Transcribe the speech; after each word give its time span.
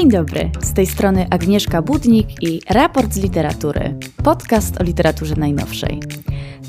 Dzień 0.00 0.10
dobry, 0.10 0.50
z 0.62 0.72
tej 0.72 0.86
strony 0.86 1.26
Agnieszka 1.30 1.82
Budnik 1.82 2.42
i 2.42 2.60
Raport 2.70 3.12
z 3.12 3.16
Literatury, 3.16 3.98
podcast 4.24 4.80
o 4.80 4.84
literaturze 4.84 5.34
najnowszej. 5.36 6.00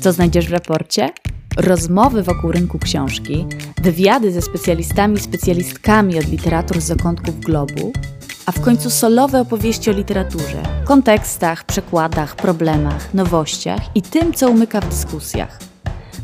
Co 0.00 0.12
znajdziesz 0.12 0.48
w 0.48 0.52
raporcie? 0.52 1.10
Rozmowy 1.56 2.22
wokół 2.22 2.52
rynku 2.52 2.78
książki, 2.78 3.46
wywiady 3.82 4.32
ze 4.32 4.42
specjalistami 4.42 5.16
i 5.16 5.20
specjalistkami 5.20 6.18
od 6.18 6.28
literatur 6.28 6.80
z 6.80 6.84
zakątków 6.84 7.40
globu, 7.40 7.92
a 8.46 8.52
w 8.52 8.60
końcu 8.60 8.90
solowe 8.90 9.40
opowieści 9.40 9.90
o 9.90 9.92
literaturze, 9.92 10.62
kontekstach, 10.84 11.64
przekładach, 11.64 12.36
problemach, 12.36 13.14
nowościach 13.14 13.80
i 13.94 14.02
tym, 14.02 14.32
co 14.32 14.50
umyka 14.50 14.80
w 14.80 14.88
dyskusjach. 14.88 15.58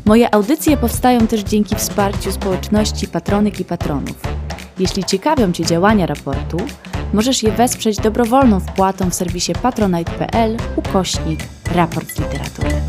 Moje 0.05 0.33
audycje 0.33 0.77
powstają 0.77 1.27
też 1.27 1.41
dzięki 1.41 1.75
wsparciu 1.75 2.31
społeczności 2.31 3.07
patronek 3.07 3.59
i 3.59 3.65
patronów. 3.65 4.39
Jeśli 4.79 5.03
ciekawią 5.03 5.51
Cię 5.51 5.65
działania 5.65 6.05
raportu, 6.05 6.57
możesz 7.13 7.43
je 7.43 7.51
wesprzeć 7.51 7.97
dobrowolną 7.97 8.59
wpłatą 8.59 9.09
w 9.09 9.13
serwisie 9.13 9.53
patronite.pl 9.61 10.57
ukośnik 10.75 11.39
raport 11.75 12.19
literatury. 12.19 12.81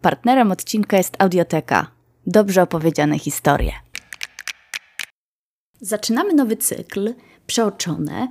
Partnerem 0.00 0.52
odcinka 0.52 0.96
jest 0.96 1.16
Audioteka. 1.18 1.86
Dobrze 2.26 2.62
opowiedziane 2.62 3.18
historie. 3.18 3.72
Zaczynamy 5.80 6.34
nowy 6.34 6.56
cykl, 6.56 7.14
przeoczone, 7.46 8.28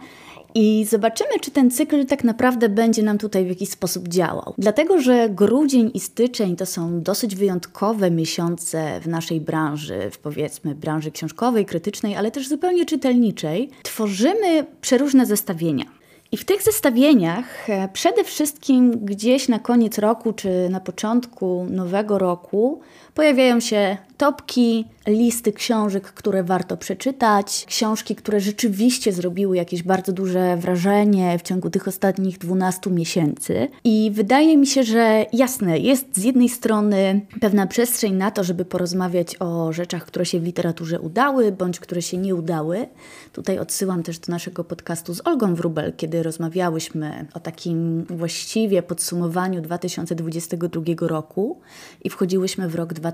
i 0.55 0.86
zobaczymy, 0.90 1.30
czy 1.41 1.52
ten 1.52 1.72
cykl 1.72 2.05
tak 2.05 2.23
naprawdę 2.23 2.70
będzie 2.70 3.04
nam 3.04 3.18
tutaj 3.18 3.45
w 3.45 3.50
jakiś 3.50 3.70
sposób 3.70 4.08
działał. 4.08 4.54
Dlatego, 4.58 5.02
że 5.02 5.30
grudzień 5.30 5.91
i 5.94 6.00
styczeń 6.00 6.55
to 6.55 6.66
są 6.66 7.02
dosyć 7.02 7.36
wyjątkowe 7.36 8.12
miesiące 8.12 9.00
w 9.00 9.08
naszej 9.08 9.41
branży, 9.41 10.09
w 10.11 10.17
powiedzmy 10.17 10.76
branży 10.76 11.11
książkowej, 11.11 11.66
krytycznej, 11.66 12.16
ale 12.16 12.31
też 12.31 12.48
zupełnie 12.48 12.86
czytelniczej. 12.86 13.70
Tworzymy 13.83 14.66
przeróżne 14.81 15.26
zestawienia. 15.26 15.86
I 16.31 16.38
w 16.38 16.45
tych 16.45 16.64
zestawieniach 16.64 17.70
e, 17.70 17.89
przede 17.94 18.23
wszystkim 18.23 18.92
gdzieś 18.92 19.48
na 19.48 19.59
koniec 19.59 19.98
roku 19.98 20.33
czy 20.33 20.70
na 20.70 20.80
początku 20.80 21.67
nowego 21.70 22.17
roku 22.17 22.81
pojawiają 23.16 23.59
się 23.59 23.97
topki, 24.17 24.85
listy 25.08 25.53
książek, 25.53 26.03
które 26.03 26.44
warto 26.44 26.77
przeczytać, 26.77 27.66
książki, 27.67 28.16
które 28.16 28.39
rzeczywiście 28.39 29.13
zrobiły 29.13 29.58
jakieś 29.58 29.83
bardzo 29.83 30.13
duże 30.13 30.58
wrażenie 30.58 31.39
w 31.39 31.41
ciągu 31.41 31.69
tych 31.69 31.88
ostatnich 31.88 32.38
12 32.38 32.89
miesięcy. 32.89 33.67
I 33.83 34.11
wydaje 34.13 34.58
mi 34.58 34.67
się, 34.67 34.83
że 34.83 35.25
jasne, 35.33 35.80
jest 35.80 36.17
z 36.17 36.23
jednej 36.23 36.49
strony 36.49 37.21
pewna 37.41 37.67
przestrzeń 37.67 38.13
na 38.13 38.31
to, 38.31 38.43
żeby 38.43 38.66
porozmawiać 38.66 39.36
o 39.41 39.73
rzeczach, 39.73 40.05
które 40.05 40.25
się 40.25 40.39
w 40.39 40.43
literaturze 40.43 40.99
udały, 40.99 41.52
bądź 41.52 41.80
które 41.80 42.02
się 42.02 42.17
nie 42.17 42.36
udały. 42.36 42.88
Tutaj 43.33 43.59
odsyłam 43.59 44.03
też 44.03 44.19
do 44.19 44.31
naszego 44.31 44.63
podcastu 44.63 45.13
z 45.13 45.27
Olgą 45.27 45.55
Wrubel, 45.55 45.93
kiedy 45.97 46.23
rozmawiałyśmy 46.23 47.25
o 47.33 47.39
takim 47.39 48.05
właściwie 48.05 48.83
podsumowaniu 48.83 49.61
2022 49.61 50.81
roku 51.02 51.59
i 52.03 52.09
wchodziłyśmy 52.09 52.69
w 52.69 52.75
rok 52.75 52.93
2023. 52.93 53.05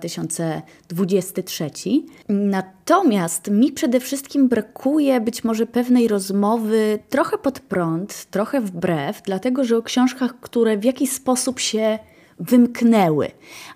Natomiast 2.30 3.52
mi 3.52 3.72
przede 3.72 4.00
wszystkim 4.00 4.48
brakuje 4.48 5.22
być 5.22 5.44
może 5.44 5.66
pewnej 5.66 6.08
rozmowy 6.08 7.00
trochę 7.10 7.38
pod 7.38 7.60
prąd, 7.60 8.26
trochę 8.26 8.62
wbrew, 8.62 9.22
dlatego 9.22 9.64
że 9.64 9.78
o 9.78 9.82
książkach, 9.82 10.40
które 10.40 10.78
w 10.78 10.84
jakiś 10.84 11.12
sposób 11.12 11.60
się 11.60 12.00
wymknęły. 12.42 13.32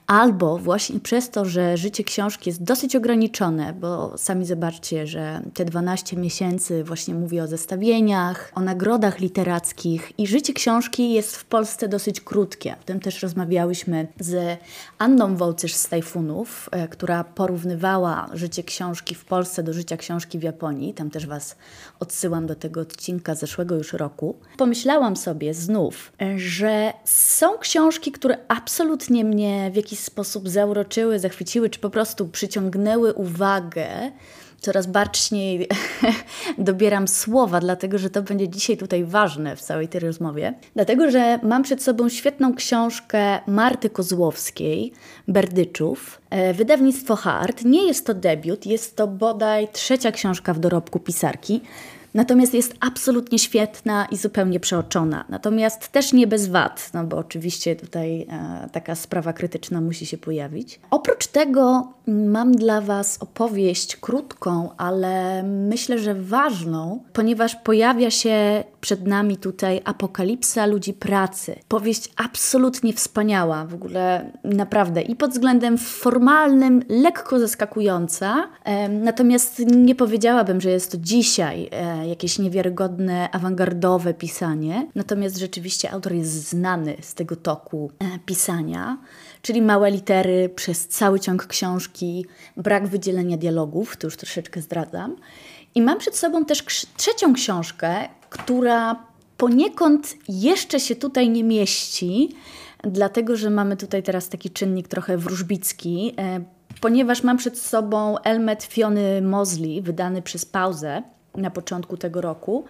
Albo 0.07 0.57
właśnie 0.57 0.99
przez 0.99 1.29
to, 1.29 1.45
że 1.45 1.77
życie 1.77 2.03
książki 2.03 2.49
jest 2.49 2.63
dosyć 2.63 2.95
ograniczone, 2.95 3.73
bo 3.73 4.17
sami 4.17 4.45
zobaczcie, 4.45 5.07
że 5.07 5.41
te 5.53 5.65
12 5.65 6.17
miesięcy 6.17 6.83
właśnie 6.83 7.13
mówię 7.13 7.43
o 7.43 7.47
zestawieniach, 7.47 8.51
o 8.55 8.61
nagrodach 8.61 9.19
literackich 9.19 10.11
i 10.17 10.27
życie 10.27 10.53
książki 10.53 11.13
jest 11.13 11.35
w 11.35 11.45
Polsce 11.45 11.87
dosyć 11.87 12.21
krótkie. 12.21 12.73
O 12.73 12.83
tym 12.85 12.99
też 12.99 13.23
rozmawiałyśmy 13.23 14.07
z 14.19 14.59
Anną 14.97 15.35
Wołcysz 15.35 15.73
z 15.73 15.89
Tajfunów, 15.89 16.69
e, 16.71 16.87
która 16.87 17.23
porównywała 17.23 18.29
życie 18.33 18.63
książki 18.63 19.15
w 19.15 19.25
Polsce 19.25 19.63
do 19.63 19.73
życia 19.73 19.97
książki 19.97 20.39
w 20.39 20.43
Japonii. 20.43 20.93
Tam 20.93 21.09
też 21.09 21.27
Was 21.27 21.55
odsyłam 21.99 22.47
do 22.47 22.55
tego 22.55 22.81
odcinka 22.81 23.35
zeszłego 23.35 23.75
już 23.75 23.93
roku. 23.93 24.35
Pomyślałam 24.57 25.15
sobie 25.15 25.53
znów, 25.53 26.11
e, 26.21 26.39
że 26.39 26.93
są 27.05 27.57
książki, 27.57 28.11
które 28.11 28.47
absolutnie 28.57 29.23
mnie 29.25 29.71
w 29.73 29.75
jakiś 29.75 29.99
sposób 29.99 30.49
zauroczyły, 30.49 31.19
zachwyciły, 31.19 31.69
czy 31.69 31.79
po 31.79 31.89
prostu 31.89 32.27
przyciągnęły 32.27 33.13
uwagę. 33.13 34.11
Coraz 34.59 34.87
baczniej 34.87 35.67
dobieram 36.57 37.07
słowa, 37.07 37.59
dlatego 37.59 37.97
że 37.97 38.09
to 38.09 38.21
będzie 38.21 38.49
dzisiaj 38.49 38.77
tutaj 38.77 39.05
ważne 39.05 39.55
w 39.55 39.61
całej 39.61 39.87
tej 39.87 40.01
rozmowie. 40.01 40.53
Dlatego, 40.75 41.11
że 41.11 41.39
mam 41.43 41.63
przed 41.63 41.83
sobą 41.83 42.09
świetną 42.09 42.55
książkę 42.55 43.39
Marty 43.47 43.89
Kozłowskiej, 43.89 44.93
Berdyczów, 45.27 46.21
e, 46.29 46.53
wydawnictwo 46.53 47.15
Hart. 47.15 47.65
Nie 47.65 47.87
jest 47.87 48.05
to 48.05 48.13
debiut, 48.13 48.65
jest 48.65 48.95
to 48.95 49.07
bodaj 49.07 49.67
trzecia 49.71 50.11
książka 50.11 50.53
w 50.53 50.59
dorobku 50.59 50.99
pisarki. 50.99 51.61
Natomiast 52.15 52.53
jest 52.53 52.73
absolutnie 52.79 53.39
świetna 53.39 54.07
i 54.11 54.17
zupełnie 54.17 54.59
przeoczona. 54.59 55.25
Natomiast 55.29 55.87
też 55.87 56.13
nie 56.13 56.27
bez 56.27 56.47
wad, 56.47 56.89
no 56.93 57.03
bo 57.03 57.17
oczywiście 57.17 57.75
tutaj 57.75 58.21
e, 58.21 58.69
taka 58.71 58.95
sprawa 58.95 59.33
krytyczna 59.33 59.81
musi 59.81 60.05
się 60.05 60.17
pojawić. 60.17 60.79
Oprócz 60.89 61.27
tego 61.27 61.93
mam 62.07 62.51
dla 62.51 62.81
Was 62.81 63.17
opowieść 63.21 63.95
krótką, 63.95 64.69
ale 64.77 65.43
myślę, 65.43 65.99
że 65.99 66.15
ważną, 66.15 67.03
ponieważ 67.13 67.55
pojawia 67.55 68.11
się 68.11 68.63
przed 68.85 69.07
nami 69.07 69.37
tutaj 69.37 69.81
Apokalipsa 69.85 70.65
ludzi 70.65 70.93
pracy. 70.93 71.55
Powieść 71.67 72.09
absolutnie 72.15 72.93
wspaniała, 72.93 73.65
w 73.65 73.73
ogóle 73.73 74.31
naprawdę 74.43 75.01
i 75.01 75.15
pod 75.15 75.31
względem 75.31 75.77
formalnym 75.77 76.83
lekko 76.89 77.39
zaskakująca. 77.39 78.49
E, 78.63 78.89
natomiast 78.89 79.59
nie 79.59 79.95
powiedziałabym, 79.95 80.61
że 80.61 80.69
jest 80.69 80.91
to 80.91 80.97
dzisiaj 80.97 81.69
e, 81.71 82.07
jakieś 82.07 82.39
niewiarygodne, 82.39 83.29
awangardowe 83.31 84.13
pisanie. 84.13 84.87
Natomiast 84.95 85.37
rzeczywiście 85.37 85.91
autor 85.91 86.13
jest 86.13 86.49
znany 86.49 86.95
z 87.01 87.13
tego 87.13 87.35
toku 87.35 87.91
e, 87.99 88.19
pisania, 88.25 88.97
czyli 89.41 89.61
małe 89.61 89.91
litery 89.91 90.49
przez 90.55 90.87
cały 90.87 91.19
ciąg 91.19 91.47
książki, 91.47 92.25
brak 92.57 92.87
wydzielenia 92.87 93.37
dialogów, 93.37 93.97
to 93.97 94.07
już 94.07 94.17
troszeczkę 94.17 94.61
zdradzam. 94.61 95.15
I 95.75 95.81
mam 95.81 95.99
przed 95.99 96.15
sobą 96.17 96.45
też 96.45 96.63
trzecią 96.97 97.33
książkę, 97.33 98.09
która 98.37 98.95
poniekąd 99.37 100.15
jeszcze 100.29 100.79
się 100.79 100.95
tutaj 100.95 101.29
nie 101.29 101.43
mieści, 101.43 102.35
dlatego 102.83 103.35
że 103.35 103.49
mamy 103.49 103.77
tutaj 103.77 104.03
teraz 104.03 104.29
taki 104.29 104.49
czynnik 104.49 104.87
trochę 104.87 105.17
wróżbicki, 105.17 106.13
e, 106.17 106.41
ponieważ 106.81 107.23
mam 107.23 107.37
przed 107.37 107.59
sobą 107.59 108.17
Elmet 108.17 108.63
Fiony 108.63 109.21
Mosley, 109.21 109.81
wydany 109.81 110.21
przez 110.21 110.45
Pauzę 110.45 111.03
na 111.35 111.51
początku 111.51 111.97
tego 111.97 112.21
roku. 112.21 112.65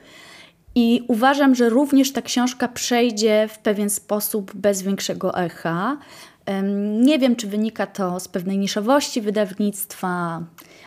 I 0.76 1.06
uważam, 1.08 1.56
że 1.56 1.70
również 1.70 2.14
ta 2.14 2.22
książka 2.22 2.68
przejdzie 2.68 3.48
w 3.52 3.60
pewien 3.60 3.90
sposób 3.90 4.56
bez 4.56 4.82
większego 4.82 5.38
echa. 5.38 5.98
Nie 7.02 7.20
wiem, 7.20 7.36
czy 7.36 7.48
wynika 7.48 7.88
to 7.88 8.20
z 8.20 8.28
pewnej 8.28 8.58
niszowości 8.58 9.22
wydawnictwa, 9.22 10.44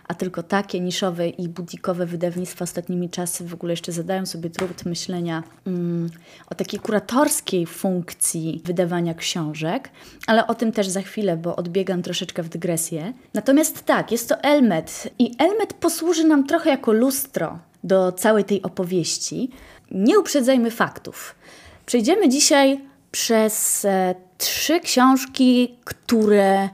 a 0.08 0.14
tylko 0.14 0.42
takie 0.42 0.80
niszowe 0.80 1.28
i 1.28 1.48
budikowe 1.48 2.06
wydawnictwa 2.06 2.62
ostatnimi 2.62 3.10
czasy 3.10 3.44
w 3.44 3.54
ogóle 3.54 3.72
jeszcze 3.72 3.92
zadają 3.92 4.26
sobie 4.26 4.50
trud 4.50 4.84
myślenia 4.84 5.42
mm, 5.66 6.10
o 6.50 6.54
takiej 6.54 6.80
kuratorskiej 6.80 7.66
funkcji 7.66 8.62
wydawania 8.64 9.14
książek, 9.14 9.90
ale 10.26 10.46
o 10.46 10.54
tym 10.54 10.72
też 10.72 10.88
za 10.88 11.02
chwilę, 11.02 11.36
bo 11.36 11.56
odbiegam 11.56 12.02
troszeczkę 12.02 12.42
w 12.42 12.48
dygresję. 12.48 13.12
Natomiast 13.34 13.84
tak, 13.84 14.12
jest 14.12 14.28
to 14.28 14.42
Elmet 14.42 15.08
i 15.18 15.34
Elmet 15.38 15.74
posłuży 15.74 16.24
nam 16.24 16.46
trochę 16.46 16.70
jako 16.70 16.92
lustro 16.92 17.58
do 17.84 18.12
całej 18.12 18.44
tej 18.44 18.62
opowieści. 18.62 19.50
Nie 19.90 20.18
uprzedzajmy 20.18 20.70
faktów. 20.70 21.34
Przejdziemy 21.86 22.28
dzisiaj 22.28 22.80
przez 23.10 23.84
e, 23.84 24.14
trzy 24.38 24.80
książki, 24.80 25.76
które 25.84 26.68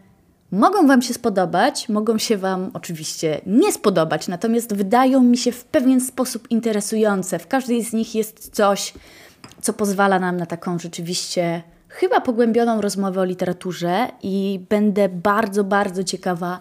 mogą 0.54 0.86
Wam 0.86 1.02
się 1.02 1.14
spodobać, 1.14 1.88
mogą 1.88 2.18
się 2.18 2.36
Wam 2.36 2.70
oczywiście 2.74 3.40
nie 3.46 3.72
spodobać, 3.72 4.28
natomiast 4.28 4.74
wydają 4.74 5.22
mi 5.22 5.36
się 5.36 5.52
w 5.52 5.64
pewien 5.64 6.00
sposób 6.00 6.50
interesujące. 6.50 7.38
W 7.38 7.46
każdej 7.46 7.84
z 7.84 7.92
nich 7.92 8.14
jest 8.14 8.54
coś, 8.54 8.94
co 9.62 9.72
pozwala 9.72 10.18
nam 10.18 10.36
na 10.36 10.46
taką 10.46 10.78
rzeczywiście 10.78 11.62
chyba 11.88 12.20
pogłębioną 12.20 12.80
rozmowę 12.80 13.20
o 13.20 13.24
literaturze 13.24 14.08
i 14.22 14.60
będę 14.68 15.08
bardzo, 15.08 15.64
bardzo 15.64 16.04
ciekawa 16.04 16.60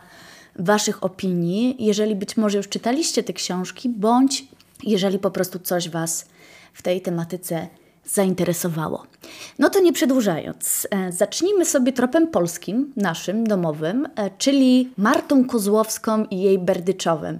Waszych 0.60 1.04
opinii, 1.04 1.75
jeżeli 1.80 2.16
być 2.16 2.38
może 2.38 2.57
już 2.57 2.69
czytaliście 2.69 3.24
te 3.24 3.34
książki, 3.34 3.89
bądź 3.89 4.48
jeżeli 4.84 5.19
po 5.19 5.31
prostu 5.31 5.60
coś 5.60 5.89
Was 5.89 6.25
w 6.74 6.81
tej 6.81 7.01
tematyce 7.01 7.68
zainteresowało. 8.06 9.04
No 9.60 9.70
to 9.70 9.80
nie 9.80 9.94
przedłużając, 9.94 10.88
e, 10.92 11.12
zacznijmy 11.12 11.66
sobie 11.66 11.94
tropem 11.94 12.28
polskim, 12.28 12.94
naszym, 12.96 13.48
domowym, 13.48 14.08
e, 14.16 14.30
czyli 14.38 14.90
Martą 14.98 15.46
Kozłowską 15.46 16.26
i 16.26 16.42
jej 16.42 16.60
Berdyczowem. 16.60 17.40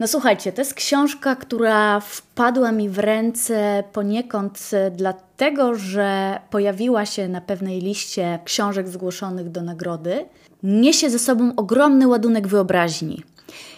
No 0.00 0.08
słuchajcie, 0.08 0.52
to 0.52 0.60
jest 0.60 0.74
książka, 0.74 1.36
która 1.36 2.00
wpadła 2.00 2.72
mi 2.72 2.88
w 2.88 2.98
ręce 2.98 3.84
poniekąd 3.92 4.70
dlatego, 4.96 5.74
że 5.74 6.38
pojawiła 6.50 7.06
się 7.06 7.28
na 7.28 7.40
pewnej 7.40 7.80
liście 7.80 8.38
książek 8.44 8.88
zgłoszonych 8.88 9.50
do 9.50 9.62
nagrody. 9.62 10.24
Niesie 10.62 11.10
ze 11.10 11.18
sobą 11.18 11.52
ogromny 11.56 12.08
ładunek 12.08 12.48
wyobraźni. 12.48 13.22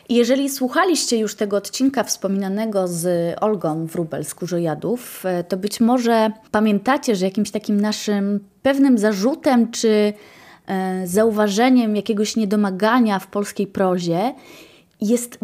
Jeżeli 0.08 0.50
słuchaliście 0.50 1.18
już 1.18 1.34
tego 1.34 1.56
odcinka 1.56 2.04
wspominanego 2.04 2.88
z 2.88 3.34
Olgą 3.40 3.86
Wrubel 3.86 4.24
z 4.24 4.34
Kurzojadów, 4.34 5.26
e, 5.26 5.44
to 5.44 5.56
być 5.56 5.80
może 5.80 6.30
pamiętacie, 6.50 7.16
że 7.16 7.24
jakimś 7.24 7.50
takim 7.50 7.80
naszym 7.80 8.40
pewnym 8.62 8.98
zarzutem 8.98 9.70
czy 9.70 10.12
e, 10.66 11.06
zauważeniem 11.06 11.96
jakiegoś 11.96 12.36
niedomagania 12.36 13.18
w 13.18 13.26
polskiej 13.26 13.66
prozie 13.66 14.34
jest 15.00 15.38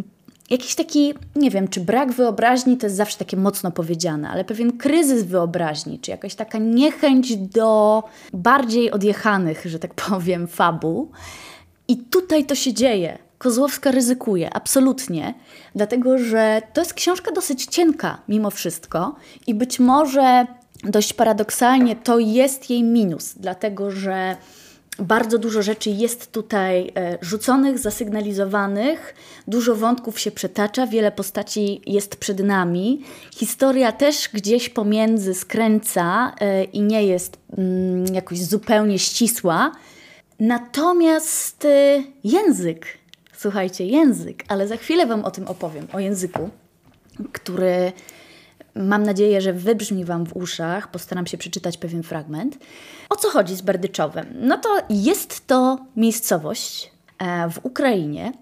jakiś 0.51 0.75
taki, 0.75 1.15
nie 1.37 1.51
wiem, 1.51 1.69
czy 1.69 1.81
brak 1.81 2.12
wyobraźni 2.12 2.77
to 2.77 2.87
jest 2.87 2.97
zawsze 2.97 3.19
takie 3.19 3.37
mocno 3.37 3.71
powiedziane, 3.71 4.31
ale 4.31 4.45
pewien 4.45 4.79
kryzys 4.79 5.25
wyobraźni, 5.25 5.99
czy 5.99 6.11
jakaś 6.11 6.35
taka 6.35 6.59
niechęć 6.59 7.37
do 7.37 8.03
bardziej 8.33 8.91
odjechanych, 8.91 9.62
że 9.65 9.79
tak 9.79 9.95
powiem, 9.95 10.47
fabuł. 10.49 11.11
I 11.89 11.97
tutaj 11.97 12.45
to 12.45 12.55
się 12.55 12.73
dzieje. 12.73 13.30
Kozłowska 13.40 13.90
ryzykuje, 13.90 14.54
absolutnie, 14.54 15.34
dlatego 15.75 16.19
że 16.19 16.62
to 16.72 16.81
jest 16.81 16.94
książka 16.94 17.32
dosyć 17.32 17.66
cienka 17.66 18.19
mimo 18.28 18.50
wszystko 18.50 19.16
i 19.46 19.54
być 19.54 19.81
może 19.81 20.46
dość 20.84 21.12
paradoksalnie 21.12 21.96
to 21.96 22.19
jest 22.19 22.70
jej 22.70 22.82
minus, 22.82 23.34
dlatego 23.37 23.90
że 23.90 24.37
bardzo 24.98 25.38
dużo 25.38 25.62
rzeczy 25.62 25.90
jest 25.90 26.32
tutaj 26.32 26.92
e, 26.96 27.19
rzuconych, 27.20 27.78
zasygnalizowanych, 27.78 29.14
dużo 29.48 29.76
wątków 29.76 30.20
się 30.20 30.31
przetacza, 30.31 30.87
wiele 30.87 31.12
postaci 31.12 31.81
jest 31.87 32.16
przed 32.16 32.44
nami. 32.44 33.04
Historia 33.34 33.92
też 33.92 34.28
gdzieś 34.32 34.69
pomiędzy 34.69 35.34
skręca 35.34 36.34
e, 36.40 36.64
i 36.64 36.82
nie 36.82 37.04
jest 37.04 37.38
mm, 37.58 38.14
jakoś 38.14 38.44
zupełnie 38.44 38.98
ścisła. 38.98 39.72
Natomiast 40.40 41.64
e, 41.64 42.02
język, 42.25 43.00
słuchajcie, 43.40 43.87
język, 43.87 44.44
ale 44.48 44.69
za 44.69 44.76
chwilę 44.76 45.06
Wam 45.06 45.25
o 45.25 45.31
tym 45.31 45.48
opowiem, 45.48 45.87
o 45.92 46.00
języku, 46.00 46.50
który 47.32 47.92
Mam 48.75 49.02
nadzieję, 49.02 49.40
że 49.40 49.52
wybrzmi 49.52 50.04
Wam 50.04 50.26
w 50.26 50.37
uszach. 50.37 50.90
Postaram 50.90 51.26
się 51.26 51.38
przeczytać 51.38 51.78
pewien 51.78 52.02
fragment. 52.02 52.58
O 53.08 53.16
co 53.16 53.31
chodzi 53.31 53.56
z 53.56 53.60
Berdyczowem? 53.60 54.26
No 54.34 54.58
to 54.58 54.69
jest 54.90 55.46
to 55.46 55.78
miejscowość 55.96 56.92
e, 57.19 57.50
w 57.50 57.60
Ukrainie, 57.62 58.32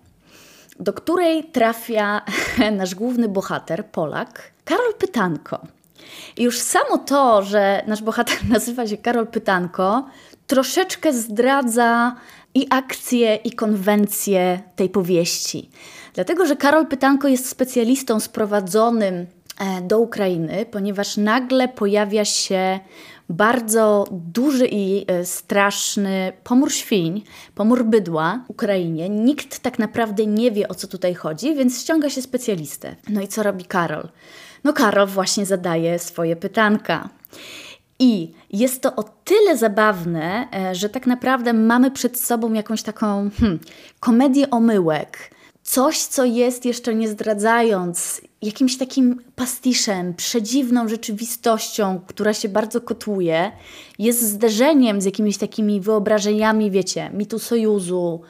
do 0.81 0.93
której 0.93 1.45
trafia 1.45 2.23
nasz 2.79 2.95
główny 2.95 3.29
bohater, 3.29 3.87
Polak, 3.87 4.53
Karol 4.65 4.95
Pytanko. 4.95 5.67
I 6.37 6.43
już 6.43 6.59
samo 6.59 6.99
to, 6.99 7.43
że 7.43 7.83
nasz 7.87 8.03
bohater 8.03 8.37
nazywa 8.55 8.87
się 8.87 8.97
Karol 8.97 9.27
Pytanko, 9.27 10.07
troszeczkę 10.47 11.13
zdradza 11.13 12.17
i 12.59 12.67
akcje, 12.71 13.37
i 13.37 13.53
konwencje 13.53 14.61
tej 14.77 14.89
powieści. 14.89 15.71
Dlatego, 16.15 16.47
że 16.47 16.57
Karol 16.57 16.87
Pytanko 16.87 17.29
jest 17.29 17.49
specjalistą 17.49 18.21
sprowadzonym 18.21 19.27
E, 19.59 19.83
do 19.83 19.99
Ukrainy, 19.99 20.67
ponieważ 20.71 21.17
nagle 21.17 21.69
pojawia 21.69 22.25
się 22.25 22.81
bardzo 23.29 24.05
duży 24.11 24.67
i 24.71 25.05
e, 25.07 25.25
straszny 25.25 26.33
pomór 26.45 26.73
świń, 26.73 27.25
pomór 27.55 27.85
bydła 27.85 28.45
w 28.47 28.51
Ukrainie. 28.51 29.09
Nikt 29.09 29.59
tak 29.59 29.79
naprawdę 29.79 30.27
nie 30.27 30.51
wie 30.51 30.69
o 30.69 30.75
co 30.75 30.89
tutaj 30.89 31.15
chodzi, 31.15 31.55
więc 31.55 31.81
ściąga 31.81 32.11
się 32.11 32.23
specjalistę. 32.23 32.97
No 33.09 33.21
i 33.21 33.29
co 33.29 33.43
robi 33.43 33.65
Karol? 33.65 34.09
No 34.65 34.73
Karol 34.73 35.07
właśnie 35.07 35.47
zadaje 35.47 35.99
swoje 35.99 36.37
pytanka. 36.37 37.09
I 37.99 38.33
jest 38.51 38.83
to 38.83 38.97
o 38.97 39.03
tyle 39.03 39.57
zabawne, 39.57 40.49
e, 40.55 40.75
że 40.75 40.89
tak 40.89 41.07
naprawdę 41.07 41.53
mamy 41.53 41.91
przed 41.91 42.21
sobą 42.21 42.53
jakąś 42.53 42.83
taką 42.83 43.31
hmm, 43.41 43.59
komedię 44.01 44.51
omyłek 44.51 45.31
coś, 45.69 46.03
co 46.03 46.25
jest 46.25 46.65
jeszcze 46.65 46.95
nie 46.95 47.09
zdradzając, 47.09 48.21
jakimś 48.43 48.79
takim 48.79 49.23
pastiszem, 49.37 50.15
przedziwną 50.15 50.89
rzeczywistością, 50.89 52.01
która 52.07 52.35
się 52.35 52.49
bardzo 52.49 52.81
kotłuje, 52.81 53.53
jest 53.99 54.23
zderzeniem 54.23 55.01
z 55.01 55.05
jakimiś 55.05 55.39
takimi 55.39 55.81
wyobrażeniami, 55.81 56.71
wiecie, 56.71 57.11
mitu 57.15 57.39
Sojuzu, 57.39 58.21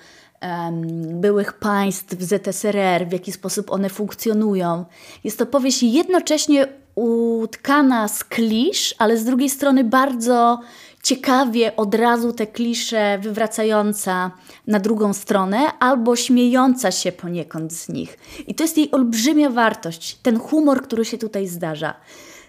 um, 0.42 1.20
byłych 1.20 1.52
państw 1.52 2.20
ZSRR, 2.20 3.08
w 3.08 3.12
jaki 3.12 3.32
sposób 3.32 3.70
one 3.70 3.88
funkcjonują. 3.88 4.84
Jest 5.24 5.38
to 5.38 5.46
powieść 5.46 5.82
jednocześnie 5.82 6.68
utkana 6.98 8.08
z 8.08 8.24
klisz, 8.24 8.94
ale 8.98 9.16
z 9.16 9.24
drugiej 9.24 9.50
strony 9.50 9.84
bardzo 9.84 10.60
ciekawie 11.02 11.76
od 11.76 11.94
razu 11.94 12.32
te 12.32 12.46
klisze 12.46 13.18
wywracająca 13.22 14.30
na 14.66 14.80
drugą 14.80 15.12
stronę 15.12 15.58
albo 15.78 16.16
śmiejąca 16.16 16.90
się 16.90 17.12
poniekąd 17.12 17.72
z 17.72 17.88
nich. 17.88 18.18
I 18.46 18.54
to 18.54 18.64
jest 18.64 18.78
jej 18.78 18.90
olbrzymia 18.90 19.50
wartość, 19.50 20.18
ten 20.22 20.38
humor, 20.38 20.82
który 20.82 21.04
się 21.04 21.18
tutaj 21.18 21.46
zdarza. 21.46 21.94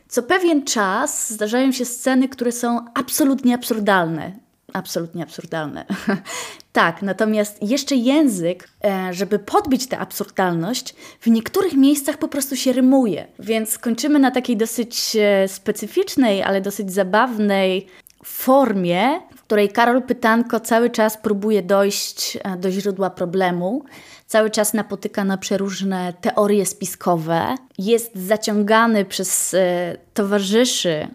Co 0.07 0.23
pewien 0.23 0.65
czas 0.65 1.33
zdarzają 1.33 1.71
się 1.71 1.85
sceny, 1.85 2.29
które 2.29 2.51
są 2.51 2.85
absolutnie 2.93 3.55
absurdalne. 3.55 4.48
Absolutnie 4.73 5.23
absurdalne. 5.23 5.85
tak, 6.71 7.01
natomiast 7.01 7.63
jeszcze 7.63 7.95
język, 7.95 8.69
e, 8.83 9.13
żeby 9.13 9.39
podbić 9.39 9.87
tę 9.87 9.99
absurdalność, 9.99 10.95
w 11.21 11.27
niektórych 11.27 11.73
miejscach 11.73 12.17
po 12.17 12.27
prostu 12.27 12.55
się 12.55 12.73
rymuje. 12.73 13.27
Więc 13.39 13.77
kończymy 13.77 14.19
na 14.19 14.31
takiej 14.31 14.57
dosyć 14.57 15.15
e, 15.15 15.47
specyficznej, 15.47 16.43
ale 16.43 16.61
dosyć 16.61 16.93
zabawnej 16.93 17.87
formie, 18.25 19.19
w 19.35 19.43
której 19.43 19.69
Karol 19.69 20.01
Pytanko 20.01 20.59
cały 20.59 20.89
czas 20.89 21.17
próbuje 21.17 21.63
dojść 21.63 22.37
e, 22.43 22.57
do 22.57 22.71
źródła 22.71 23.09
problemu, 23.09 23.85
cały 24.27 24.49
czas 24.49 24.73
napotyka 24.73 25.23
na 25.23 25.37
przeróżne 25.37 26.13
teorie 26.21 26.65
spiskowe, 26.65 27.55
jest 27.77 28.15
zaciągany 28.15 29.05
przez 29.05 29.55
towarzyszy 30.13 31.07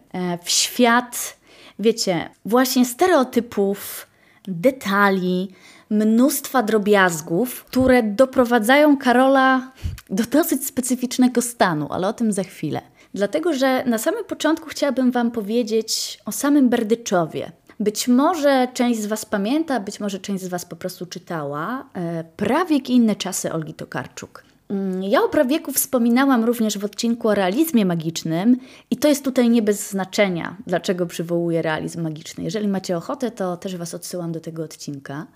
w 0.43 0.51
świat, 0.51 1.37
wiecie, 1.79 2.31
właśnie 2.45 2.85
stereotypów, 2.85 4.07
detali, 4.49 5.51
mnóstwa 5.91 6.63
drobiazgów, 6.63 7.65
które 7.65 8.03
doprowadzają 8.03 8.99
Karola 8.99 9.73
do 10.11 10.25
dosyć 10.25 10.67
specyficznego 10.67 11.43
stanu, 11.43 11.87
ale 11.91 12.09
o 12.09 12.13
tym 12.13 12.33
za 12.33 12.43
chwilę. 12.43 12.81
Dlatego, 13.15 13.53
że 13.53 13.85
na 13.85 13.99
samym 13.99 14.25
początku 14.25 14.69
chciałabym 14.69 15.11
Wam 15.11 15.31
powiedzieć 15.31 16.19
o 16.25 16.33
samym 16.33 16.69
Berdyczowie. 16.69 17.53
Być 17.81 18.09
może 18.09 18.69
część 18.75 19.01
z 19.01 19.07
Was 19.07 19.25
pamięta, 19.25 19.81
być 19.81 20.01
może 20.01 20.19
część 20.19 20.45
z 20.45 20.49
Was 20.49 20.65
po 20.65 20.77
prostu 20.77 21.07
czytała 21.07 21.87
e, 21.95 22.25
Prawiek 22.25 22.91
i 22.91 22.93
inne 22.93 23.17
czasy 23.17 23.53
Olgi 23.53 23.75
Tokarczuk. 23.75 24.45
Mm, 24.69 25.03
ja 25.03 25.23
o 25.23 25.29
prawieku 25.29 25.73
wspominałam 25.73 26.45
również 26.45 26.79
w 26.79 26.85
odcinku 26.85 27.29
o 27.29 27.35
realizmie 27.35 27.87
magicznym 27.87 28.57
i 28.91 28.97
to 28.97 29.09
jest 29.09 29.25
tutaj 29.25 29.51
nie 29.51 29.63
bez 29.63 29.91
znaczenia, 29.91 30.57
dlaczego 30.67 31.07
przywołuję 31.07 31.63
realizm 31.63 32.03
magiczny. 32.03 32.45
Jeżeli 32.45 32.69
macie 32.69 32.97
ochotę, 32.97 33.31
to 33.31 33.57
też 33.57 33.77
Was 33.77 33.95
odsyłam 33.95 34.33
do 34.33 34.41
tego 34.41 34.65
odcinka. 34.65 35.27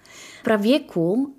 W 0.40 0.44
prawieku 0.44 1.30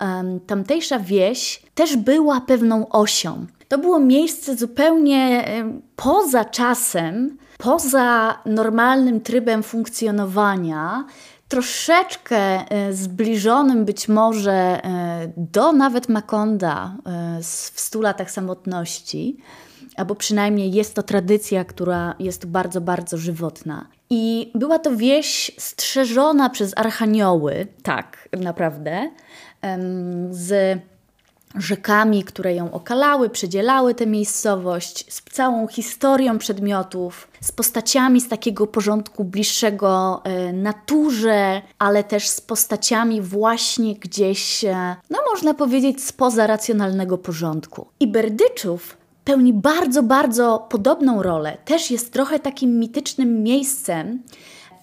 tamtejsza 0.46 0.98
wieś 0.98 1.62
też 1.74 1.96
była 1.96 2.40
pewną 2.40 2.88
osią. 2.88 3.46
To 3.68 3.78
było 3.78 4.00
miejsce 4.00 4.56
zupełnie 4.56 5.44
poza 5.96 6.44
czasem, 6.44 7.38
poza 7.58 8.38
normalnym 8.46 9.20
trybem 9.20 9.62
funkcjonowania, 9.62 11.04
troszeczkę 11.50 12.36
e, 12.36 12.92
zbliżonym 12.92 13.84
być 13.84 14.08
może 14.08 14.52
e, 14.52 15.32
do 15.36 15.72
nawet 15.72 16.08
Makonda 16.08 16.96
e, 17.06 17.42
w 17.42 17.80
stu 17.80 18.02
latach 18.02 18.30
samotności, 18.30 19.36
albo 19.96 20.14
przynajmniej 20.14 20.72
jest 20.72 20.94
to 20.94 21.02
tradycja, 21.02 21.64
która 21.64 22.14
jest 22.18 22.46
bardzo, 22.46 22.80
bardzo 22.80 23.18
żywotna. 23.18 23.86
I 24.10 24.52
była 24.54 24.78
to 24.78 24.96
wieś 24.96 25.50
strzeżona 25.58 26.50
przez 26.50 26.72
archanioły, 26.76 27.66
tak 27.82 28.28
naprawdę, 28.40 29.10
z 30.30 30.80
rzekami, 31.54 32.24
które 32.24 32.54
ją 32.54 32.72
okalały, 32.72 33.30
przedzielały 33.30 33.94
tę 33.94 34.06
miejscowość, 34.06 35.12
z 35.12 35.22
całą 35.22 35.66
historią 35.66 36.38
przedmiotów, 36.38 37.28
z 37.40 37.52
postaciami 37.52 38.20
z 38.20 38.28
takiego 38.28 38.66
porządku 38.66 39.24
bliższego 39.24 40.20
e, 40.24 40.52
naturze, 40.52 41.62
ale 41.78 42.04
też 42.04 42.28
z 42.28 42.40
postaciami 42.40 43.20
właśnie 43.20 43.94
gdzieś, 43.94 44.64
e, 44.64 44.96
no 45.10 45.18
można 45.32 45.54
powiedzieć, 45.54 46.04
spoza 46.04 46.46
racjonalnego 46.46 47.18
porządku. 47.18 47.86
I 48.00 48.06
Berdyczów 48.06 48.96
pełni 49.24 49.52
bardzo, 49.52 50.02
bardzo 50.02 50.66
podobną 50.70 51.22
rolę. 51.22 51.56
Też 51.64 51.90
jest 51.90 52.12
trochę 52.12 52.38
takim 52.38 52.78
mitycznym 52.78 53.42
miejscem, 53.42 54.22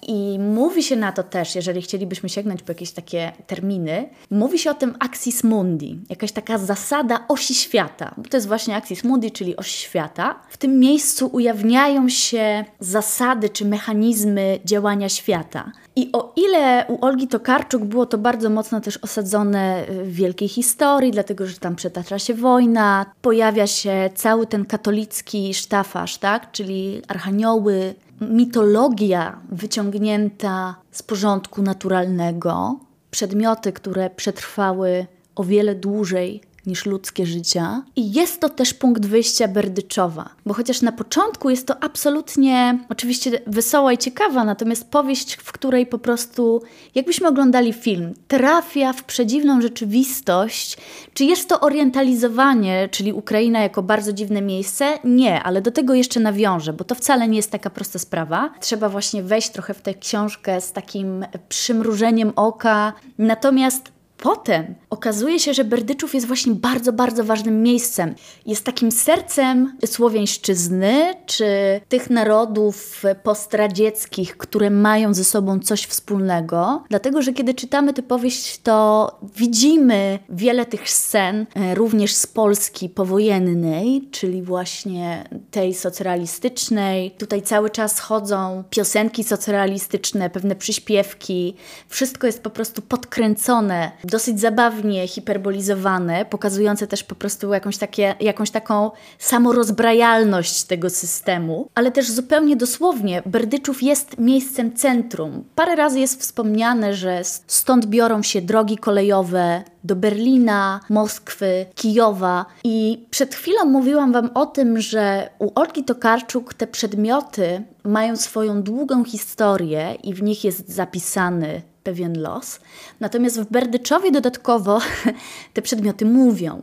I 0.02 0.40
mówi 0.40 0.84
się 0.84 0.96
na 0.96 1.12
to 1.12 1.24
też, 1.24 1.56
jeżeli 1.56 1.82
chcielibyśmy 1.82 2.30
sięgnąć 2.30 2.64
po 2.64 2.72
jakieś 2.72 2.92
takie 2.92 3.32
terminy, 3.48 4.10
mówi 4.32 4.60
się 4.60 4.72
o 4.72 4.74
tym 4.74 4.96
axis 5.00 5.44
mundi, 5.44 6.00
jakaś 6.10 6.32
taka 6.32 6.58
zasada 6.58 7.26
osi 7.28 7.56
świata. 7.56 8.14
Bo 8.18 8.24
to 8.30 8.38
jest 8.38 8.48
właśnie 8.48 8.76
axis 8.76 9.04
mundi, 9.04 9.32
czyli 9.32 9.56
oś 9.56 9.72
świata. 9.72 10.40
W 10.50 10.58
tym 10.58 10.80
miejscu 10.80 11.30
ujawniają 11.34 12.10
się 12.10 12.66
zasady 12.80 13.50
czy 13.50 13.66
mechanizmy 13.66 14.60
działania 14.66 15.10
świata. 15.10 15.72
I 15.96 16.10
o 16.14 16.34
ile 16.36 16.86
u 16.88 17.06
Olgi 17.06 17.28
Tokarczuk 17.28 17.84
było 17.84 18.06
to 18.06 18.18
bardzo 18.18 18.50
mocno 18.50 18.82
też 18.82 18.98
osadzone 18.98 19.86
w 20.04 20.14
wielkiej 20.14 20.48
historii, 20.48 21.12
dlatego 21.12 21.48
że 21.48 21.58
tam 21.58 21.76
przetacza 21.76 22.20
się 22.20 22.34
wojna, 22.34 23.06
pojawia 23.22 23.68
się 23.68 24.10
cały 24.16 24.48
ten 24.48 24.66
katolicki 24.66 25.54
sztafasz, 25.54 26.18
tak? 26.18 26.52
czyli 26.52 27.02
archanioły, 27.08 27.96
mitologia 28.22 29.40
wyciągnięta 29.50 30.76
z 30.92 31.04
porządku 31.04 31.62
naturalnego, 31.62 32.80
przedmioty, 33.12 33.74
które 33.74 34.10
przetrwały 34.10 35.06
o 35.36 35.44
wiele 35.44 35.76
dłużej 35.76 36.42
niż 36.68 36.86
ludzkie 36.86 37.26
życia. 37.26 37.84
I 37.96 38.12
jest 38.12 38.40
to 38.40 38.50
też 38.50 38.74
punkt 38.74 39.06
wyjścia 39.06 39.48
Berdyczowa, 39.48 40.30
bo 40.46 40.54
chociaż 40.54 40.82
na 40.82 40.92
początku 40.92 41.50
jest 41.50 41.68
to 41.68 41.84
absolutnie, 41.84 42.80
oczywiście 42.90 43.32
wesoła 43.48 43.94
i 43.94 43.98
ciekawa, 43.98 44.44
natomiast 44.44 44.92
powieść, 44.92 45.34
w 45.36 45.52
której 45.52 45.86
po 45.86 46.00
prostu, 46.00 46.62
jakbyśmy 46.96 47.28
oglądali 47.28 47.74
film, 47.74 48.14
trafia 48.28 48.94
w 48.94 49.04
przedziwną 49.04 49.62
rzeczywistość. 49.62 50.78
Czy 51.14 51.26
jest 51.26 51.50
to 51.50 51.60
orientalizowanie, 51.60 52.90
czyli 52.92 53.14
Ukraina 53.14 53.60
jako 53.60 53.84
bardzo 53.84 54.14
dziwne 54.14 54.42
miejsce? 54.42 55.00
Nie, 55.04 55.44
ale 55.44 55.62
do 55.62 55.72
tego 55.72 55.94
jeszcze 55.94 56.20
nawiążę, 56.20 56.74
bo 56.74 56.84
to 56.84 56.96
wcale 56.96 57.28
nie 57.28 57.38
jest 57.38 57.52
taka 57.52 57.70
prosta 57.70 58.00
sprawa. 58.00 58.50
Trzeba 58.60 58.90
właśnie 58.90 59.24
wejść 59.24 59.50
trochę 59.50 59.74
w 59.74 59.82
tę 59.82 59.94
książkę 59.94 60.62
z 60.62 60.72
takim 60.72 61.26
przymrużeniem 61.50 62.34
oka. 62.36 62.94
Natomiast 63.18 63.97
Potem 64.18 64.76
okazuje 64.90 65.40
się, 65.40 65.54
że 65.54 65.64
Berdyczów 65.64 66.14
jest 66.14 66.28
właśnie 66.28 66.54
bardzo, 66.54 66.94
bardzo 66.94 67.24
ważnym 67.24 67.64
miejscem. 67.64 68.16
Jest 68.46 68.66
takim 68.66 68.92
sercem 68.92 69.78
słowiańszczyzny, 69.86 71.14
czy 71.26 71.46
tych 71.90 72.10
narodów 72.10 73.04
postradzieckich, 73.24 74.38
które 74.38 74.70
mają 74.70 75.14
ze 75.14 75.24
sobą 75.24 75.60
coś 75.60 75.84
wspólnego. 75.84 76.84
Dlatego, 76.90 77.22
że 77.22 77.34
kiedy 77.34 77.54
czytamy 77.54 77.94
tę 77.94 78.04
powieść, 78.04 78.60
to 78.64 79.12
widzimy 79.36 80.20
wiele 80.30 80.66
tych 80.66 80.90
scen, 80.90 81.46
e, 81.56 81.76
również 81.76 82.14
z 82.14 82.28
Polski 82.28 82.90
powojennej, 82.90 84.08
czyli 84.12 84.42
właśnie 84.42 85.30
tej 85.52 85.74
socrealistycznej. 85.74 87.12
Tutaj 87.12 87.42
cały 87.42 87.70
czas 87.70 88.00
chodzą 88.00 88.64
piosenki 88.70 89.24
socrealistyczne, 89.24 90.30
pewne 90.30 90.56
przyśpiewki. 90.56 91.56
Wszystko 91.88 92.28
jest 92.28 92.44
po 92.44 92.50
prostu 92.50 92.82
podkręcone 92.82 93.92
dosyć 94.08 94.40
zabawnie 94.40 95.08
hiperbolizowane, 95.08 96.26
pokazujące 96.26 96.88
też 96.88 97.04
po 97.04 97.16
prostu 97.16 97.54
jakąś, 97.54 97.78
takie, 97.78 98.16
jakąś 98.20 98.52
taką 98.52 98.92
samorozbrajalność 99.20 100.64
tego 100.64 100.90
systemu, 100.90 101.70
ale 101.76 101.92
też 101.92 102.12
zupełnie 102.12 102.56
dosłownie 102.56 103.22
Berdyczów 103.26 103.84
jest 103.84 104.18
miejscem 104.18 104.76
centrum. 104.76 105.44
Parę 105.56 105.76
razy 105.76 106.00
jest 106.00 106.22
wspomniane, 106.22 106.94
że 106.94 107.22
stąd 107.48 107.86
biorą 107.86 108.24
się 108.24 108.42
drogi 108.42 108.78
kolejowe 108.78 109.64
do 109.84 109.96
Berlina, 109.96 110.80
Moskwy, 110.90 111.66
Kijowa 111.76 112.46
i 112.64 113.06
przed 113.10 113.36
chwilą 113.36 113.66
mówiłam 113.66 114.14
Wam 114.14 114.30
o 114.34 114.46
tym, 114.46 114.82
że 114.82 115.30
u 115.40 115.52
Olgi 115.56 115.84
Tokarczuk 115.84 116.54
te 116.54 116.68
przedmioty 116.68 117.64
mają 117.84 118.16
swoją 118.18 118.64
długą 118.64 119.04
historię 119.04 119.96
i 120.04 120.14
w 120.14 120.24
nich 120.24 120.44
jest 120.44 120.70
zapisany 120.70 121.62
pewien 121.88 122.22
los. 122.22 122.60
Natomiast 123.00 123.42
w 123.42 123.52
Berdyczowie 123.52 124.12
dodatkowo 124.12 124.80
te 125.54 125.62
przedmioty 125.62 126.06
mówią. 126.06 126.62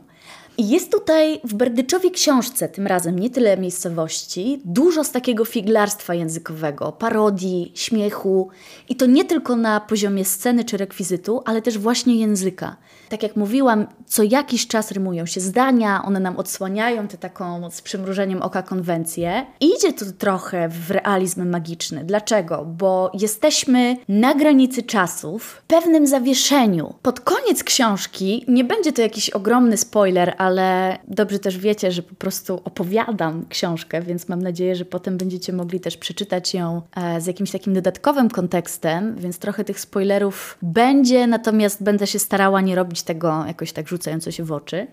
Jest 0.57 0.91
tutaj 0.91 1.39
w 1.43 1.53
Berdyczowie 1.53 2.11
książce, 2.11 2.69
tym 2.69 2.87
razem 2.87 3.19
nie 3.19 3.29
tyle 3.29 3.57
miejscowości, 3.57 4.61
dużo 4.65 5.03
z 5.03 5.11
takiego 5.11 5.45
figlarstwa 5.45 6.13
językowego, 6.13 6.91
parodii, 6.91 7.71
śmiechu 7.75 8.49
i 8.89 8.95
to 8.95 9.05
nie 9.05 9.25
tylko 9.25 9.55
na 9.55 9.79
poziomie 9.79 10.25
sceny 10.25 10.63
czy 10.63 10.77
rekwizytu, 10.77 11.41
ale 11.45 11.61
też 11.61 11.77
właśnie 11.77 12.15
języka. 12.15 12.75
Tak 13.15 13.23
jak 13.23 13.35
mówiłam, 13.35 13.87
co 14.05 14.23
jakiś 14.23 14.67
czas 14.67 14.91
rymują 14.91 15.25
się 15.25 15.41
zdania, 15.41 16.01
one 16.05 16.19
nam 16.19 16.37
odsłaniają 16.37 17.07
tę 17.07 17.17
taką 17.17 17.71
z 17.71 17.81
przymrużeniem 17.81 18.41
oka 18.41 18.63
konwencję. 18.63 19.45
Idzie 19.59 19.93
tu 19.93 20.05
trochę 20.11 20.69
w 20.69 20.91
realizm 20.91 21.49
magiczny. 21.49 22.03
Dlaczego? 22.03 22.65
Bo 22.65 23.11
jesteśmy 23.13 23.97
na 24.09 24.35
granicy 24.35 24.83
czasów, 24.83 25.43
w 25.43 25.61
pewnym 25.61 26.07
zawieszeniu. 26.07 26.93
Pod 27.01 27.19
koniec 27.19 27.63
książki, 27.63 28.45
nie 28.47 28.63
będzie 28.63 28.93
to 28.93 29.01
jakiś 29.01 29.29
ogromny 29.29 29.77
spoiler, 29.77 30.33
ale 30.37 30.97
dobrze 31.07 31.39
też 31.39 31.57
wiecie, 31.57 31.91
że 31.91 32.01
po 32.03 32.15
prostu 32.15 32.61
opowiadam 32.63 33.45
książkę, 33.49 34.01
więc 34.01 34.29
mam 34.29 34.41
nadzieję, 34.41 34.75
że 34.75 34.85
potem 34.85 35.17
będziecie 35.17 35.53
mogli 35.53 35.79
też 35.79 35.97
przeczytać 35.97 36.53
ją 36.53 36.81
e, 36.95 37.21
z 37.21 37.25
jakimś 37.25 37.51
takim 37.51 37.73
dodatkowym 37.73 38.29
kontekstem, 38.29 39.15
więc 39.17 39.39
trochę 39.39 39.63
tych 39.63 39.79
spoilerów 39.79 40.57
będzie, 40.61 41.27
natomiast 41.27 41.83
będę 41.83 42.07
się 42.07 42.19
starała 42.19 42.61
nie 42.61 42.75
robić 42.75 43.04
tego 43.05 43.43
jakoś 43.47 43.71
tak 43.71 43.87
rzucająco 43.87 44.31
się 44.31 44.43
w 44.43 44.51
oczy. 44.51 44.87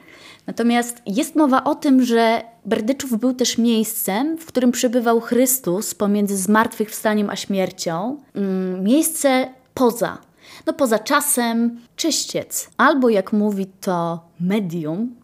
Natomiast 0.46 1.02
jest 1.06 1.36
mowa 1.36 1.64
o 1.64 1.74
tym, 1.74 2.04
że 2.04 2.42
Berdyczów 2.64 3.18
był 3.18 3.34
też 3.34 3.58
miejscem, 3.58 4.38
w 4.38 4.46
którym 4.46 4.72
przebywał 4.72 5.20
Chrystus 5.20 5.94
pomiędzy 5.94 6.36
zmartwychwstaniem 6.36 7.30
a 7.30 7.36
śmiercią. 7.36 8.18
Mm, 8.34 8.84
miejsce 8.84 9.48
poza 9.74 10.18
no 10.66 10.72
poza 10.72 10.98
czasem 10.98 11.80
czyściec, 11.96 12.70
albo 12.76 13.08
jak 13.08 13.32
mówi 13.32 13.66
to 13.66 14.20
medium, 14.40 15.14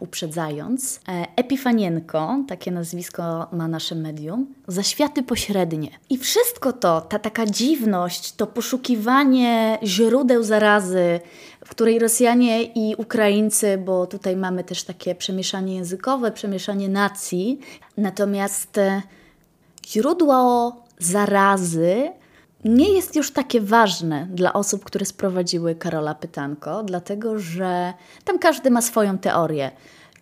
uprzedzając, 0.00 1.00
e, 1.08 1.26
Epifanienko, 1.36 2.44
takie 2.48 2.70
nazwisko 2.70 3.46
ma 3.52 3.68
nasze 3.68 3.94
medium, 3.94 4.46
zaświaty 4.68 5.22
pośrednie. 5.22 5.90
I 6.10 6.18
wszystko 6.18 6.72
to, 6.72 7.00
ta 7.00 7.18
taka 7.18 7.46
dziwność, 7.46 8.32
to 8.32 8.46
poszukiwanie 8.46 9.78
źródeł 9.82 10.42
zarazy, 10.42 11.20
w 11.64 11.68
której 11.68 11.98
Rosjanie 11.98 12.62
i 12.62 12.94
Ukraińcy, 12.96 13.78
bo 13.78 14.06
tutaj 14.06 14.36
mamy 14.36 14.64
też 14.64 14.82
takie 14.82 15.14
przemieszanie 15.14 15.74
językowe, 15.74 16.32
przemieszanie 16.32 16.88
nacji, 16.88 17.60
natomiast 17.96 18.78
e, 18.78 19.02
źródło 19.86 20.72
zarazy 20.98 22.12
nie 22.64 22.92
jest 22.92 23.16
już 23.16 23.32
takie 23.32 23.60
ważne 23.60 24.26
dla 24.30 24.52
osób, 24.52 24.84
które 24.84 25.06
sprowadziły 25.06 25.74
Karola 25.74 26.14
Pytanko, 26.14 26.82
dlatego 26.82 27.38
że 27.38 27.94
tam 28.24 28.38
każdy 28.38 28.70
ma 28.70 28.82
swoją 28.82 29.18
teorię. 29.18 29.70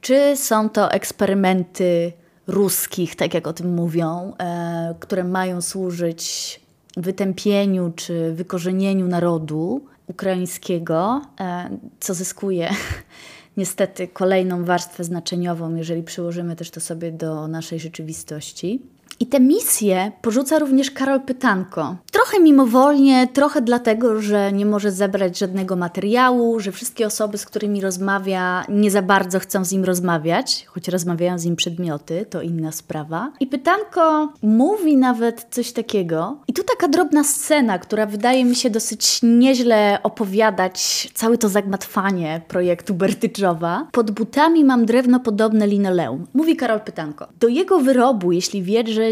Czy 0.00 0.37
są 0.37 0.70
to 0.70 0.90
eksperymenty 0.90 2.12
ruskich, 2.46 3.16
tak 3.16 3.34
jak 3.34 3.46
o 3.46 3.52
tym 3.52 3.75
mówią, 3.75 4.32
e, 4.38 4.94
które 5.00 5.25
mają 5.25 5.62
służyć 5.62 6.61
wytępieniu 6.96 7.92
czy 7.96 8.32
wykorzenieniu 8.32 9.08
narodu 9.08 9.84
ukraińskiego, 10.06 11.22
e, 11.40 11.78
co 12.00 12.14
zyskuje 12.14 12.70
niestety 13.56 14.08
kolejną 14.08 14.64
warstwę 14.64 15.04
znaczeniową, 15.04 15.75
jeżeli 15.75 16.02
przyłożymy 16.02 16.56
też 16.56 16.70
to 16.70 16.80
sobie 16.80 17.12
do 17.12 17.49
naszej 17.49 17.80
rzeczywistości. 17.80 18.82
I 19.21 19.26
tę 19.26 19.40
misję 19.40 20.12
porzuca 20.23 20.59
również 20.59 20.90
Karol 20.90 21.21
Pytanko. 21.21 21.97
Trochę 22.12 22.40
mimowolnie, 22.40 23.28
trochę 23.33 23.62
dlatego, 23.62 24.23
że 24.23 24.52
nie 24.52 24.66
może 24.66 24.92
zebrać 24.92 25.38
żadnego 25.38 25.76
materiału, 25.76 26.61
że 26.61 26.73
wszystkie 26.73 27.07
osoby, 27.07 27.38
z 27.38 27.47
którymi 27.47 27.81
rozmawia, 27.81 28.64
nie 28.69 28.90
za 28.90 29.02
bardzo 29.02 29.38
chcą 29.38 29.64
z 29.64 29.73
nim 29.73 29.85
rozmawiać, 29.85 30.66
choć 30.66 30.88
rozmawiają 30.88 31.38
z 31.38 31.45
nim 31.45 31.57
przedmioty, 31.57 32.26
to 32.31 32.42
inna 32.42 32.73
sprawa. 32.73 33.33
I 33.40 33.47
Pytanko 33.47 34.33
mówi 34.42 34.97
nawet 34.97 35.47
coś 35.50 35.73
takiego. 35.73 36.37
I 36.49 36.52
tu 36.52 36.62
taka 36.62 36.88
drobna 36.88 37.25
scena, 37.25 37.78
która 37.78 38.07
wydaje 38.07 38.45
mi 38.45 38.54
się 38.54 38.71
dosyć 38.71 39.21
nieźle 39.23 39.99
opowiadać 40.02 41.09
całe 41.14 41.38
to 41.38 41.49
zagmatwanie 41.49 42.40
projektu 42.49 42.95
Bertyczowa. 42.95 43.87
Pod 43.92 44.11
butami 44.11 44.64
mam 44.64 44.87
drewno 44.87 45.21
podobne 45.21 45.66
linoleum. 45.66 46.26
Mówi 46.35 46.57
Karol 46.57 46.81
Pytanko. 46.81 47.28
Do 47.40 47.49
jego 47.49 47.78
wyrobu, 47.81 48.33
jeśli 48.33 48.62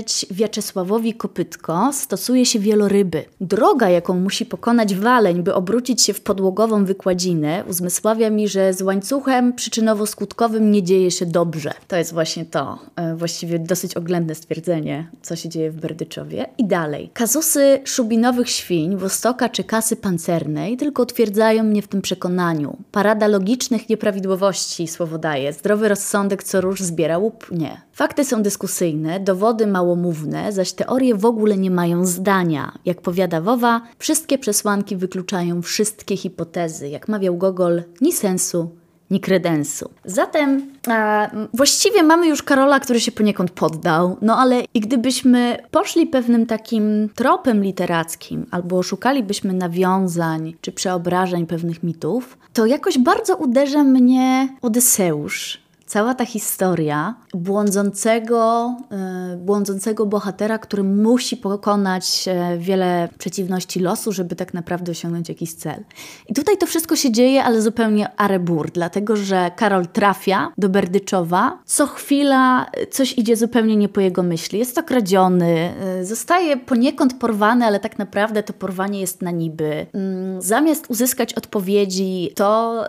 wierzyć 0.00 0.26
Wiaczesławowi 0.30 1.14
Kopytko 1.14 1.90
stosuje 1.92 2.47
się 2.47 2.59
wieloryby. 2.59 3.25
Droga, 3.40 3.88
jaką 3.88 4.21
musi 4.21 4.47
pokonać 4.47 4.95
waleń, 4.95 5.42
by 5.42 5.54
obrócić 5.54 6.02
się 6.02 6.12
w 6.12 6.21
podłogową 6.21 6.85
wykładzinę, 6.85 7.64
uzmysławia 7.69 8.30
mi, 8.30 8.49
że 8.49 8.75
z 8.75 8.83
łańcuchem 8.83 9.52
przyczynowo-skutkowym 9.52 10.61
nie 10.61 10.83
dzieje 10.83 11.11
się 11.11 11.26
dobrze. 11.26 11.73
To 11.88 11.97
jest 11.97 12.12
właśnie 12.12 12.45
to, 12.45 12.78
e, 12.97 13.16
właściwie 13.16 13.59
dosyć 13.59 13.97
oględne 13.97 14.35
stwierdzenie, 14.35 15.11
co 15.23 15.37
się 15.37 15.49
dzieje 15.49 15.71
w 15.71 15.76
Berdyczowie. 15.76 16.47
I 16.59 16.64
dalej. 16.64 17.11
Kazusy 17.14 17.80
szubinowych 17.85 18.50
świń, 18.50 18.97
Wostoka 18.97 19.49
czy 19.49 19.64
kasy 19.64 19.97
pancernej 19.97 20.76
tylko 20.76 21.02
utwierdzają 21.02 21.62
mnie 21.62 21.83
w 21.83 21.88
tym 21.88 22.02
przekonaniu. 22.02 22.76
Parada 22.92 23.26
logicznych 23.26 23.88
nieprawidłowości, 23.88 24.88
słowo 24.88 25.19
daje. 25.19 25.52
Zdrowy 25.52 25.88
rozsądek 25.88 26.45
co 26.45 26.61
róż 26.61 26.80
zbiera 26.80 27.19
łup? 27.19 27.47
Nie. 27.52 27.80
Fakty 27.92 28.25
są 28.25 28.42
dyskusyjne, 28.42 29.21
dowody 29.21 29.66
małomówne, 29.80 30.52
zaś 30.52 30.72
teorie 30.72 31.14
w 31.14 31.25
ogóle 31.25 31.56
nie 31.56 31.70
mają 31.70 32.06
zdania. 32.06 32.72
Jak 32.84 33.00
powiada 33.00 33.40
Wowa, 33.40 33.80
wszystkie 33.99 34.38
przesłanki 34.38 34.96
wykluczają 34.96 35.62
wszystkie 35.62 36.16
hipotezy. 36.16 36.88
Jak 36.88 37.08
mawiał 37.08 37.37
Gogol, 37.37 37.82
ni 38.00 38.12
sensu, 38.12 38.70
ni 39.10 39.20
kredensu. 39.20 39.90
Zatem 40.04 40.70
e, 40.88 41.30
właściwie 41.54 42.02
mamy 42.02 42.28
już 42.28 42.42
Karola, 42.42 42.80
który 42.80 43.00
się 43.00 43.12
poniekąd 43.12 43.50
poddał, 43.50 44.16
no 44.22 44.37
ale 44.37 44.62
i 44.75 44.80
gdybyśmy 44.80 45.56
poszli 45.70 46.06
pewnym 46.06 46.46
takim 46.46 47.08
tropem 47.14 47.62
literackim, 47.62 48.46
albo 48.50 48.82
szukalibyśmy 48.82 49.52
nawiązań 49.52 50.54
czy 50.60 50.72
przeobrażeń 50.72 51.46
pewnych 51.46 51.82
mitów, 51.82 52.38
to 52.52 52.66
jakoś 52.66 52.99
bardzo 52.99 53.37
uderza 53.37 53.84
mnie 53.84 54.49
Odyseusz 54.62 55.60
cała 55.90 56.14
ta 56.14 56.26
historia 56.26 57.14
błądzącego, 57.35 58.75
e, 58.90 59.37
błądzącego 59.37 60.06
bohatera, 60.06 60.59
który 60.59 60.82
musi 60.82 61.37
pokonać 61.37 62.28
e, 62.28 62.59
wiele 62.59 63.09
przeciwności 63.18 63.80
losu, 63.80 64.12
żeby 64.12 64.37
tak 64.37 64.54
naprawdę 64.54 64.92
osiągnąć 64.92 65.28
jakiś 65.28 65.52
cel. 65.52 65.85
I 66.28 66.35
tutaj 66.35 66.59
to 66.59 66.66
wszystko 66.66 66.97
się 66.97 67.12
dzieje, 67.12 67.44
ale 67.44 67.62
zupełnie 67.62 68.20
arebur, 68.20 68.70
dlatego 68.70 69.16
że 69.16 69.50
Karol 69.56 69.87
trafia 69.87 70.52
do 70.59 70.68
Berdyczowa, 70.68 71.59
co 71.66 71.87
chwila 71.87 72.66
coś 72.90 73.18
idzie 73.18 73.37
zupełnie 73.37 73.76
nie 73.76 73.88
po 73.88 74.00
jego 74.00 74.23
myśli. 74.23 74.59
Jest 74.59 74.75
to 74.75 74.82
kradziony, 74.82 75.75
e, 75.80 76.04
zostaje 76.04 76.56
poniekąd 76.56 77.14
porwany, 77.14 77.66
ale 77.66 77.80
tak 77.80 77.99
naprawdę 77.99 78.42
to 78.42 78.52
porwanie 78.52 79.00
jest 79.00 79.23
na 79.23 79.30
niby. 79.30 79.87
Mm, 79.92 80.42
zamiast 80.42 80.90
uzyskać 80.90 81.35
odpowiedzi, 81.35 82.32
to 82.35 82.85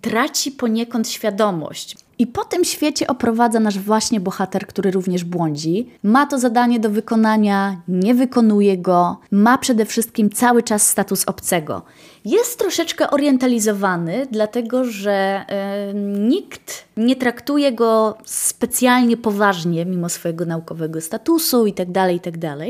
traci 0.00 0.52
poniekąd 0.52 1.08
świadomość. 1.08 2.05
I 2.18 2.26
po 2.26 2.44
tym 2.44 2.64
świecie 2.64 3.06
oprowadza 3.06 3.60
nasz 3.60 3.78
właśnie 3.78 4.20
bohater, 4.20 4.66
który 4.66 4.90
również 4.90 5.24
błądzi. 5.24 5.90
Ma 6.02 6.26
to 6.26 6.38
zadanie 6.38 6.80
do 6.80 6.90
wykonania, 6.90 7.80
nie 7.88 8.14
wykonuje 8.14 8.78
go, 8.78 9.18
ma 9.30 9.58
przede 9.58 9.84
wszystkim 9.84 10.30
cały 10.30 10.62
czas 10.62 10.88
status 10.88 11.24
obcego. 11.24 11.82
Jest 12.24 12.58
troszeczkę 12.58 13.10
orientalizowany, 13.10 14.26
dlatego 14.30 14.84
że 14.84 15.44
nikt 16.18 16.84
nie 16.96 17.16
traktuje 17.16 17.72
go 17.72 18.18
specjalnie 18.24 19.16
poważnie, 19.16 19.86
mimo 19.86 20.08
swojego 20.08 20.44
naukowego 20.44 21.00
statusu 21.00 21.66
itd., 21.66 22.12
itd., 22.12 22.56
tak 22.56 22.66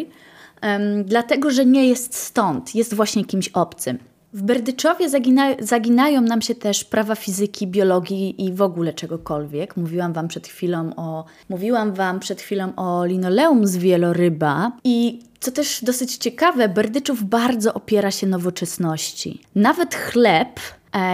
dlatego 1.05 1.51
że 1.51 1.67
nie 1.67 1.89
jest 1.89 2.15
stąd, 2.15 2.75
jest 2.75 2.95
właśnie 2.95 3.25
kimś 3.25 3.49
obcym. 3.49 3.99
W 4.37 4.43
Berdyczowie 4.43 5.09
zagina, 5.09 5.55
zaginają 5.61 6.21
nam 6.21 6.43
się 6.43 6.55
też 6.55 6.85
prawa 6.85 7.15
fizyki, 7.15 7.67
biologii 7.67 8.45
i 8.45 8.53
w 8.53 8.63
ogóle 8.63 8.93
czegokolwiek. 8.93 9.77
Mówiłam 9.77 10.13
wam 10.13 10.29
przed 10.29 10.47
chwilą 10.47 10.91
o, 10.97 11.25
mówiłam 11.49 11.93
wam 11.93 12.21
przed 12.21 12.41
chwilą 12.41 12.73
o 12.77 13.05
linoleum 13.05 13.67
z 13.67 13.77
wieloryba 13.77 14.73
i 14.85 15.21
co 15.41 15.53
też 15.53 15.85
dosyć 15.85 16.17
ciekawe, 16.17 16.69
Berdyczów 16.69 17.25
bardzo 17.25 17.75
opiera 17.75 18.11
się 18.11 18.27
nowoczesności. 18.27 19.41
Nawet 19.55 19.95
chleb 19.95 20.61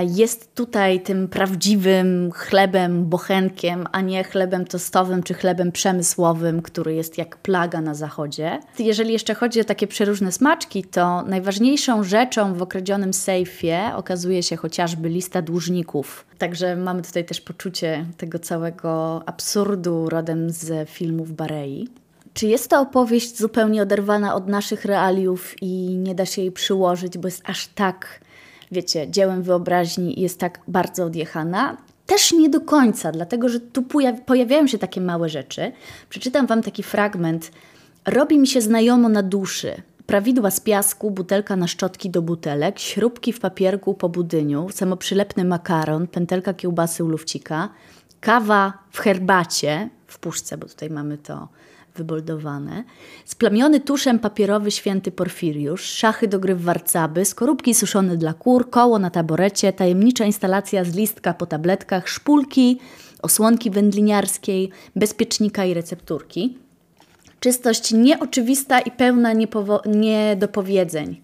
jest 0.02 0.54
tutaj 0.54 1.00
tym 1.00 1.28
prawdziwym 1.28 2.30
chlebem, 2.34 3.04
bochenkiem, 3.04 3.86
a 3.92 4.00
nie 4.00 4.24
chlebem 4.24 4.64
tostowym 4.64 5.22
czy 5.22 5.34
chlebem 5.34 5.72
przemysłowym, 5.72 6.62
który 6.62 6.94
jest 6.94 7.18
jak 7.18 7.36
plaga 7.36 7.80
na 7.80 7.94
zachodzie. 7.94 8.60
Jeżeli 8.78 9.12
jeszcze 9.12 9.34
chodzi 9.34 9.60
o 9.60 9.64
takie 9.64 9.86
przeróżne 9.86 10.32
smaczki, 10.32 10.84
to 10.84 11.22
najważniejszą 11.22 12.04
rzeczą 12.04 12.54
w 12.54 12.62
okradzionym 12.62 13.12
sejfie 13.12 13.90
okazuje 13.96 14.42
się 14.42 14.56
chociażby 14.56 15.08
lista 15.08 15.42
dłużników. 15.42 16.26
Także 16.38 16.76
mamy 16.76 17.02
tutaj 17.02 17.24
też 17.24 17.40
poczucie 17.40 18.06
tego 18.16 18.38
całego 18.38 19.22
absurdu 19.26 20.08
rodem 20.08 20.50
z 20.50 20.90
filmów 20.90 21.32
Barei. 21.32 21.88
Czy 22.34 22.46
jest 22.46 22.70
to 22.70 22.80
opowieść 22.80 23.38
zupełnie 23.38 23.82
oderwana 23.82 24.34
od 24.34 24.48
naszych 24.48 24.84
realiów 24.84 25.62
i 25.62 25.96
nie 25.96 26.14
da 26.14 26.26
się 26.26 26.42
jej 26.42 26.52
przyłożyć, 26.52 27.18
bo 27.18 27.28
jest 27.28 27.42
aż 27.46 27.66
tak 27.66 28.20
wiecie, 28.72 29.10
dziełem 29.10 29.42
wyobraźni 29.42 30.20
jest 30.20 30.38
tak 30.38 30.60
bardzo 30.68 31.04
odjechana. 31.04 31.76
Też 32.06 32.32
nie 32.32 32.48
do 32.48 32.60
końca, 32.60 33.12
dlatego 33.12 33.48
że 33.48 33.60
tu 33.60 33.82
pojawiają 34.26 34.66
się 34.66 34.78
takie 34.78 35.00
małe 35.00 35.28
rzeczy. 35.28 35.72
Przeczytam 36.08 36.46
Wam 36.46 36.62
taki 36.62 36.82
fragment. 36.82 37.50
Robi 38.06 38.38
mi 38.38 38.46
się 38.46 38.60
znajomo 38.60 39.08
na 39.08 39.22
duszy. 39.22 39.82
Prawidła 40.06 40.50
z 40.50 40.60
piasku, 40.60 41.10
butelka 41.10 41.56
na 41.56 41.66
szczotki 41.66 42.10
do 42.10 42.22
butelek, 42.22 42.78
śrubki 42.78 43.32
w 43.32 43.40
papierku 43.40 43.94
po 43.94 44.08
budyniu, 44.08 44.68
samoprzylepny 44.72 45.44
makaron, 45.44 46.06
pętelka 46.06 46.54
kiełbasy 46.54 47.04
u 47.04 47.08
lufcika, 47.08 47.68
kawa 48.20 48.72
w 48.90 48.98
herbacie, 48.98 49.90
w 50.06 50.18
puszce, 50.18 50.58
bo 50.58 50.66
tutaj 50.66 50.90
mamy 50.90 51.18
to 51.18 51.48
wyboldowane, 51.96 52.84
splamiony 53.24 53.80
tuszem 53.80 54.18
papierowy 54.18 54.70
święty 54.70 55.12
Porfiriusz, 55.12 55.84
szachy 55.84 56.28
do 56.28 56.38
gry 56.38 56.54
w 56.54 56.62
warcaby, 56.62 57.24
skorupki 57.24 57.74
suszone 57.74 58.16
dla 58.16 58.34
kur, 58.34 58.70
koło 58.70 58.98
na 58.98 59.10
taborecie, 59.10 59.72
tajemnicza 59.72 60.24
instalacja 60.24 60.84
z 60.84 60.94
listka 60.94 61.34
po 61.34 61.46
tabletkach, 61.46 62.08
szpulki, 62.08 62.78
osłonki 63.22 63.70
wędliniarskiej, 63.70 64.70
bezpiecznika 64.96 65.64
i 65.64 65.74
recepturki. 65.74 66.58
Czystość 67.40 67.92
nieoczywista 67.92 68.80
i 68.80 68.90
pełna 68.90 69.32
niedopowiedzeń. 69.86 71.20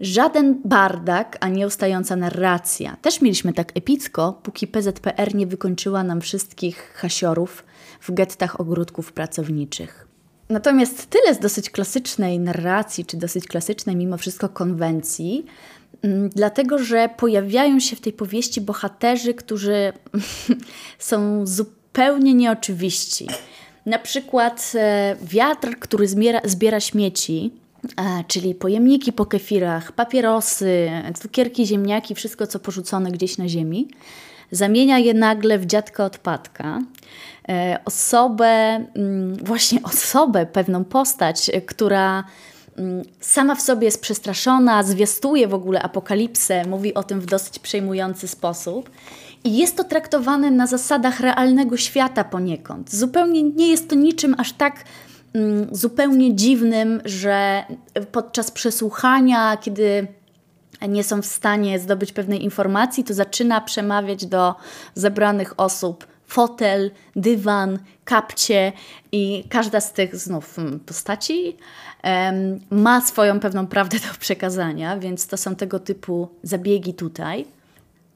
Żaden 0.00 0.60
bardak, 0.64 1.36
a 1.40 1.48
nieustająca 1.48 2.16
narracja. 2.16 2.96
Też 3.02 3.20
mieliśmy 3.20 3.52
tak 3.52 3.76
epicko, 3.76 4.40
póki 4.42 4.66
PZPR 4.66 5.34
nie 5.34 5.46
wykończyła 5.46 6.04
nam 6.04 6.20
wszystkich 6.20 6.92
hasiorów 6.94 7.64
w 8.00 8.14
gettach 8.14 8.60
ogródków 8.60 9.12
pracowniczych. 9.12 10.09
Natomiast 10.50 11.06
tyle 11.06 11.34
z 11.34 11.38
dosyć 11.38 11.70
klasycznej 11.70 12.38
narracji, 12.38 13.04
czy 13.04 13.16
dosyć 13.16 13.46
klasycznej 13.46 13.96
mimo 13.96 14.16
wszystko 14.16 14.48
konwencji, 14.48 15.46
mm, 16.02 16.28
dlatego 16.28 16.78
że 16.78 17.08
pojawiają 17.16 17.80
się 17.80 17.96
w 17.96 18.00
tej 18.00 18.12
powieści 18.12 18.60
bohaterzy, 18.60 19.34
którzy 19.34 19.92
są 20.98 21.46
zupełnie 21.46 22.34
nieoczywiści. 22.34 23.26
Na 23.86 23.98
przykład 23.98 24.72
e, 24.74 25.16
wiatr, 25.22 25.78
który 25.78 26.08
zbiera, 26.44 26.80
śmieci, 26.80 27.50
e, 27.96 28.24
czyli 28.26 28.54
pojemniki 28.54 29.12
po 29.12 29.26
kefirach, 29.26 29.92
papierosy, 29.92 30.90
cukierki, 31.22 31.66
ziemniaki, 31.66 32.14
wszystko 32.14 32.46
co 32.46 32.58
porzucone 32.58 33.10
gdzieś 33.10 33.38
na 33.38 33.48
ziemi, 33.48 33.88
zamienia 34.50 34.98
je 34.98 35.14
nagle 35.14 35.58
w 35.58 35.66
dziadka 35.66 36.04
odpadka. 36.04 36.82
E, 37.50 37.78
osobę, 37.84 38.84
mm, 38.94 39.36
właśnie 39.36 39.82
osobę, 39.82 40.46
pewną 40.46 40.84
postać, 40.84 41.50
e, 41.50 41.60
która 41.60 42.24
mm, 42.78 43.04
sama 43.20 43.54
w 43.54 43.60
sobie 43.60 43.84
jest 43.84 44.02
przestraszona, 44.02 44.82
zwiastuje 44.82 45.48
w 45.48 45.54
ogóle 45.54 45.82
apokalipsę, 45.82 46.66
mówi 46.66 46.94
o 46.94 47.02
tym 47.02 47.20
w 47.20 47.26
dosyć 47.26 47.58
przejmujący 47.58 48.28
sposób. 48.28 48.90
I 49.44 49.56
jest 49.56 49.76
to 49.76 49.84
traktowane 49.84 50.50
na 50.50 50.66
zasadach 50.66 51.20
realnego 51.20 51.76
świata 51.76 52.24
poniekąd. 52.24 52.94
Zupełnie 52.94 53.42
nie 53.42 53.68
jest 53.68 53.88
to 53.88 53.94
niczym 53.94 54.34
aż 54.38 54.52
tak 54.52 54.84
mm, 55.34 55.68
zupełnie 55.72 56.36
dziwnym, 56.36 57.00
że 57.04 57.64
podczas 58.12 58.50
przesłuchania, 58.50 59.56
kiedy 59.56 60.06
nie 60.88 61.04
są 61.04 61.22
w 61.22 61.26
stanie 61.26 61.78
zdobyć 61.78 62.12
pewnej 62.12 62.44
informacji, 62.44 63.04
to 63.04 63.14
zaczyna 63.14 63.60
przemawiać 63.60 64.26
do 64.26 64.54
zebranych 64.94 65.54
osób 65.56 66.06
fotel, 66.30 66.90
dywan, 67.16 67.78
kapcie 68.04 68.72
i 69.12 69.44
każda 69.48 69.80
z 69.80 69.92
tych 69.92 70.16
znów 70.16 70.58
mm, 70.58 70.80
postaci 70.80 71.56
ma 72.70 73.00
swoją 73.00 73.40
pewną 73.40 73.66
prawdę 73.66 73.98
do 73.98 74.18
przekazania, 74.18 74.98
więc 74.98 75.26
to 75.26 75.36
są 75.36 75.54
tego 75.54 75.78
typu 75.78 76.28
zabiegi 76.42 76.94
tutaj. 76.94 77.44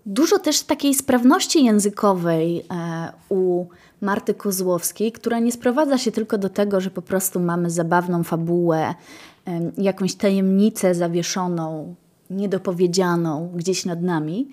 Dużo 0.06 0.38
też 0.38 0.62
takiej 0.62 0.94
sprawności 0.94 1.64
językowej 1.64 2.58
e, 2.70 3.12
u 3.28 3.66
Marty 4.00 4.34
Kozłowskiej, 4.34 5.12
która 5.12 5.38
nie 5.38 5.52
sprowadza 5.52 5.98
się 5.98 6.12
tylko 6.12 6.38
do 6.38 6.48
tego, 6.48 6.80
że 6.80 6.90
po 6.90 7.02
prostu 7.02 7.40
mamy 7.40 7.70
zabawną 7.70 8.24
fabułę, 8.24 8.94
jakąś 9.78 10.14
tajemnicę 10.14 10.94
zawieszoną, 10.94 11.94
niedopowiedzianą 12.30 13.52
gdzieś 13.54 13.84
nad 13.84 14.02
nami, 14.02 14.48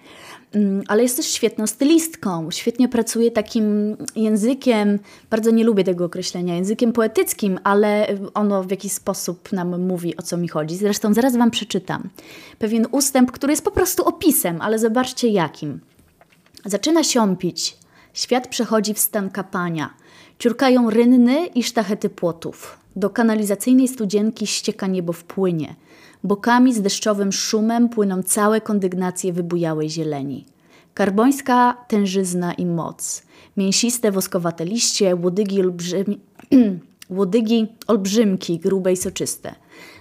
Mm, 0.55 0.83
ale 0.87 1.03
jest 1.03 1.17
też 1.17 1.25
świetną 1.25 1.67
stylistką. 1.67 2.51
Świetnie 2.51 2.89
pracuje 2.89 3.31
takim 3.31 3.97
językiem, 4.15 4.99
bardzo 5.29 5.51
nie 5.51 5.63
lubię 5.63 5.83
tego 5.83 6.05
określenia, 6.05 6.55
językiem 6.55 6.93
poetyckim, 6.93 7.59
ale 7.63 8.07
ono 8.33 8.63
w 8.63 8.71
jakiś 8.71 8.91
sposób 8.91 9.51
nam 9.51 9.81
mówi 9.81 10.17
o 10.17 10.21
co 10.21 10.37
mi 10.37 10.47
chodzi. 10.47 10.75
Zresztą 10.75 11.13
zaraz 11.13 11.37
Wam 11.37 11.51
przeczytam 11.51 12.09
pewien 12.59 12.87
ustęp, 12.91 13.31
który 13.31 13.53
jest 13.53 13.63
po 13.63 13.71
prostu 13.71 14.03
opisem, 14.03 14.61
ale 14.61 14.79
zobaczcie 14.79 15.27
jakim. 15.27 15.79
Zaczyna 16.65 17.03
siąpić. 17.03 17.77
Świat 18.13 18.47
przechodzi 18.47 18.93
w 18.93 18.99
stan 18.99 19.29
kapania. 19.29 19.93
Ciurkają 20.39 20.89
rynny 20.89 21.45
i 21.45 21.63
sztachety 21.63 22.09
płotów. 22.09 22.77
Do 22.95 23.09
kanalizacyjnej 23.09 23.87
studzienki 23.87 24.47
ścieka 24.47 24.87
niebo 24.87 25.13
w 25.13 25.23
płynie. 25.23 25.75
Bokami 26.23 26.73
z 26.73 26.81
deszczowym 26.81 27.31
szumem 27.31 27.89
płyną 27.89 28.23
całe 28.23 28.61
kondygnacje 28.61 29.33
wybujałej 29.33 29.89
zieleni. 29.89 30.45
Karbońska 30.93 31.77
tężyzna 31.87 32.53
i 32.53 32.65
moc. 32.65 33.23
Mięsiste, 33.57 34.11
woskowate 34.11 34.65
liście, 34.65 35.15
łodygi, 35.15 35.61
olbrzymi, 35.61 36.19
łodygi 37.09 37.67
olbrzymki, 37.87 38.59
grube 38.59 38.93
i 38.93 38.97
soczyste. 38.97 39.55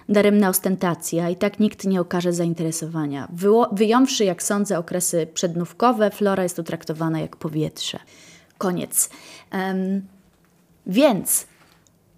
daremna 0.09 0.49
ostentacja 0.49 1.29
i 1.29 1.35
tak 1.35 1.59
nikt 1.59 1.85
nie 1.85 2.01
okaże 2.01 2.33
zainteresowania. 2.33 3.27
wyjąwszy, 3.71 4.25
jak 4.25 4.43
sądzę, 4.43 4.79
okresy 4.79 5.27
przednówkowe, 5.33 6.11
flora 6.11 6.43
jest 6.43 6.55
tu 6.55 6.63
traktowana 6.63 7.19
jak 7.19 7.35
powietrze. 7.35 7.99
Koniec. 8.57 9.09
Um, 9.53 10.01
więc 10.87 11.47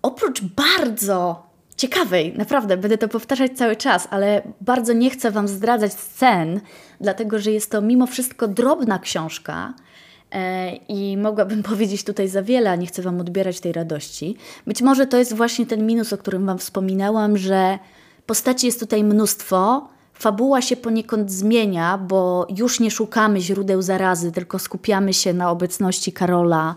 oprócz 0.02 0.42
bardzo 0.42 1.44
ciekawej, 1.78 2.34
naprawdę, 2.38 2.78
będę 2.78 2.98
to 2.98 3.08
powtarzać 3.08 3.52
cały 3.58 3.76
czas, 3.76 4.08
ale 4.12 4.42
bardzo 4.62 4.94
nie 4.94 5.10
chcę 5.10 5.32
Wam 5.32 5.48
zdradzać 5.48 5.94
scen, 5.94 6.62
dlatego 7.02 7.40
że 7.40 7.52
jest 7.52 7.72
to 7.72 7.82
mimo 7.82 8.08
wszystko 8.08 8.48
drobna 8.48 9.00
książka 9.00 9.74
e, 10.32 10.76
i 10.76 11.18
mogłabym 11.18 11.64
powiedzieć 11.72 12.04
tutaj 12.04 12.28
za 12.28 12.44
wiele, 12.44 12.72
a 12.72 12.76
nie 12.76 12.88
chcę 12.88 13.02
Wam 13.02 13.20
odbierać 13.22 13.60
tej 13.60 13.72
radości. 13.72 14.36
Być 14.68 14.82
może 14.82 15.08
to 15.08 15.18
jest 15.18 15.34
właśnie 15.34 15.66
ten 15.66 15.86
minus, 15.88 16.14
o 16.14 16.18
którym 16.18 16.46
Wam 16.46 16.58
wspominałam, 16.58 17.38
że 17.38 17.80
postaci 18.26 18.66
jest 18.66 18.80
tutaj 18.80 19.04
mnóstwo, 19.04 19.88
fabuła 20.14 20.62
się 20.62 20.76
poniekąd 20.76 21.32
zmienia, 21.32 21.98
bo 21.98 22.48
już 22.58 22.80
nie 22.80 22.92
szukamy 22.92 23.42
źródeł 23.42 23.82
zarazy, 23.82 24.32
tylko 24.32 24.60
skupiamy 24.60 25.14
się 25.14 25.34
na 25.34 25.52
obecności 25.52 26.12
Karola 26.12 26.76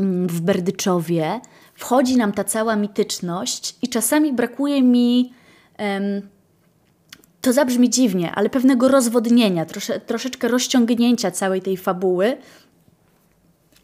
mm, 0.00 0.26
w 0.26 0.40
Berdyczowie 0.40 1.40
wchodzi 1.76 2.16
nam 2.16 2.32
ta 2.32 2.44
cała 2.44 2.76
mityczność 2.76 3.76
i 3.82 3.88
czasami 3.88 4.32
brakuje 4.32 4.82
mi. 4.82 5.32
Um, 5.78 6.22
to 7.40 7.52
zabrzmi 7.52 7.90
dziwnie, 7.90 8.32
ale 8.32 8.50
pewnego 8.50 8.88
rozwodnienia, 8.88 9.64
trosze, 9.64 10.00
troszeczkę 10.00 10.48
rozciągnięcia 10.48 11.30
całej 11.30 11.62
tej 11.62 11.76
fabuły, 11.76 12.36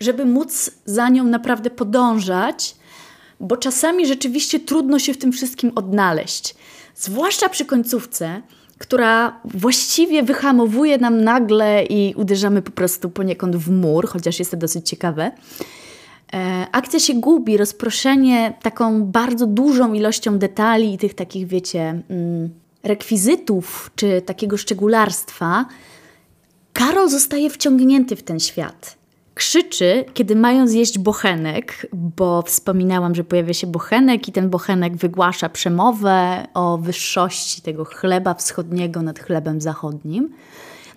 żeby 0.00 0.24
móc 0.24 0.70
za 0.84 1.08
nią 1.08 1.24
naprawdę 1.24 1.70
podążać, 1.70 2.74
bo 3.40 3.56
czasami 3.56 4.06
rzeczywiście 4.06 4.60
trudno 4.60 4.98
się 4.98 5.14
w 5.14 5.18
tym 5.18 5.32
wszystkim 5.32 5.72
odnaleźć. 5.74 6.54
Zwłaszcza 6.94 7.48
przy 7.48 7.64
końcówce, 7.64 8.42
która 8.78 9.40
właściwie 9.44 10.22
wyhamowuje 10.22 10.98
nam 10.98 11.24
nagle 11.24 11.84
i 11.84 12.14
uderzamy 12.14 12.62
po 12.62 12.70
prostu 12.70 13.10
poniekąd 13.10 13.56
w 13.56 13.70
mur, 13.70 14.08
chociaż 14.08 14.38
jest 14.38 14.50
to 14.50 14.56
dosyć 14.56 14.88
ciekawe. 14.88 15.32
E, 16.34 16.66
akcja 16.72 17.00
się 17.00 17.14
gubi, 17.14 17.56
rozproszenie 17.56 18.54
taką 18.62 19.04
bardzo 19.04 19.46
dużą 19.46 19.92
ilością 19.92 20.38
detali 20.38 20.94
i 20.94 20.98
tych 20.98 21.14
takich, 21.14 21.46
wiecie, 21.46 22.02
mm, 22.08 22.50
rekwizytów 22.82 23.90
czy 23.96 24.22
takiego 24.22 24.56
szczególarstwa. 24.56 25.64
Karol 26.72 27.08
zostaje 27.08 27.50
wciągnięty 27.50 28.16
w 28.16 28.22
ten 28.22 28.40
świat. 28.40 29.02
Krzyczy, 29.34 30.04
kiedy 30.14 30.36
mają 30.36 30.66
zjeść 30.66 30.98
bochenek, 30.98 31.86
bo 31.92 32.42
wspominałam, 32.42 33.14
że 33.14 33.24
pojawia 33.24 33.54
się 33.54 33.66
bochenek 33.66 34.28
i 34.28 34.32
ten 34.32 34.50
bochenek 34.50 34.96
wygłasza 34.96 35.48
przemowę 35.48 36.46
o 36.54 36.78
wyższości 36.78 37.62
tego 37.62 37.84
chleba 37.84 38.34
wschodniego 38.34 39.02
nad 39.02 39.18
chlebem 39.18 39.60
zachodnim. 39.60 40.34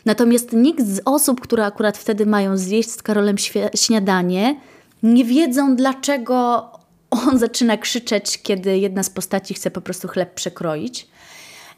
Natomiast 0.05 0.53
nikt 0.53 0.87
z 0.87 1.01
osób, 1.05 1.41
które 1.41 1.65
akurat 1.65 1.97
wtedy 1.97 2.25
mają 2.25 2.57
zjeść 2.57 2.91
z 2.91 3.03
Karolem 3.03 3.35
śniadanie, 3.75 4.55
nie 5.03 5.25
wiedzą, 5.25 5.75
dlaczego 5.75 6.69
on 7.11 7.39
zaczyna 7.45 7.77
krzyczeć, 7.77 8.41
kiedy 8.41 8.77
jedna 8.77 9.03
z 9.03 9.09
postaci 9.09 9.53
chce 9.53 9.71
po 9.71 9.81
prostu 9.81 10.07
chleb 10.07 10.33
przekroić. 10.33 11.07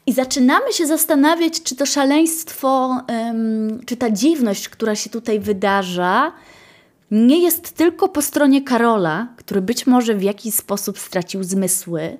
I 0.06 0.12
zaczynamy 0.12 0.72
się 0.72 0.86
zastanawiać, 0.86 1.62
czy 1.62 1.76
to 1.76 1.86
szaleństwo, 1.86 3.00
czy 3.86 3.96
ta 3.96 4.10
dziwność, 4.10 4.68
która 4.68 4.94
się 4.94 5.10
tutaj 5.10 5.40
wydarza, 5.40 6.32
nie 7.10 7.42
jest 7.42 7.72
tylko 7.72 8.08
po 8.08 8.22
stronie 8.22 8.62
Karola, 8.62 9.28
który 9.36 9.62
być 9.62 9.86
może 9.86 10.14
w 10.14 10.22
jakiś 10.22 10.54
sposób 10.54 10.98
stracił 10.98 11.44
zmysły, 11.44 12.18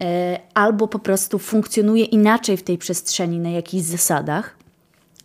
e, 0.00 0.40
albo 0.54 0.88
po 0.88 0.98
prostu 0.98 1.38
funkcjonuje 1.38 2.04
inaczej 2.04 2.56
w 2.56 2.62
tej 2.62 2.78
przestrzeni 2.78 3.38
na 3.38 3.50
jakichś 3.50 3.84
zasadach, 3.84 4.56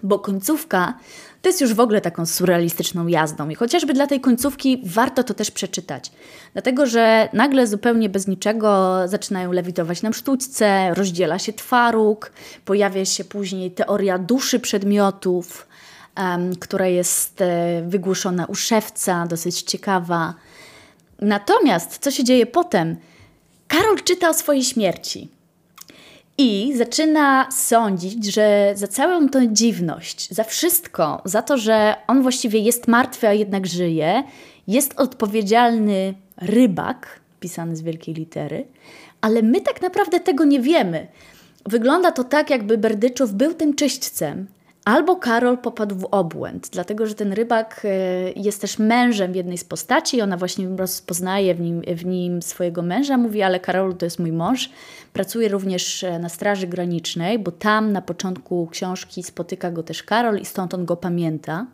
bo 0.03 0.19
końcówka 0.19 0.93
to 1.41 1.49
jest 1.49 1.61
już 1.61 1.73
w 1.73 1.79
ogóle 1.79 2.01
taką 2.01 2.25
surrealistyczną 2.25 3.07
jazdą. 3.07 3.49
I 3.49 3.55
chociażby 3.55 3.93
dla 3.93 4.07
tej 4.07 4.21
końcówki 4.21 4.81
warto 4.85 5.23
to 5.23 5.33
też 5.33 5.51
przeczytać. 5.51 6.11
Dlatego, 6.53 6.85
że 6.85 7.29
nagle 7.33 7.67
zupełnie 7.67 8.09
bez 8.09 8.27
niczego 8.27 8.97
zaczynają 9.05 9.51
lewitować 9.51 10.01
nam 10.01 10.13
sztućce, 10.13 10.93
rozdziela 10.93 11.39
się 11.39 11.53
twaróg, 11.53 12.31
pojawia 12.65 13.05
się 13.05 13.23
później 13.23 13.71
teoria 13.71 14.17
duszy 14.17 14.59
przedmiotów, 14.59 15.67
um, 16.17 16.55
która 16.55 16.87
jest 16.87 17.41
e, 17.41 17.81
wygłuszona 17.87 18.45
u 18.45 18.55
szewca, 18.55 19.25
dosyć 19.25 19.61
ciekawa. 19.61 20.33
Natomiast 21.21 21.97
co 21.97 22.11
się 22.11 22.23
dzieje 22.23 22.45
potem? 22.45 22.95
Karol 23.67 24.03
czyta 24.03 24.29
o 24.29 24.33
swojej 24.33 24.63
śmierci. 24.63 25.38
I 26.41 26.73
zaczyna 26.77 27.51
sądzić, 27.51 28.33
że 28.33 28.71
za 28.75 28.87
całą 28.87 29.29
tę 29.29 29.53
dziwność, 29.53 30.31
za 30.31 30.43
wszystko, 30.43 31.21
za 31.25 31.41
to, 31.41 31.57
że 31.57 31.95
on 32.07 32.21
właściwie 32.21 32.59
jest 32.59 32.87
martwy, 32.87 33.27
a 33.27 33.33
jednak 33.33 33.67
żyje, 33.67 34.23
jest 34.67 34.99
odpowiedzialny 34.99 36.13
rybak, 36.37 37.19
pisany 37.39 37.75
z 37.75 37.81
wielkiej 37.81 38.15
litery, 38.15 38.65
ale 39.21 39.41
my 39.41 39.61
tak 39.61 39.81
naprawdę 39.81 40.19
tego 40.19 40.45
nie 40.45 40.59
wiemy. 40.59 41.07
Wygląda 41.65 42.11
to 42.11 42.23
tak, 42.23 42.49
jakby 42.49 42.77
Berdyczów 42.77 43.33
był 43.33 43.53
tym 43.53 43.75
czyśćcem, 43.75 44.47
Albo 44.85 45.15
Karol 45.15 45.57
popadł 45.57 45.95
w 45.95 46.07
obłęd, 46.11 46.69
dlatego 46.71 47.05
że 47.05 47.15
ten 47.15 47.33
rybak 47.33 47.81
e, 47.83 47.89
jest 48.31 48.61
też 48.61 48.79
mężem 48.79 49.35
jednej 49.35 49.57
z 49.57 49.63
postaci, 49.63 50.21
ona 50.21 50.37
właśnie 50.37 50.67
rozpoznaje 50.77 51.55
w 51.55 51.59
nim, 51.59 51.81
w 51.81 52.05
nim 52.05 52.41
swojego 52.41 52.81
męża, 52.81 53.17
mówi, 53.17 53.41
ale 53.41 53.59
Karol 53.59 53.95
to 53.95 54.05
jest 54.05 54.19
mój 54.19 54.31
mąż. 54.31 54.69
Pracuje 55.13 55.49
również 55.49 56.03
e, 56.03 56.19
na 56.19 56.29
Straży 56.29 56.67
Granicznej, 56.67 57.39
bo 57.39 57.51
tam 57.51 57.91
na 57.91 58.01
początku 58.01 58.67
książki 58.67 59.23
spotyka 59.23 59.71
go 59.71 59.83
też 59.83 60.03
Karol 60.03 60.39
i 60.39 60.45
stąd 60.45 60.73
on 60.73 60.85
go 60.85 60.97
pamięta. 60.97 61.65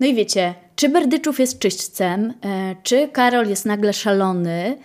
No 0.00 0.06
i 0.06 0.14
wiecie, 0.14 0.54
czy 0.76 0.88
Berdyczów 0.88 1.40
jest 1.40 1.58
czyśćcem, 1.58 2.34
e, 2.44 2.76
czy 2.82 3.08
Karol 3.08 3.48
jest 3.48 3.66
nagle 3.66 3.92
szalony, 3.92 4.76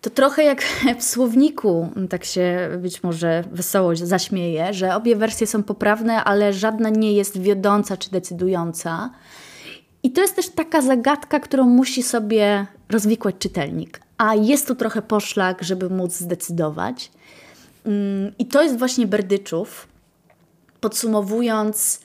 to 0.00 0.10
trochę 0.10 0.44
jak 0.44 0.62
w 0.98 1.04
słowniku, 1.04 1.88
tak 2.10 2.24
się 2.24 2.70
być 2.78 3.02
może 3.02 3.44
wesoło 3.52 3.96
zaśmieje, 3.96 4.74
że 4.74 4.94
obie 4.94 5.16
wersje 5.16 5.46
są 5.46 5.62
poprawne, 5.62 6.24
ale 6.24 6.52
żadna 6.52 6.88
nie 6.88 7.12
jest 7.12 7.40
wiodąca 7.40 7.96
czy 7.96 8.10
decydująca. 8.10 9.10
I 10.02 10.10
to 10.10 10.20
jest 10.20 10.36
też 10.36 10.48
taka 10.48 10.82
zagadka, 10.82 11.40
którą 11.40 11.64
musi 11.64 12.02
sobie 12.02 12.66
rozwikłać 12.90 13.34
czytelnik. 13.38 14.00
A 14.18 14.34
jest 14.34 14.66
tu 14.66 14.74
trochę 14.74 15.02
poszlak, 15.02 15.62
żeby 15.62 15.90
móc 15.90 16.12
zdecydować. 16.12 17.10
Mm, 17.86 18.32
I 18.38 18.46
to 18.46 18.62
jest 18.62 18.78
właśnie 18.78 19.06
Berdyczów. 19.06 19.88
Podsumowując, 20.80 22.00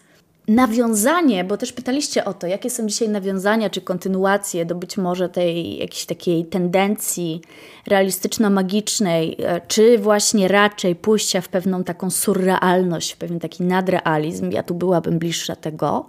nawiązanie, 0.47 1.43
bo 1.43 1.57
też 1.57 1.73
pytaliście 1.73 2.25
o 2.25 2.33
to, 2.33 2.47
jakie 2.47 2.69
są 2.69 2.87
dzisiaj 2.87 3.09
nawiązania 3.09 3.69
czy 3.69 3.81
kontynuacje 3.81 4.65
do 4.65 4.75
być 4.75 4.97
może 4.97 5.29
tej 5.29 5.77
jakiejś 5.77 6.05
takiej 6.05 6.45
tendencji 6.45 7.41
realistyczno-magicznej, 7.87 9.35
e, 9.39 9.61
czy 9.67 9.97
właśnie 9.97 10.47
raczej 10.47 10.95
pójścia 10.95 11.41
w 11.41 11.47
pewną 11.47 11.83
taką 11.83 12.09
surrealność, 12.09 13.13
w 13.13 13.17
pewien 13.17 13.39
taki 13.39 13.63
nadrealizm. 13.63 14.51
Ja 14.51 14.63
tu 14.63 14.75
byłabym 14.75 15.19
bliższa 15.19 15.55
tego. 15.55 16.07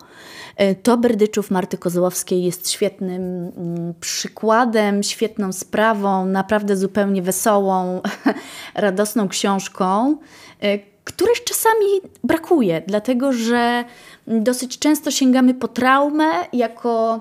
E, 0.57 0.75
to 0.75 0.97
Berdyczów 0.97 1.51
Marty 1.51 1.79
Kozłowskiej 1.79 2.45
jest 2.45 2.71
świetnym 2.71 3.53
mm, 3.57 3.95
przykładem, 4.01 5.03
świetną 5.03 5.53
sprawą, 5.53 6.27
naprawdę 6.27 6.77
zupełnie 6.77 7.23
wesołą, 7.23 8.01
radosną 8.75 9.29
książką, 9.29 10.17
e, 10.63 10.79
której 11.05 11.35
czasami 11.45 11.87
brakuje, 12.25 12.83
dlatego 12.87 13.33
że 13.33 13.85
dosyć 14.27 14.79
często 14.79 15.11
sięgamy 15.11 15.55
po 15.55 15.69
traumę 15.69 16.25
jako 16.53 17.21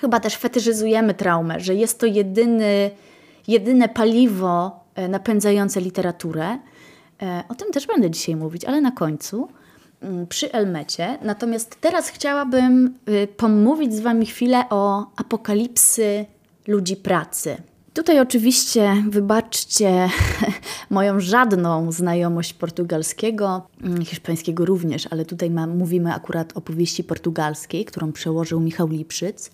chyba 0.00 0.20
też 0.20 0.36
fetyszyzujemy 0.36 1.14
traumę, 1.14 1.60
że 1.60 1.74
jest 1.74 2.00
to 2.00 2.06
jedyny, 2.06 2.90
jedyne 3.48 3.88
paliwo 3.88 4.80
e, 4.94 5.08
napędzające 5.08 5.80
literaturę. 5.80 6.58
E, 7.22 7.44
o 7.48 7.54
tym 7.54 7.72
też 7.72 7.86
będę 7.86 8.10
dzisiaj 8.10 8.36
mówić, 8.36 8.64
ale 8.64 8.80
na 8.80 8.90
końcu 8.90 9.48
mm, 10.02 10.26
przy 10.26 10.52
Elmecie. 10.52 11.18
Natomiast 11.22 11.80
teraz 11.80 12.08
chciałabym 12.08 12.94
y, 13.08 13.28
pomówić 13.36 13.94
z 13.94 14.00
Wami 14.00 14.26
chwilę 14.26 14.64
o 14.70 15.06
apokalipsy 15.16 16.26
ludzi 16.66 16.96
pracy. 16.96 17.56
Tutaj 17.94 18.20
oczywiście 18.20 19.04
wybaczcie 19.08 20.08
moją 20.90 21.20
żadną 21.20 21.92
znajomość 21.92 22.54
portugalskiego, 22.54 23.66
mm, 23.82 24.04
hiszpańskiego 24.04 24.64
również, 24.64 25.08
ale 25.10 25.24
tutaj 25.24 25.50
ma, 25.50 25.66
mówimy 25.66 26.14
akurat 26.14 26.56
o 26.56 26.60
powieści 26.60 27.04
portugalskiej, 27.04 27.84
którą 27.84 28.12
przełożył 28.12 28.60
Michał 28.60 28.88
Lipszyc. 28.88 29.50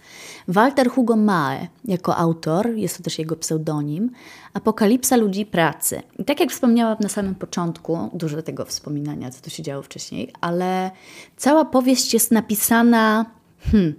Walter 0.48 0.90
Hugo 0.90 1.16
Mae 1.16 1.68
jako 1.84 2.16
autor, 2.16 2.68
jest 2.74 2.96
to 2.96 3.02
też 3.02 3.18
jego 3.18 3.36
pseudonim, 3.36 4.10
Apokalipsa 4.54 5.16
ludzi 5.16 5.46
pracy. 5.46 6.02
I 6.18 6.24
tak 6.24 6.40
jak 6.40 6.50
wspomniałam 6.50 6.96
na 7.00 7.08
samym 7.08 7.34
początku, 7.34 8.10
dużo 8.12 8.42
tego 8.42 8.64
wspominania, 8.64 9.30
co 9.30 9.42
tu 9.42 9.50
się 9.50 9.62
działo 9.62 9.82
wcześniej, 9.82 10.32
ale 10.40 10.90
cała 11.36 11.64
powieść 11.64 12.14
jest 12.14 12.30
napisana... 12.30 13.26
Hmm, 13.72 13.94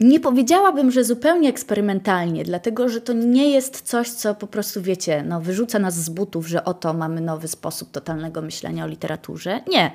Nie 0.00 0.20
powiedziałabym, 0.20 0.90
że 0.90 1.04
zupełnie 1.04 1.48
eksperymentalnie, 1.48 2.44
dlatego 2.44 2.88
że 2.88 3.00
to 3.00 3.12
nie 3.12 3.50
jest 3.50 3.80
coś, 3.80 4.10
co 4.10 4.34
po 4.34 4.46
prostu, 4.46 4.82
wiecie, 4.82 5.22
no, 5.22 5.40
wyrzuca 5.40 5.78
nas 5.78 5.94
z 5.94 6.08
butów, 6.08 6.48
że 6.48 6.64
oto 6.64 6.94
mamy 6.94 7.20
nowy 7.20 7.48
sposób 7.48 7.90
totalnego 7.90 8.42
myślenia 8.42 8.84
o 8.84 8.88
literaturze. 8.88 9.60
Nie, 9.68 9.90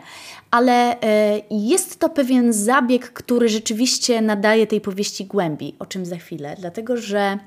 ale 0.51 1.01
e, 1.01 1.41
jest 1.51 1.99
to 1.99 2.09
pewien 2.09 2.53
zabieg, 2.53 3.13
który 3.13 3.49
rzeczywiście 3.49 4.21
nadaje 4.21 4.67
tej 4.67 4.81
powieści 4.81 5.25
głębi, 5.25 5.75
o 5.79 5.85
czym 5.85 6.05
za 6.05 6.17
chwilę, 6.17 6.55
dlatego 6.59 6.97
że 6.97 7.37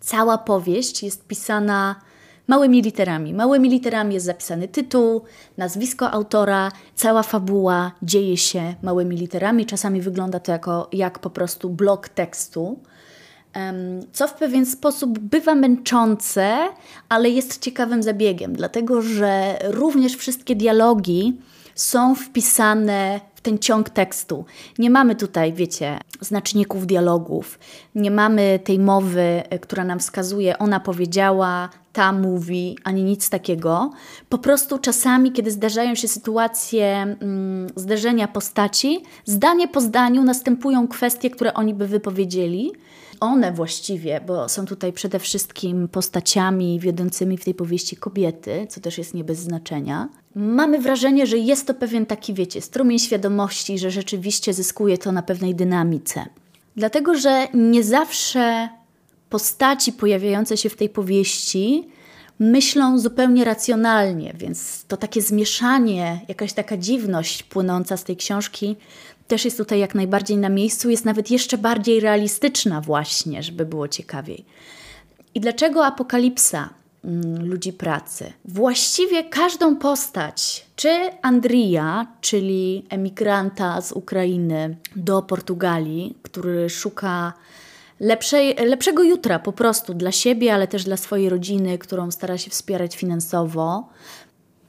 cała 0.00 0.38
powieść 0.38 1.02
jest 1.02 1.26
pisana 1.26 1.94
małymi 2.46 2.82
literami. 2.82 3.34
Małymi 3.34 3.68
literami 3.68 4.14
jest 4.14 4.26
zapisany 4.26 4.68
tytuł, 4.68 5.22
nazwisko 5.56 6.10
autora, 6.10 6.72
cała 6.94 7.22
fabuła 7.22 7.92
dzieje 8.02 8.36
się 8.36 8.74
małymi 8.82 9.16
literami. 9.16 9.66
Czasami 9.66 10.00
wygląda 10.00 10.40
to 10.40 10.52
jako, 10.52 10.88
jak 10.92 11.18
po 11.18 11.30
prostu 11.30 11.70
blok 11.70 12.08
tekstu, 12.08 12.78
co 14.12 14.28
w 14.28 14.34
pewien 14.34 14.66
sposób 14.66 15.18
bywa 15.18 15.54
męczące, 15.54 16.56
ale 17.08 17.30
jest 17.30 17.62
ciekawym 17.62 18.02
zabiegiem, 18.02 18.52
dlatego 18.52 19.02
że 19.02 19.58
również 19.64 20.16
wszystkie 20.16 20.56
dialogi 20.56 21.40
są 21.74 22.14
wpisane 22.14 23.20
ten 23.46 23.58
ciąg 23.58 23.90
tekstu. 23.90 24.44
Nie 24.78 24.90
mamy 24.90 25.16
tutaj, 25.16 25.52
wiecie, 25.52 25.98
znaczników 26.20 26.86
dialogów, 26.86 27.58
nie 27.94 28.10
mamy 28.10 28.60
tej 28.64 28.78
mowy, 28.78 29.42
e, 29.50 29.58
która 29.58 29.84
nam 29.84 29.98
wskazuje, 29.98 30.58
ona 30.58 30.80
powiedziała, 30.80 31.68
ta 31.92 32.12
mówi, 32.12 32.78
ani 32.84 33.04
nic 33.04 33.30
takiego. 33.30 33.90
Po 34.28 34.38
prostu 34.38 34.78
czasami, 34.78 35.32
kiedy 35.32 35.50
zdarzają 35.50 35.94
się 35.94 36.08
sytuacje 36.08 37.02
mm, 37.02 37.66
zderzenia 37.76 38.28
postaci, 38.28 39.02
zdanie 39.24 39.68
po 39.68 39.80
zdaniu 39.80 40.22
następują 40.24 40.88
kwestie, 40.88 41.30
które 41.30 41.54
oni 41.54 41.74
by 41.74 41.86
wypowiedzieli. 41.86 42.72
One 43.20 43.52
właściwie, 43.52 44.20
bo 44.26 44.48
są 44.48 44.66
tutaj 44.66 44.92
przede 44.92 45.18
wszystkim 45.18 45.88
postaciami 45.88 46.80
wiodącymi 46.80 47.38
w 47.38 47.44
tej 47.44 47.54
powieści 47.54 47.96
kobiety, 47.96 48.66
co 48.70 48.80
też 48.80 48.98
jest 48.98 49.14
nie 49.14 49.24
bez 49.24 49.38
znaczenia. 49.38 50.08
Mamy 50.34 50.78
wrażenie, 50.78 51.26
że 51.26 51.38
jest 51.38 51.66
to 51.66 51.74
pewien 51.74 52.06
taki, 52.06 52.34
wiecie, 52.34 52.60
strumień 52.60 52.98
świadomości, 52.98 53.78
że 53.78 53.90
rzeczywiście 53.90 54.54
zyskuje 54.54 54.98
to 54.98 55.12
na 55.12 55.22
pewnej 55.22 55.54
dynamice. 55.54 56.26
Dlatego, 56.76 57.14
że 57.14 57.48
nie 57.54 57.84
zawsze 57.84 58.68
postaci 59.30 59.92
pojawiające 59.92 60.56
się 60.56 60.68
w 60.68 60.76
tej 60.76 60.88
powieści 60.88 61.88
myślą 62.38 62.98
zupełnie 62.98 63.44
racjonalnie, 63.44 64.34
więc 64.38 64.84
to 64.84 64.96
takie 64.96 65.22
zmieszanie, 65.22 66.20
jakaś 66.28 66.52
taka 66.52 66.76
dziwność 66.76 67.42
płynąca 67.42 67.96
z 67.96 68.04
tej 68.04 68.16
książki 68.16 68.76
też 69.28 69.44
jest 69.44 69.56
tutaj 69.56 69.78
jak 69.78 69.94
najbardziej 69.94 70.36
na 70.36 70.48
miejscu, 70.48 70.90
jest 70.90 71.04
nawet 71.04 71.30
jeszcze 71.30 71.58
bardziej 71.58 72.00
realistyczna 72.00 72.80
właśnie, 72.80 73.42
żeby 73.42 73.66
było 73.66 73.88
ciekawiej. 73.88 74.44
I 75.34 75.40
dlaczego 75.40 75.86
apokalipsa 75.86 76.68
mm, 77.04 77.46
ludzi 77.46 77.72
pracy? 77.72 78.32
Właściwie 78.44 79.24
każdą 79.24 79.76
postać, 79.76 80.66
czy 80.76 80.88
Andrija, 81.22 82.06
czyli 82.20 82.86
emigranta 82.88 83.80
z 83.80 83.92
Ukrainy 83.92 84.76
do 84.96 85.22
Portugalii, 85.22 86.18
który 86.22 86.70
szuka 86.70 87.32
lepszej, 88.00 88.54
lepszego 88.54 89.02
jutra 89.02 89.38
po 89.38 89.52
prostu 89.52 89.94
dla 89.94 90.12
siebie, 90.12 90.54
ale 90.54 90.68
też 90.68 90.84
dla 90.84 90.96
swojej 90.96 91.28
rodziny, 91.28 91.78
którą 91.78 92.10
stara 92.10 92.38
się 92.38 92.50
wspierać 92.50 92.96
finansowo. 92.96 93.88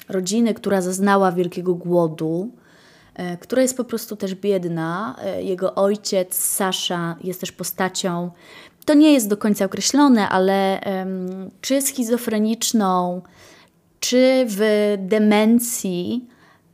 Rodziny, 0.10 0.54
która 0.54 0.82
zaznała 0.82 1.32
wielkiego 1.32 1.74
głodu, 1.74 2.52
która 3.40 3.62
jest 3.62 3.78
po 3.78 3.84
prostu 3.84 4.16
też 4.16 4.36
biedna. 4.36 5.16
E, 5.24 5.44
jego 5.44 5.76
ojciec, 5.76 6.36
Sasza, 6.36 7.16
jest 7.24 7.40
też 7.40 7.52
postacią, 7.52 8.32
to 8.86 8.94
nie 8.94 9.14
jest 9.14 9.30
do 9.30 9.38
końca 9.38 9.66
określone, 9.66 10.30
ale 10.30 10.82
um, 10.86 11.52
czy 11.62 11.82
schizofreniczną, 11.82 13.22
czy 14.00 14.46
w 14.48 14.96
demencji, 14.98 16.28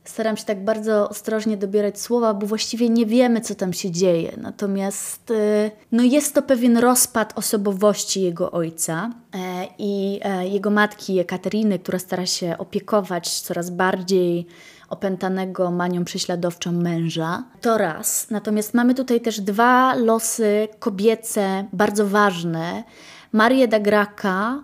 staram 0.04 0.36
się 0.36 0.44
tak 0.44 0.64
bardzo 0.64 1.08
ostrożnie 1.08 1.56
dobierać 1.56 2.00
słowa, 2.00 2.34
bo 2.34 2.46
właściwie 2.46 2.88
nie 2.88 3.06
wiemy, 3.06 3.40
co 3.40 3.54
tam 3.54 3.72
się 3.72 3.90
dzieje. 3.90 4.32
Natomiast 4.36 5.30
y, 5.30 5.70
no 5.92 6.02
jest 6.02 6.34
to 6.34 6.42
pewien 6.42 6.78
rozpad 6.78 7.38
osobowości 7.38 8.22
jego 8.22 8.50
ojca 8.50 9.10
e, 9.34 9.38
i 9.78 10.20
e, 10.22 10.48
jego 10.48 10.70
matki 10.70 11.18
Ekateryny, 11.18 11.78
która 11.78 11.98
stara 11.98 12.26
się 12.26 12.58
opiekować 12.58 13.40
coraz 13.40 13.70
bardziej 13.70 14.46
opętanego 14.94 15.70
manią 15.70 16.04
prześladowczą 16.04 16.72
męża. 16.72 17.44
To 17.60 17.78
raz. 17.78 18.30
Natomiast 18.30 18.74
mamy 18.74 18.94
tutaj 18.94 19.20
też 19.20 19.40
dwa 19.40 19.94
losy 19.94 20.68
kobiece 20.78 21.64
bardzo 21.72 22.06
ważne. 22.06 22.84
Marię 23.32 23.68
da 23.68 23.80
Graca 23.80 24.62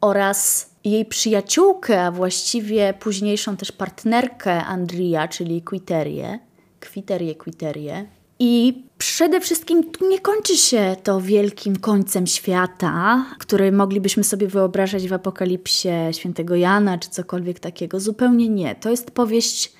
oraz 0.00 0.70
jej 0.84 1.04
przyjaciółkę, 1.04 2.02
a 2.02 2.10
właściwie 2.10 2.94
późniejszą 2.94 3.56
też 3.56 3.72
partnerkę 3.72 4.64
Andria, 4.64 5.28
czyli 5.28 5.62
Quiterię, 5.62 6.38
Kwiterię, 6.80 7.34
Quiterię. 7.34 8.17
I 8.38 8.82
przede 8.98 9.40
wszystkim 9.40 9.90
tu 9.90 10.08
nie 10.08 10.18
kończy 10.18 10.56
się 10.56 10.96
to 11.02 11.20
wielkim 11.20 11.76
końcem 11.76 12.26
świata, 12.26 13.24
który 13.38 13.72
moglibyśmy 13.72 14.24
sobie 14.24 14.46
wyobrażać 14.46 15.08
w 15.08 15.12
apokalipsie 15.12 15.88
świętego 16.12 16.54
Jana 16.54 16.98
czy 16.98 17.10
cokolwiek 17.10 17.60
takiego. 17.60 18.00
Zupełnie 18.00 18.48
nie. 18.48 18.74
To 18.74 18.90
jest 18.90 19.10
powieść 19.10 19.72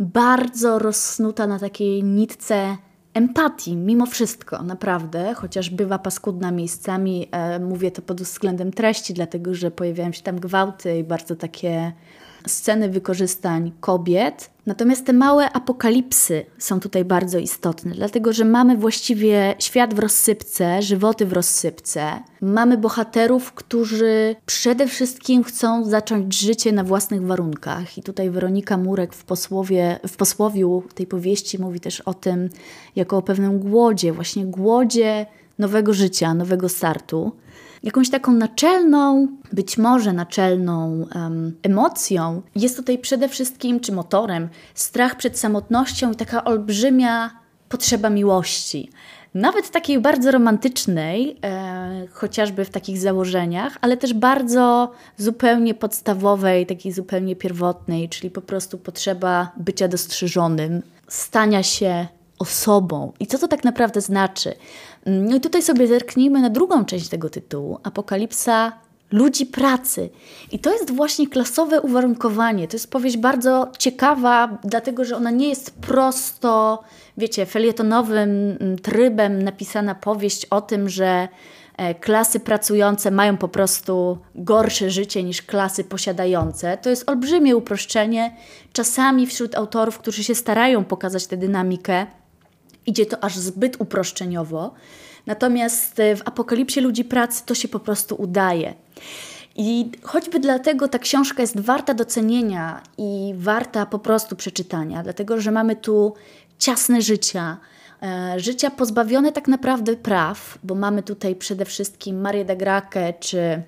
bardzo 0.00 0.78
rozsnuta 0.78 1.46
na 1.46 1.58
takiej 1.58 2.04
nitce 2.04 2.76
empatii, 3.14 3.76
mimo 3.76 4.06
wszystko, 4.06 4.62
naprawdę, 4.62 5.34
chociaż 5.34 5.70
bywa 5.70 5.98
paskudna 5.98 6.50
miejscami. 6.50 7.28
E, 7.30 7.58
mówię 7.58 7.90
to 7.90 8.02
pod 8.02 8.22
względem 8.22 8.72
treści, 8.72 9.14
dlatego 9.14 9.54
że 9.54 9.70
pojawiają 9.70 10.12
się 10.12 10.22
tam 10.22 10.40
gwałty 10.40 10.98
i 10.98 11.04
bardzo 11.04 11.36
takie 11.36 11.92
sceny 12.46 12.88
wykorzystań 12.88 13.72
kobiet. 13.80 14.50
Natomiast 14.66 15.06
te 15.06 15.12
małe 15.12 15.52
apokalipsy 15.52 16.46
są 16.58 16.80
tutaj 16.80 17.04
bardzo 17.04 17.38
istotne, 17.38 17.90
dlatego 17.94 18.32
że 18.32 18.44
mamy 18.44 18.76
właściwie 18.76 19.54
świat 19.58 19.94
w 19.94 19.98
rozsypce, 19.98 20.82
żywoty 20.82 21.26
w 21.26 21.32
rozsypce. 21.32 22.22
Mamy 22.40 22.78
bohaterów, 22.78 23.52
którzy 23.52 24.36
przede 24.46 24.88
wszystkim 24.88 25.44
chcą 25.44 25.84
zacząć 25.84 26.38
życie 26.38 26.72
na 26.72 26.84
własnych 26.84 27.26
warunkach. 27.26 27.98
I 27.98 28.02
tutaj 28.02 28.30
Weronika 28.30 28.76
Murek 28.76 29.14
w, 29.14 29.24
posłowie, 29.24 30.00
w 30.08 30.16
posłowiu 30.16 30.82
tej 30.94 31.06
powieści 31.06 31.58
mówi 31.58 31.80
też 31.80 32.00
o 32.00 32.14
tym 32.14 32.48
jako 32.96 33.16
o 33.16 33.22
pewnym 33.22 33.58
głodzie, 33.58 34.12
właśnie 34.12 34.46
głodzie 34.46 35.26
nowego 35.58 35.94
życia, 35.94 36.34
nowego 36.34 36.68
startu. 36.68 37.32
Jakąś 37.86 38.10
taką 38.10 38.32
naczelną, 38.32 39.28
być 39.52 39.78
może 39.78 40.12
naczelną 40.12 41.06
um, 41.14 41.56
emocją 41.62 42.42
jest 42.56 42.76
tutaj 42.76 42.98
przede 42.98 43.28
wszystkim, 43.28 43.80
czy 43.80 43.92
motorem, 43.92 44.48
strach 44.74 45.16
przed 45.16 45.38
samotnością 45.38 46.12
i 46.12 46.16
taka 46.16 46.44
olbrzymia 46.44 47.30
potrzeba 47.68 48.10
miłości. 48.10 48.90
Nawet 49.34 49.70
takiej 49.70 50.00
bardzo 50.00 50.30
romantycznej, 50.30 51.38
e, 51.44 52.06
chociażby 52.12 52.64
w 52.64 52.70
takich 52.70 52.98
założeniach, 52.98 53.78
ale 53.80 53.96
też 53.96 54.14
bardzo 54.14 54.92
zupełnie 55.16 55.74
podstawowej, 55.74 56.66
takiej 56.66 56.92
zupełnie 56.92 57.36
pierwotnej, 57.36 58.08
czyli 58.08 58.30
po 58.30 58.42
prostu 58.42 58.78
potrzeba 58.78 59.52
bycia 59.56 59.88
dostrzeżonym, 59.88 60.82
stania 61.08 61.62
się 61.62 62.06
osobą. 62.38 63.12
I 63.20 63.26
co 63.26 63.38
to 63.38 63.48
tak 63.48 63.64
naprawdę 63.64 64.00
znaczy? 64.00 64.54
No 65.06 65.36
i 65.36 65.40
tutaj 65.40 65.62
sobie 65.62 65.86
zerknijmy 65.86 66.40
na 66.40 66.50
drugą 66.50 66.84
część 66.84 67.08
tego 67.08 67.30
tytułu, 67.30 67.78
Apokalipsa 67.82 68.72
ludzi 69.12 69.46
pracy. 69.46 70.10
I 70.52 70.58
to 70.58 70.72
jest 70.72 70.90
właśnie 70.90 71.26
klasowe 71.26 71.80
uwarunkowanie. 71.80 72.68
To 72.68 72.76
jest 72.76 72.90
powieść 72.90 73.16
bardzo 73.16 73.72
ciekawa, 73.78 74.58
dlatego 74.64 75.04
że 75.04 75.16
ona 75.16 75.30
nie 75.30 75.48
jest 75.48 75.70
prosto, 75.70 76.82
wiecie, 77.18 77.46
felietonowym 77.46 78.56
mm, 78.60 78.78
trybem 78.78 79.42
napisana 79.42 79.94
powieść 79.94 80.46
o 80.46 80.60
tym, 80.60 80.88
że 80.88 81.28
e, 81.76 81.94
klasy 81.94 82.40
pracujące 82.40 83.10
mają 83.10 83.36
po 83.36 83.48
prostu 83.48 84.18
gorsze 84.34 84.90
życie 84.90 85.22
niż 85.22 85.42
klasy 85.42 85.84
posiadające. 85.84 86.78
To 86.78 86.90
jest 86.90 87.10
olbrzymie 87.10 87.56
uproszczenie. 87.56 88.36
Czasami 88.72 89.26
wśród 89.26 89.54
autorów, 89.54 89.98
którzy 89.98 90.24
się 90.24 90.34
starają 90.34 90.84
pokazać 90.84 91.26
tę 91.26 91.36
dynamikę, 91.36 92.06
idzie 92.86 93.06
to 93.06 93.24
aż 93.24 93.36
zbyt 93.36 93.80
uproszczeniowo. 93.80 94.74
Natomiast 95.26 96.00
e, 96.00 96.16
w 96.16 96.22
apokalipsie 96.28 96.80
ludzi 96.80 97.04
pracy 97.04 97.42
to 97.46 97.54
się 97.54 97.68
po 97.68 97.80
prostu 97.80 98.14
udaje. 98.22 98.74
I 99.56 99.90
choćby 100.02 100.40
dlatego 100.40 100.88
ta 100.88 100.98
książka 100.98 101.42
jest 101.42 101.60
warta 101.60 101.94
docenienia 101.94 102.82
i 102.98 103.34
warta 103.36 103.86
po 103.86 103.98
prostu 103.98 104.36
przeczytania, 104.36 105.02
dlatego 105.02 105.40
że 105.40 105.50
mamy 105.50 105.76
tu 105.76 106.14
ciasne 106.58 107.02
życia, 107.02 107.56
e, 108.02 108.34
życia 108.40 108.70
pozbawione 108.70 109.32
tak 109.32 109.48
naprawdę 109.48 109.96
praw, 109.96 110.58
bo 110.64 110.74
mamy 110.74 111.02
tutaj 111.02 111.36
przede 111.36 111.64
wszystkim 111.64 112.20
Marię 112.20 112.44
de 112.44 112.56
Grakę 112.56 113.12
czy, 113.20 113.62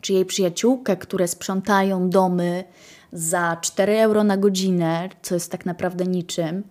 czy 0.00 0.12
jej 0.12 0.24
przyjaciółkę, 0.24 0.96
które 0.96 1.28
sprzątają 1.28 2.10
domy 2.10 2.64
za 3.12 3.56
4 3.60 3.98
euro 4.00 4.24
na 4.24 4.36
godzinę, 4.36 5.08
co 5.22 5.34
jest 5.34 5.52
tak 5.52 5.66
naprawdę 5.66 6.04
niczym. 6.04 6.62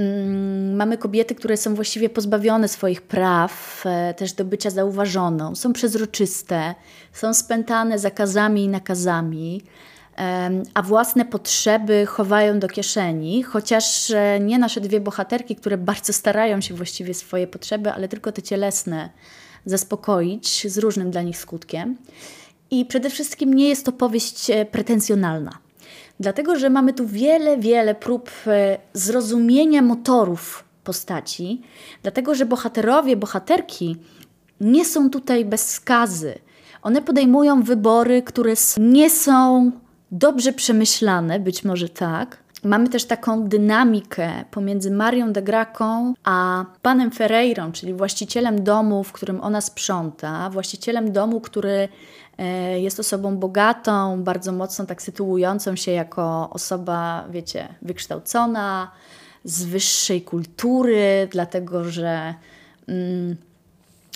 Mm, 0.00 0.76
mamy 0.76 0.98
kobiety, 0.98 1.34
które 1.34 1.56
są 1.56 1.74
właściwie 1.74 2.08
pozbawione 2.08 2.68
swoich 2.68 3.02
praw, 3.02 3.82
e, 3.86 4.14
też 4.14 4.32
do 4.32 4.44
bycia 4.44 4.70
zauważoną, 4.70 5.54
są 5.54 5.72
przezroczyste, 5.72 6.74
są 7.12 7.34
spętane 7.34 7.98
zakazami 7.98 8.64
i 8.64 8.68
nakazami, 8.68 9.62
a 10.74 10.82
własne 10.82 11.24
potrzeby 11.24 12.06
chowają 12.06 12.58
do 12.58 12.68
kieszeni, 12.68 13.42
chociaż 13.42 14.10
e, 14.10 14.40
nie 14.40 14.58
nasze 14.58 14.80
dwie 14.80 15.00
bohaterki, 15.00 15.56
które 15.56 15.78
bardzo 15.78 16.12
starają 16.12 16.60
się 16.60 16.74
właściwie 16.74 17.14
swoje 17.14 17.46
potrzeby, 17.46 17.92
ale 17.92 18.08
tylko 18.08 18.32
te 18.32 18.42
cielesne 18.42 19.10
zaspokoić 19.64 20.72
z 20.72 20.78
różnym 20.78 21.10
dla 21.10 21.22
nich 21.22 21.38
skutkiem. 21.38 21.96
I 22.70 22.84
przede 22.84 23.10
wszystkim 23.10 23.54
nie 23.54 23.68
jest 23.68 23.86
to 23.86 23.92
powieść 23.92 24.50
e, 24.50 24.64
pretensjonalna. 24.64 25.69
Dlatego, 26.20 26.58
że 26.58 26.70
mamy 26.70 26.92
tu 26.92 27.06
wiele, 27.06 27.58
wiele 27.58 27.94
prób 27.94 28.30
e, 28.46 28.78
zrozumienia 28.92 29.82
motorów 29.82 30.64
postaci, 30.84 31.62
dlatego, 32.02 32.34
że 32.34 32.46
bohaterowie, 32.46 33.16
bohaterki 33.16 33.96
nie 34.60 34.84
są 34.84 35.10
tutaj 35.10 35.44
bez 35.44 35.70
skazy. 35.70 36.34
One 36.82 37.02
podejmują 37.02 37.62
wybory, 37.62 38.22
które 38.22 38.54
nie 38.78 39.10
są 39.10 39.70
dobrze 40.10 40.52
przemyślane, 40.52 41.40
być 41.40 41.64
może 41.64 41.88
tak. 41.88 42.38
Mamy 42.64 42.88
też 42.88 43.04
taką 43.04 43.48
dynamikę 43.48 44.44
pomiędzy 44.50 44.90
Marią 44.90 45.32
de 45.32 45.42
Graką 45.42 46.14
a 46.24 46.64
panem 46.82 47.10
Ferreirą, 47.10 47.72
czyli 47.72 47.94
właścicielem 47.94 48.64
domu, 48.64 49.04
w 49.04 49.12
którym 49.12 49.40
ona 49.40 49.60
sprząta, 49.60 50.50
właścicielem 50.50 51.12
domu, 51.12 51.40
który 51.40 51.88
jest 52.80 53.00
osobą 53.00 53.36
bogatą, 53.36 54.22
bardzo 54.22 54.52
mocno 54.52 54.86
tak 54.86 55.02
sytuującą 55.02 55.76
się 55.76 55.92
jako 55.92 56.50
osoba, 56.52 57.24
wiecie, 57.30 57.68
wykształcona, 57.82 58.90
z 59.44 59.64
wyższej 59.64 60.22
kultury, 60.22 61.28
dlatego 61.30 61.84
że 61.84 62.34
mm, 62.88 63.36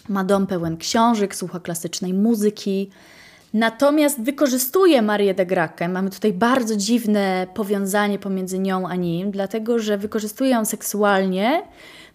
ma 0.08 0.24
dom 0.24 0.46
pełen 0.46 0.76
książek, 0.76 1.34
słucha 1.34 1.60
klasycznej 1.60 2.14
muzyki. 2.14 2.90
Natomiast 3.54 4.20
wykorzystuje 4.20 5.02
Marię 5.02 5.34
de 5.34 5.46
Grakę. 5.46 5.88
Mamy 5.88 6.10
tutaj 6.10 6.32
bardzo 6.32 6.76
dziwne 6.76 7.46
powiązanie 7.54 8.18
pomiędzy 8.18 8.58
nią 8.58 8.88
a 8.88 8.94
nim, 8.94 9.30
dlatego 9.30 9.78
że 9.78 9.98
wykorzystuje 9.98 10.50
ją 10.50 10.64
seksualnie, 10.64 11.62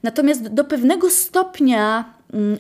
natomiast 0.04 0.48
do 0.48 0.64
pewnego 0.64 1.10
stopnia, 1.10 2.14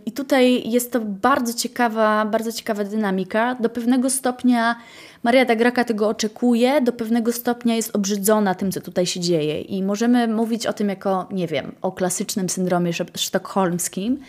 i 0.05 0.11
tutaj 0.11 0.69
jest 0.69 0.91
to 0.91 0.99
bardzo 0.99 1.53
ciekawa, 1.53 2.25
bardzo 2.25 2.51
ciekawa 2.51 2.83
dynamika, 2.83 3.55
do 3.55 3.69
pewnego 3.69 4.09
stopnia 4.09 4.75
Maria 5.23 5.45
de 5.45 5.55
Graka 5.55 5.83
tego 5.83 6.07
oczekuje, 6.07 6.81
do 6.81 6.93
pewnego 6.93 7.31
stopnia 7.31 7.75
jest 7.75 7.95
obrzydzona 7.95 8.55
tym, 8.55 8.71
co 8.71 8.81
tutaj 8.81 9.05
się 9.05 9.19
dzieje. 9.19 9.61
I 9.61 9.83
możemy 9.83 10.27
mówić 10.27 10.67
o 10.67 10.73
tym 10.73 10.89
jako, 10.89 11.27
nie 11.31 11.47
wiem, 11.47 11.75
o 11.81 11.91
klasycznym 11.91 12.49
syndromie 12.49 12.91
sztokholmskim, 13.15 14.19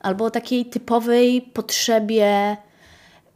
albo 0.00 0.24
o 0.24 0.30
takiej 0.30 0.66
typowej 0.66 1.42
potrzebie 1.42 2.56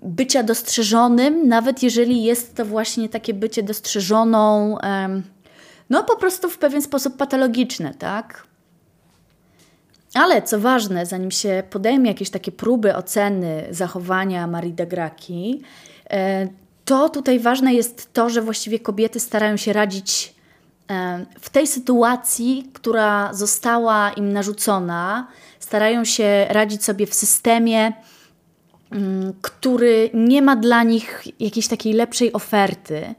bycia 0.03 0.43
dostrzeżonym, 0.43 1.49
nawet 1.49 1.83
jeżeli 1.83 2.25
jest 2.25 2.55
to 2.55 2.65
właśnie 2.65 3.09
takie 3.09 3.35
bycie 3.35 3.63
dostrzeżoną, 3.63 4.77
no 5.91 6.05
po 6.05 6.17
prostu 6.17 6.51
w 6.51 6.59
pewien 6.59 6.83
sposób 6.83 7.17
patologiczne, 7.17 7.95
tak? 7.95 8.47
Ale 10.15 10.43
co 10.43 10.61
ważne, 10.61 11.07
zanim 11.07 11.31
się 11.31 11.63
podejmie 11.71 12.09
jakieś 12.11 12.31
takie 12.31 12.53
próby 12.53 12.97
oceny 12.97 13.67
zachowania 13.71 14.47
Marii 14.47 14.73
de 14.73 14.87
Graki, 14.87 15.63
e, 16.11 16.49
to 16.85 17.09
tutaj 17.09 17.41
ważne 17.41 17.75
jest 17.75 18.13
to, 18.13 18.31
że 18.31 18.43
właściwie 18.43 18.79
kobiety 18.79 19.21
starają 19.21 19.57
się 19.57 19.73
radzić 19.73 20.35
w 21.41 21.51
tej 21.51 21.67
sytuacji, 21.67 22.71
która 22.73 23.35
została 23.35 24.11
im 24.11 24.33
narzucona, 24.33 25.27
starają 25.59 26.05
się 26.05 26.47
radzić 26.51 26.85
sobie 26.85 27.07
w 27.07 27.15
systemie, 27.15 27.93
Mm, 28.93 29.33
który 29.43 30.11
nie 30.15 30.43
ma 30.43 30.57
dla 30.57 30.83
nich 30.83 31.25
jakiejś 31.41 31.69
takiej 31.69 31.93
lepszej 31.93 32.33
oferty. 32.33 33.15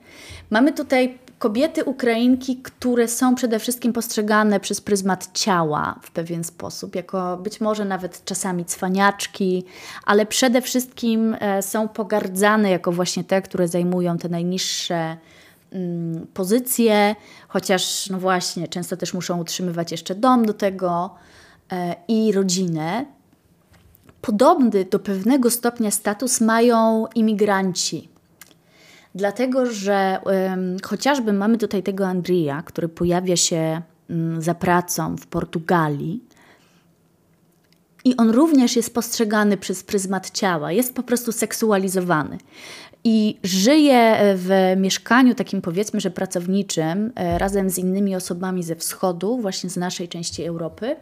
Mamy 0.50 0.74
tutaj 0.74 1.18
kobiety 1.44 1.84
Ukrainki, 1.84 2.58
które 2.58 3.08
są 3.08 3.36
przede 3.36 3.60
wszystkim 3.60 3.94
postrzegane 3.94 4.60
przez 4.60 4.82
pryzmat 4.82 5.30
ciała 5.34 6.00
w 6.02 6.12
pewien 6.12 6.44
sposób, 6.44 6.96
jako 6.96 7.38
być 7.38 7.62
może 7.62 7.86
nawet 7.86 8.26
czasami 8.26 8.66
cwaniaczki, 8.66 9.66
ale 10.06 10.26
przede 10.26 10.62
wszystkim 10.62 11.36
e, 11.40 11.62
są 11.62 11.88
pogardzane 11.88 12.70
jako 12.70 12.92
właśnie 12.92 13.24
te, 13.24 13.42
które 13.42 13.68
zajmują 13.68 14.18
te 14.18 14.30
najniższe 14.30 15.18
mm, 15.72 16.28
pozycje, 16.34 17.16
chociaż 17.48 18.10
no 18.10 18.20
właśnie 18.20 18.68
często 18.68 18.98
też 18.98 19.14
muszą 19.14 19.40
utrzymywać 19.40 19.92
jeszcze 19.92 20.16
dom 20.16 20.46
do 20.46 20.54
tego 20.54 21.16
e, 21.72 21.96
i 22.08 22.32
rodzinę. 22.32 23.06
Podobny 24.22 24.86
do 24.86 25.00
pewnego 25.00 25.52
stopnia 25.52 25.92
status 25.92 26.42
mają 26.42 27.06
imigranci. 27.16 28.13
Dlatego, 29.16 29.66
że 29.66 30.20
um, 30.26 30.78
chociażby 30.84 31.34
mamy 31.34 31.58
tutaj 31.58 31.84
tego 31.84 32.08
Andrija, 32.08 32.62
który 32.62 32.90
pojawia 32.90 33.36
się 33.36 33.82
um, 34.10 34.42
za 34.42 34.56
pracą 34.56 35.18
w 35.18 35.28
Portugalii, 35.28 36.24
i 38.06 38.18
on 38.18 38.30
również 38.30 38.76
jest 38.76 38.94
postrzegany 38.94 39.58
przez 39.58 39.84
pryzmat 39.84 40.32
ciała, 40.32 40.72
jest 40.72 40.96
po 40.96 41.04
prostu 41.04 41.32
seksualizowany. 41.32 42.38
I 43.04 43.40
żyje 43.44 44.18
w 44.36 44.74
mieszkaniu 44.78 45.36
takim 45.36 45.62
powiedzmy, 45.62 46.00
że 46.00 46.12
pracowniczym 46.12 47.12
e, 47.16 47.38
razem 47.38 47.70
z 47.70 47.78
innymi 47.78 48.16
osobami 48.16 48.64
ze 48.64 48.76
wschodu, 48.76 49.38
właśnie 49.38 49.70
z 49.70 49.78
naszej 49.78 50.08
części 50.08 50.44
Europy. 50.44 50.96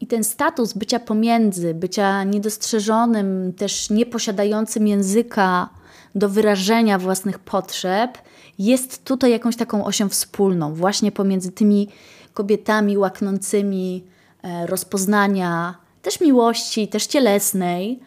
I 0.00 0.06
ten 0.06 0.24
status 0.24 0.72
bycia 0.72 1.00
pomiędzy, 1.00 1.74
bycia 1.74 2.24
niedostrzeżonym, 2.24 3.52
też 3.52 3.90
nieposiadającym 3.90 4.86
języka 4.86 5.68
do 6.14 6.28
wyrażenia 6.28 6.98
własnych 6.98 7.38
potrzeb, 7.38 8.18
jest 8.58 9.04
tutaj 9.04 9.30
jakąś 9.30 9.56
taką 9.56 9.84
osią 9.84 10.08
wspólną, 10.08 10.74
właśnie 10.74 11.12
pomiędzy 11.12 11.52
tymi 11.52 11.88
kobietami 12.34 12.98
łaknącymi 12.98 14.04
e, 14.42 14.66
rozpoznania, 14.66 15.74
też 16.02 16.20
miłości, 16.20 16.88
też 16.88 17.06
cielesnej, 17.06 18.00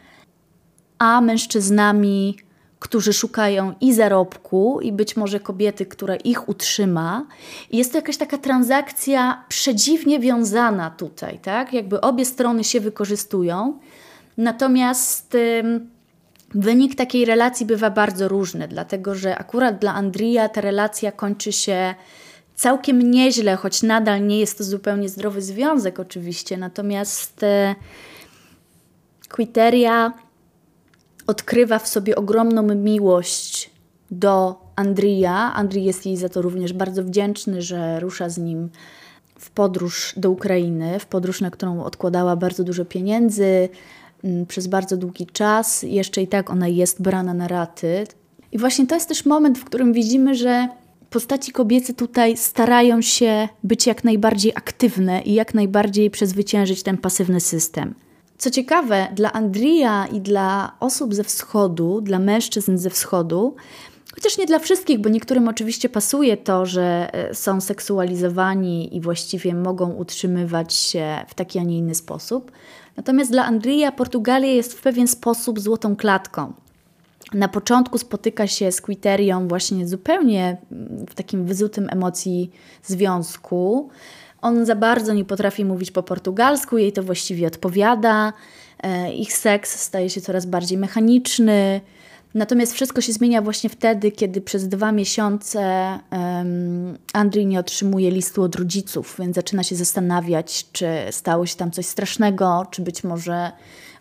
a 0.99 1.21
mężczyznami 1.21 2.35
którzy 2.85 3.13
szukają 3.13 3.73
i 3.81 3.93
zarobku, 3.93 4.79
i 4.81 4.91
być 4.91 5.17
może 5.17 5.39
kobiety, 5.39 5.85
która 5.85 6.15
ich 6.15 6.49
utrzyma. 6.49 7.25
Jest 7.71 7.91
to 7.91 7.97
jakaś 7.97 8.17
taka 8.17 8.37
transakcja 8.37 9.43
przedziwnie 9.49 10.19
wiązana 10.19 10.89
tutaj, 10.89 11.39
tak? 11.39 11.73
Jakby 11.73 12.01
obie 12.01 12.25
strony 12.25 12.63
się 12.63 12.79
wykorzystują. 12.79 13.79
Natomiast 14.37 15.35
ym, 15.35 15.89
wynik 16.55 16.95
takiej 16.95 17.25
relacji 17.25 17.65
bywa 17.65 17.89
bardzo 17.89 18.27
różny, 18.27 18.67
dlatego 18.67 19.15
że 19.15 19.37
akurat 19.37 19.79
dla 19.79 19.93
Andrija 19.93 20.49
ta 20.49 20.61
relacja 20.61 21.11
kończy 21.11 21.51
się 21.51 21.95
całkiem 22.55 23.11
nieźle, 23.11 23.55
choć 23.55 23.83
nadal 23.83 24.27
nie 24.27 24.39
jest 24.39 24.57
to 24.57 24.63
zupełnie 24.63 25.09
zdrowy 25.09 25.41
związek, 25.41 25.99
oczywiście. 25.99 26.57
Natomiast 26.57 27.43
y, 27.43 27.75
Quiteria 29.29 30.13
odkrywa 31.27 31.79
w 31.79 31.87
sobie 31.87 32.15
ogromną 32.15 32.63
miłość 32.63 33.69
do 34.11 34.61
Andrija. 34.75 35.53
Andrii 35.53 35.85
jest 35.85 36.05
jej 36.05 36.17
za 36.17 36.29
to 36.29 36.41
również 36.41 36.73
bardzo 36.73 37.03
wdzięczny, 37.03 37.61
że 37.61 37.99
rusza 37.99 38.29
z 38.29 38.37
nim 38.37 38.69
w 39.39 39.49
podróż 39.49 40.13
do 40.17 40.31
Ukrainy, 40.31 40.99
w 40.99 41.05
podróż, 41.05 41.41
na 41.41 41.51
którą 41.51 41.83
odkładała 41.83 42.35
bardzo 42.35 42.63
dużo 42.63 42.85
pieniędzy 42.85 43.69
przez 44.47 44.67
bardzo 44.67 44.97
długi 44.97 45.27
czas. 45.27 45.83
Jeszcze 45.83 46.21
i 46.21 46.27
tak 46.27 46.49
ona 46.49 46.67
jest 46.67 47.01
brana 47.01 47.33
na 47.33 47.47
raty. 47.47 48.03
I 48.51 48.57
właśnie 48.57 48.87
to 48.87 48.95
jest 48.95 49.09
też 49.09 49.25
moment, 49.25 49.57
w 49.57 49.65
którym 49.65 49.93
widzimy, 49.93 50.35
że 50.35 50.67
postaci 51.09 51.51
kobiece 51.51 51.93
tutaj 51.93 52.37
starają 52.37 53.01
się 53.01 53.47
być 53.63 53.87
jak 53.87 54.03
najbardziej 54.03 54.51
aktywne 54.55 55.21
i 55.21 55.33
jak 55.33 55.53
najbardziej 55.53 56.11
przezwyciężyć 56.11 56.83
ten 56.83 56.97
pasywny 56.97 57.39
system. 57.39 57.95
Co 58.37 58.49
ciekawe, 58.49 59.07
dla 59.15 59.33
Andrija 59.33 60.07
i 60.07 60.21
dla 60.21 60.71
osób 60.79 61.15
ze 61.15 61.23
wschodu, 61.23 62.01
dla 62.01 62.19
mężczyzn 62.19 62.77
ze 62.77 62.89
wschodu, 62.89 63.55
chociaż 64.15 64.37
nie 64.37 64.45
dla 64.45 64.59
wszystkich, 64.59 64.99
bo 64.99 65.09
niektórym 65.09 65.47
oczywiście 65.47 65.89
pasuje 65.89 66.37
to, 66.37 66.65
że 66.65 67.09
e, 67.13 67.35
są 67.35 67.61
seksualizowani 67.61 68.95
i 68.97 69.01
właściwie 69.01 69.55
mogą 69.55 69.91
utrzymywać 69.91 70.73
się 70.73 71.25
w 71.27 71.33
taki, 71.33 71.59
a 71.59 71.63
nie 71.63 71.77
inny 71.77 71.95
sposób. 71.95 72.51
Natomiast 72.97 73.31
dla 73.31 73.45
Andrija 73.45 73.91
Portugalia 73.91 74.51
jest 74.51 74.73
w 74.73 74.81
pewien 74.81 75.07
sposób 75.07 75.59
złotą 75.59 75.95
klatką. 75.95 76.53
Na 77.33 77.47
początku 77.47 77.97
spotyka 77.97 78.47
się 78.47 78.71
z 78.71 78.81
Quiterią 78.81 79.47
właśnie 79.47 79.87
zupełnie 79.87 80.57
w 81.09 81.15
takim 81.15 81.45
wyzutym 81.45 81.87
emocji 81.91 82.51
związku. 82.83 83.89
On 84.41 84.65
za 84.65 84.75
bardzo 84.75 85.13
nie 85.13 85.25
potrafi 85.25 85.65
mówić 85.65 85.91
po 85.91 86.03
portugalsku, 86.03 86.77
jej 86.77 86.93
to 86.93 87.03
właściwie 87.03 87.47
odpowiada. 87.47 88.33
E, 88.83 89.13
ich 89.13 89.33
seks 89.33 89.79
staje 89.79 90.09
się 90.09 90.21
coraz 90.21 90.45
bardziej 90.45 90.77
mechaniczny. 90.77 91.81
Natomiast 92.35 92.73
wszystko 92.73 93.01
się 93.01 93.13
zmienia 93.13 93.41
właśnie 93.41 93.69
wtedy, 93.69 94.11
kiedy 94.11 94.41
przez 94.41 94.67
dwa 94.67 94.91
miesiące 94.91 95.59
um, 96.11 96.97
Andrzej 97.13 97.45
nie 97.45 97.59
otrzymuje 97.59 98.11
listu 98.11 98.43
od 98.43 98.55
rodziców, 98.55 99.15
więc 99.19 99.35
zaczyna 99.35 99.63
się 99.63 99.75
zastanawiać, 99.75 100.65
czy 100.71 100.87
stało 101.11 101.45
się 101.45 101.55
tam 101.55 101.71
coś 101.71 101.85
strasznego, 101.85 102.67
czy 102.71 102.81
być 102.81 103.03
może 103.03 103.51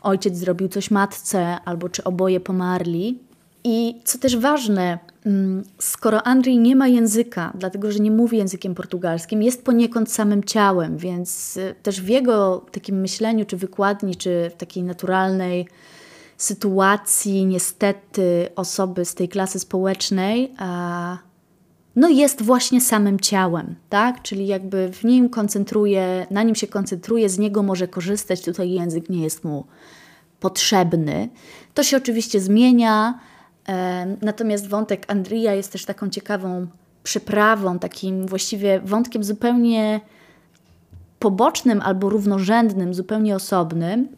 ojciec 0.03 0.37
zrobił 0.37 0.69
coś 0.69 0.91
matce, 0.91 1.59
albo 1.65 1.89
czy 1.89 2.05
oboje 2.05 2.41
pomarli. 2.41 3.19
I 3.65 4.01
co 4.05 4.19
też 4.19 4.37
ważne, 4.37 4.99
mm, 5.27 5.65
skoro 5.79 6.23
Andrzej 6.23 6.59
nie 6.59 6.77
ma 6.77 6.89
języka, 6.89 7.53
dlatego 7.55 7.93
że 7.93 7.99
nie 7.99 8.11
mówi 8.11 8.39
językiem 8.39 8.75
portugalskim, 8.75 9.43
jest 9.43 9.65
poniekąd 9.65 10.13
samym 10.13 10.45
ciałem, 10.45 10.99
więc 10.99 11.57
y, 11.57 11.75
też 11.83 12.01
w 12.01 12.09
jego 12.09 12.67
takim 12.73 13.01
myśleniu, 13.01 13.45
czy 13.45 13.57
wykładni, 13.57 14.17
czy 14.17 14.51
w 14.55 14.57
takiej 14.57 14.83
naturalnej 14.83 15.67
sytuacji, 16.37 17.47
niestety, 17.47 18.49
osoby 18.57 19.05
z 19.05 19.15
tej 19.15 19.29
klasy 19.29 19.59
społecznej, 19.59 20.55
no 21.97 22.09
jest 22.09 22.43
właśnie 22.43 22.81
samym 22.81 23.21
ciałem, 23.21 23.75
tak? 23.89 24.23
Czyli 24.23 24.47
jakby 24.47 24.93
w 24.93 25.05
nim 25.05 25.29
koncentruje, 25.29 26.27
na 26.31 26.43
nim 26.43 26.55
się 26.55 26.67
koncentruje, 26.67 27.29
z 27.29 27.39
niego 27.39 27.63
może 27.63 27.89
korzystać, 27.89 28.43
tutaj 28.43 28.71
język 28.71 29.11
nie 29.11 29.23
jest 29.23 29.45
mu 29.45 29.65
potrzebny. 30.41 31.29
To 31.75 31.83
się 31.83 31.97
oczywiście 31.97 32.41
zmienia, 32.41 33.19
natomiast 34.23 34.69
wątek 34.69 35.05
Andrija 35.09 35.55
jest 35.55 35.73
też 35.73 35.85
taką 35.85 36.11
ciekawą 36.11 36.67
przyprawą, 37.03 37.79
takim 37.79 38.27
właściwie 38.27 38.81
wątkiem 38.81 39.25
zupełnie 39.25 40.01
pobocznym 41.19 41.81
albo 41.81 42.09
równorzędnym, 42.09 42.95
zupełnie 42.95 43.37
osobnym, 43.37 44.09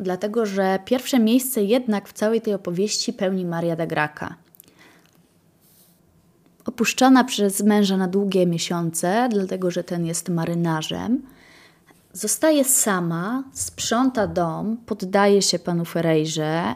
dlatego 0.00 0.46
że 0.46 0.78
pierwsze 0.84 1.18
miejsce 1.18 1.64
jednak 1.64 2.08
w 2.08 2.12
całej 2.12 2.40
tej 2.40 2.54
opowieści 2.54 3.12
pełni 3.12 3.44
Maria 3.44 3.76
da 3.76 3.86
Graca. 3.86 4.34
Opuszczona 6.64 7.24
przez 7.24 7.62
męża 7.62 7.96
na 7.96 8.08
długie 8.08 8.46
miesiące, 8.46 9.28
dlatego 9.32 9.70
że 9.70 9.84
ten 9.84 10.06
jest 10.06 10.28
marynarzem, 10.28 11.22
zostaje 12.12 12.64
sama, 12.64 13.44
sprząta 13.52 14.26
dom, 14.26 14.76
poddaje 14.86 15.42
się 15.42 15.58
panu 15.58 15.84
Ferejrze, 15.84 16.74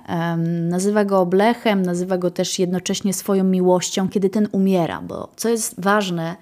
nazywa 0.69 1.05
go 1.05 1.21
oblechem, 1.21 1.83
nazywa 1.83 2.19
go 2.19 2.31
też 2.31 2.59
jednocześnie 2.59 3.15
swoją 3.15 3.45
miłością, 3.45 4.09
kiedy 4.09 4.31
ten 4.31 4.49
umiera, 4.53 5.01
bo 5.03 5.29
co 5.37 5.49
jest 5.49 5.81
ważne, 5.81 6.37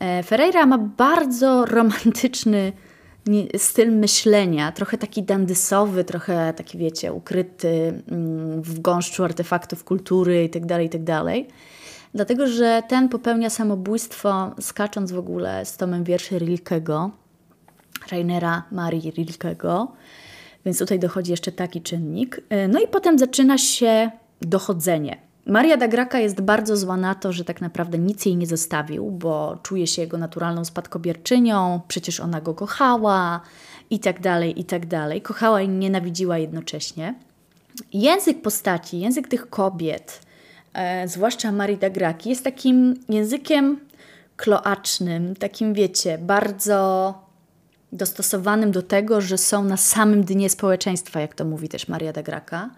e, 0.00 0.22
Ferreira 0.22 0.66
ma 0.66 0.78
bardzo 0.78 1.66
romantyczny 1.66 2.72
styl 3.56 3.92
myślenia, 3.92 4.72
trochę 4.72 4.98
taki 4.98 5.22
dandysowy, 5.22 6.04
trochę 6.04 6.54
taki, 6.56 6.78
wiecie, 6.78 7.12
ukryty 7.12 8.02
mm, 8.08 8.62
w 8.62 8.80
gąszczu 8.80 9.24
artefaktów 9.24 9.84
kultury 9.84 10.42
itd., 10.42 10.66
tak 10.66 10.82
itd., 10.82 11.04
tak 11.04 11.54
dlatego 12.14 12.46
że 12.46 12.82
ten 12.88 13.08
popełnia 13.08 13.50
samobójstwo 13.50 14.54
skacząc 14.60 15.12
w 15.12 15.18
ogóle 15.18 15.64
z 15.64 15.76
tomem 15.76 16.04
wierszy 16.04 16.38
Rilkego, 16.38 17.10
Rainera 18.10 18.62
Marii 18.72 19.10
Rilkego, 19.10 19.92
więc 20.64 20.78
tutaj 20.78 20.98
dochodzi 20.98 21.30
jeszcze 21.30 21.52
taki 21.52 21.82
czynnik. 21.82 22.40
E, 22.48 22.68
no 22.68 22.80
i 22.80 22.88
potem 22.88 23.18
zaczyna 23.18 23.58
się 23.58 24.10
dochodzenie. 24.40 25.31
Maria 25.46 25.76
Dagraka 25.76 26.18
jest 26.18 26.40
bardzo 26.40 26.76
zła 26.76 26.96
na 26.96 27.14
to, 27.14 27.32
że 27.32 27.44
tak 27.44 27.60
naprawdę 27.60 27.98
nic 27.98 28.26
jej 28.26 28.36
nie 28.36 28.46
zostawił, 28.46 29.10
bo 29.10 29.58
czuje 29.62 29.86
się 29.86 30.02
jego 30.02 30.18
naturalną 30.18 30.64
spadkobierczynią, 30.64 31.80
przecież 31.88 32.20
ona 32.20 32.40
go 32.40 32.54
kochała 32.54 33.40
i 33.90 34.00
tak 34.00 34.20
dalej, 34.20 34.60
i 34.60 34.64
tak 34.64 34.86
dalej. 34.86 35.22
Kochała 35.22 35.62
i 35.62 35.68
nienawidziła 35.68 36.38
jednocześnie. 36.38 37.14
Język 37.92 38.42
postaci, 38.42 39.00
język 39.00 39.28
tych 39.28 39.50
kobiet, 39.50 40.20
e, 40.74 41.08
zwłaszcza 41.08 41.52
Marii 41.52 41.78
Dagraki, 41.78 42.30
jest 42.30 42.44
takim 42.44 42.94
językiem 43.08 43.80
kloacznym, 44.36 45.36
takim 45.36 45.74
wiecie, 45.74 46.18
bardzo 46.18 47.14
dostosowanym 47.92 48.72
do 48.72 48.82
tego, 48.82 49.20
że 49.20 49.38
są 49.38 49.64
na 49.64 49.76
samym 49.76 50.24
dnie 50.24 50.50
społeczeństwa, 50.50 51.20
jak 51.20 51.34
to 51.34 51.44
mówi 51.44 51.68
też 51.68 51.88
Maria 51.88 52.12
Dagraka. 52.12 52.70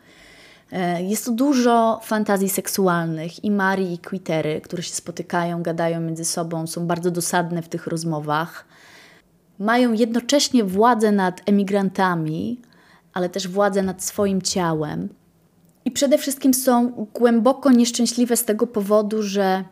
Jest 1.01 1.25
tu 1.25 1.35
dużo 1.35 2.01
fantazji 2.03 2.49
seksualnych 2.49 3.45
i 3.45 3.51
Marii 3.51 3.95
i 3.95 3.99
Quitery, 3.99 4.61
które 4.61 4.83
się 4.83 4.95
spotykają, 4.95 5.63
gadają 5.63 6.01
między 6.01 6.25
sobą, 6.25 6.67
są 6.67 6.87
bardzo 6.87 7.11
dosadne 7.11 7.63
w 7.63 7.69
tych 7.69 7.87
rozmowach. 7.87 8.65
Mają 9.59 9.93
jednocześnie 9.93 10.65
władzę 10.65 11.13
nad 11.13 11.41
emigrantami, 11.47 12.61
ale 13.13 13.29
też 13.29 13.49
władzę 13.49 13.83
nad 13.83 14.03
swoim 14.05 14.43
ciałem. 14.43 15.09
I 15.85 15.91
przede 15.91 16.19
wszystkim 16.19 16.55
są 16.55 17.07
głęboko 17.15 17.71
nieszczęśliwe 17.71 18.37
z 18.37 18.45
tego 18.45 18.67
powodu, 18.67 19.23
że 19.23 19.65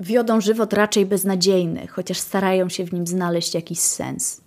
wiodą 0.00 0.40
żywot 0.40 0.72
raczej 0.72 1.06
beznadziejny, 1.06 1.86
chociaż 1.86 2.18
starają 2.18 2.68
się 2.68 2.84
w 2.84 2.92
nim 2.92 3.06
znaleźć 3.06 3.54
jakiś 3.54 3.78
sens. 3.78 4.40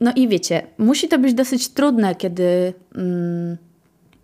No 0.00 0.12
i 0.16 0.28
wiecie, 0.28 0.66
musi 0.78 1.08
to 1.08 1.18
być 1.18 1.34
dosyć 1.34 1.68
trudne, 1.68 2.14
kiedy. 2.14 2.74
Mm, 2.94 3.56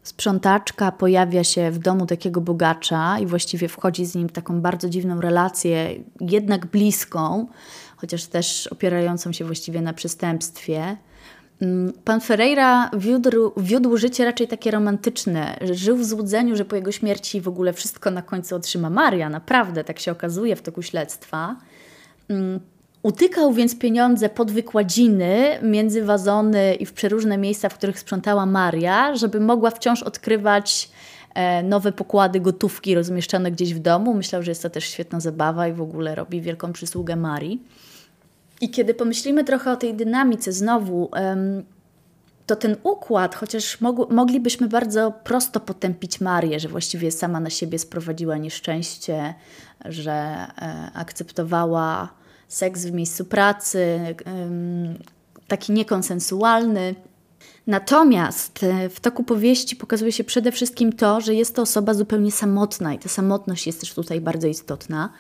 sprzątaczka 0.03 0.93
pojawia 0.93 1.45
się 1.45 1.71
w 1.71 1.79
domu 1.79 2.07
takiego 2.07 2.41
bogacza 2.41 3.19
i 3.19 3.27
właściwie 3.27 3.69
wchodzi 3.69 4.07
z 4.07 4.15
nim 4.15 4.29
w 4.29 4.33
taką 4.33 4.61
bardzo 4.61 4.89
dziwną 4.89 5.21
relację, 5.21 5.95
jednak 6.21 6.67
bliską, 6.67 7.47
chociaż 7.97 8.27
też 8.27 8.67
opierającą 8.67 9.33
się 9.33 9.45
właściwie 9.45 9.83
na 9.83 9.93
przestępstwie. 9.93 10.97
Mm, 11.63 11.93
pan 12.05 12.21
Ferreira 12.21 12.91
wiódł, 12.97 13.53
wiódł 13.57 13.97
życie 13.97 14.25
raczej 14.25 14.49
takie 14.49 14.71
romantyczne. 14.71 15.59
Żył 15.73 15.97
w 15.97 16.05
złudzeniu, 16.05 16.57
że 16.57 16.65
po 16.65 16.77
jego 16.77 16.93
śmierci 16.93 17.41
w 17.41 17.49
ogóle 17.49 17.73
wszystko 17.73 18.11
na 18.11 18.23
końcu 18.23 18.57
otrzyma 18.57 18.91
Maria. 18.91 19.29
Naprawdę, 19.29 19.85
tak 19.85 19.99
się 19.99 20.13
okazuje 20.13 20.57
w 20.57 20.63
toku 20.63 20.83
śledztwa. 20.83 21.57
Utykał 23.03 23.53
więc 23.53 23.79
pieniądze 23.79 24.29
pod 24.29 24.51
wykładziny, 24.51 25.59
między 25.63 26.05
wazony 26.05 26.75
i 26.75 26.87
w 26.87 26.93
przeróżne 26.93 27.39
miejsca, 27.39 27.69
w 27.69 27.75
których 27.75 27.99
sprzątała 27.99 28.47
Maria, 28.47 29.17
żeby 29.17 29.41
mogła 29.41 29.71
wciąż 29.71 30.03
odkrywać 30.03 30.91
e, 31.35 31.63
nowe 31.63 31.93
pokłady 31.93 32.41
gotówki 32.41 32.95
rozmieszczone 32.95 33.51
gdzieś 33.51 33.75
w 33.75 33.79
domu. 33.79 34.15
Myślał, 34.15 34.43
że 34.43 34.51
jest 34.51 34.63
to 34.63 34.71
też 34.71 34.85
świetna 34.85 35.21
zabawa 35.21 35.69
i 35.69 35.73
w 35.73 35.83
ogóle 35.83 36.15
robi 36.15 36.41
wielką 36.41 36.73
przysługę 36.73 37.17
Marii. 37.17 37.63
I 38.61 38.71
kiedy 38.71 38.95
pomyślimy 38.95 39.45
trochę 39.45 39.73
o 39.73 39.77
tej 39.77 39.95
dynamice 39.95 40.53
znowu, 40.53 41.11
to 42.47 42.57
ten 42.57 42.77
układ, 42.83 43.35
chociaż 43.35 43.79
moglibyśmy 44.11 44.69
bardzo 44.69 45.13
prosto 45.25 45.61
potępić 45.61 46.21
Marię, 46.21 46.61
że 46.61 46.69
właściwie 46.69 47.11
sama 47.11 47.41
na 47.41 47.51
siebie 47.51 47.79
sprowadziła 47.79 48.37
nieszczęście, 48.37 49.35
że 49.85 50.13
e, 50.13 50.91
akceptowała 50.95 52.20
seks 52.51 52.85
w 52.85 52.93
miejscu 52.93 53.25
pracy, 53.25 54.01
taki 55.49 55.73
niekonsensualny. 55.73 56.95
Natomiast 57.67 58.63
e, 58.63 58.89
w 58.89 59.01
toku 59.01 59.25
powieści 59.25 59.77
pokazuje 59.77 60.13
się 60.13 60.25
przede 60.25 60.53
wszystkim 60.53 60.93
to, 60.93 61.21
że 61.21 61.35
jest 61.35 61.55
to 61.55 61.63
osoba 61.63 61.95
zupełnie 61.95 62.33
samotna 62.33 62.95
i 62.95 62.99
ta 62.99 63.09
samotność 63.09 63.67
jest 63.67 63.81
też 63.81 63.95
tutaj 63.95 64.21
bardzo 64.21 64.49
istotna. 64.49 65.13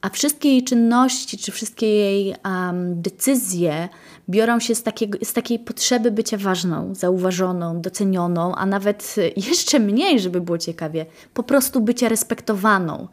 A 0.00 0.10
wszystkie 0.10 0.48
jej 0.48 0.64
czynności, 0.64 1.38
czy 1.38 1.52
wszystkie 1.52 1.86
jej 1.86 2.34
um, 2.44 3.02
decyzje 3.02 3.88
biorą 4.28 4.60
się 4.60 4.74
z, 4.74 4.82
takiego, 4.82 5.18
z 5.24 5.32
takiej 5.32 5.58
potrzeby 5.58 6.10
bycia 6.10 6.36
ważną, 6.36 6.94
zauważoną, 6.94 7.80
docenioną, 7.80 8.54
a 8.54 8.66
nawet 8.66 9.16
jeszcze 9.50 9.78
mniej, 9.78 10.20
żeby 10.20 10.40
było 10.40 10.58
ciekawie, 10.58 11.06
po 11.34 11.42
prostu 11.42 11.80
bycia 11.80 12.08
respektowaną. 12.08 13.08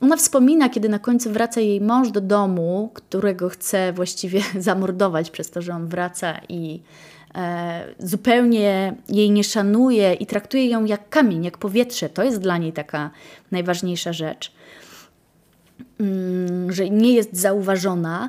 Ona 0.00 0.16
wspomina, 0.16 0.68
kiedy 0.68 0.88
na 0.88 0.98
końcu 0.98 1.32
wraca 1.32 1.60
jej 1.60 1.80
mąż 1.80 2.10
do 2.10 2.20
domu, 2.20 2.90
którego 2.94 3.48
chce 3.48 3.92
właściwie 3.92 4.40
zamordować 4.58 5.30
przez 5.30 5.50
to, 5.50 5.62
że 5.62 5.74
on 5.74 5.88
wraca 5.88 6.40
i 6.48 6.80
e, 7.34 7.84
zupełnie 7.98 8.94
jej 9.08 9.30
nie 9.30 9.44
szanuje 9.44 10.14
i 10.14 10.26
traktuje 10.26 10.66
ją 10.66 10.84
jak 10.84 11.08
kamień, 11.08 11.44
jak 11.44 11.58
powietrze. 11.58 12.08
To 12.08 12.22
jest 12.22 12.40
dla 12.40 12.58
niej 12.58 12.72
taka 12.72 13.10
najważniejsza 13.50 14.12
rzecz, 14.12 14.52
mm, 16.00 16.72
że 16.72 16.90
nie 16.90 17.14
jest 17.14 17.36
zauważona. 17.36 18.28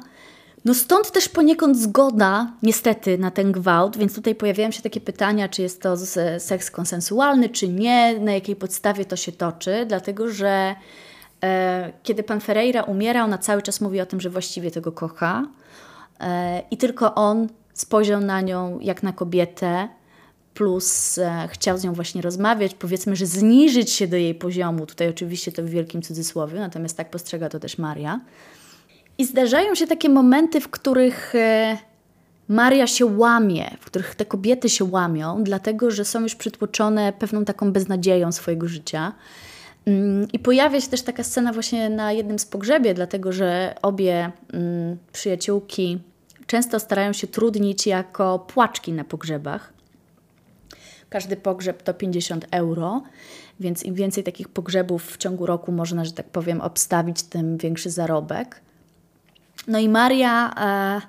No 0.65 0.73
stąd 0.73 1.11
też 1.11 1.29
poniekąd 1.29 1.77
zgoda, 1.79 2.51
niestety, 2.63 3.17
na 3.17 3.31
ten 3.31 3.51
gwałt, 3.51 3.97
więc 3.97 4.15
tutaj 4.15 4.35
pojawiają 4.35 4.71
się 4.71 4.81
takie 4.81 5.01
pytania, 5.01 5.49
czy 5.49 5.61
jest 5.61 5.81
to 5.81 5.97
seks 6.39 6.71
konsensualny, 6.71 7.49
czy 7.49 7.67
nie, 7.67 8.19
na 8.19 8.31
jakiej 8.33 8.55
podstawie 8.55 9.05
to 9.05 9.15
się 9.15 9.31
toczy, 9.31 9.85
dlatego 9.87 10.31
że 10.31 10.75
kiedy 12.03 12.23
pan 12.23 12.41
Ferreira 12.41 12.83
umiera, 12.83 13.23
ona 13.23 13.37
cały 13.37 13.61
czas 13.61 13.81
mówi 13.81 14.01
o 14.01 14.05
tym, 14.05 14.21
że 14.21 14.29
właściwie 14.29 14.71
tego 14.71 14.91
kocha. 14.91 15.47
E, 16.19 16.61
I 16.71 16.77
tylko 16.77 17.15
on 17.15 17.47
spojrzał 17.73 18.21
na 18.21 18.41
nią 18.41 18.79
jak 18.81 19.03
na 19.03 19.13
kobietę, 19.13 19.87
plus 20.53 21.17
e, 21.17 21.47
chciał 21.51 21.77
z 21.77 21.83
nią 21.83 21.93
właśnie 21.93 22.21
rozmawiać, 22.21 22.75
powiedzmy, 22.75 23.15
że 23.15 23.25
zniżyć 23.25 23.91
się 23.91 24.07
do 24.07 24.17
jej 24.17 24.35
poziomu. 24.35 24.85
Tutaj 24.85 25.09
oczywiście 25.09 25.51
to 25.51 25.63
w 25.63 25.65
wielkim 25.65 26.01
cudzysłowie, 26.01 26.59
natomiast 26.59 26.97
tak 26.97 27.09
postrzega 27.09 27.49
to 27.49 27.59
też 27.59 27.77
Maria. 27.77 28.19
I 29.17 29.25
zdarzają 29.25 29.75
się 29.75 29.87
takie 29.87 30.09
momenty, 30.09 30.61
w 30.61 30.69
których 30.69 31.33
Maria 32.47 32.87
się 32.87 33.05
łamie, 33.05 33.77
w 33.79 33.85
których 33.85 34.15
te 34.15 34.25
kobiety 34.25 34.69
się 34.69 34.85
łamią, 34.85 35.43
dlatego 35.43 35.91
że 35.91 36.05
są 36.05 36.21
już 36.21 36.35
przytłoczone 36.35 37.13
pewną 37.13 37.45
taką 37.45 37.71
beznadzieją 37.71 38.31
swojego 38.31 38.67
życia. 38.67 39.13
Mm, 39.87 40.27
I 40.33 40.39
pojawia 40.39 40.81
się 40.81 40.87
też 40.87 41.01
taka 41.01 41.23
scena 41.23 41.53
właśnie 41.53 41.89
na 41.89 42.11
jednym 42.11 42.39
z 42.39 42.45
pogrzebie, 42.45 42.93
dlatego 42.93 43.31
że 43.31 43.75
obie 43.81 44.31
mm, 44.53 44.97
przyjaciółki 45.13 45.99
często 46.47 46.79
starają 46.79 47.13
się 47.13 47.27
trudnić 47.27 47.87
jako 47.87 48.39
płaczki 48.39 48.93
na 48.93 49.03
pogrzebach. 49.03 49.73
Każdy 51.09 51.37
pogrzeb 51.37 51.83
to 51.83 51.93
50 51.93 52.45
euro, 52.51 53.03
więc 53.59 53.83
im 53.83 53.95
więcej 53.95 54.23
takich 54.23 54.47
pogrzebów 54.47 55.11
w 55.11 55.17
ciągu 55.17 55.45
roku 55.45 55.71
można, 55.71 56.05
że 56.05 56.11
tak 56.11 56.25
powiem, 56.29 56.61
obstawić, 56.61 57.23
tym 57.23 57.57
większy 57.57 57.89
zarobek. 57.89 58.61
No 59.67 59.79
i 59.79 59.89
Maria 59.89 60.53
e, 60.57 61.01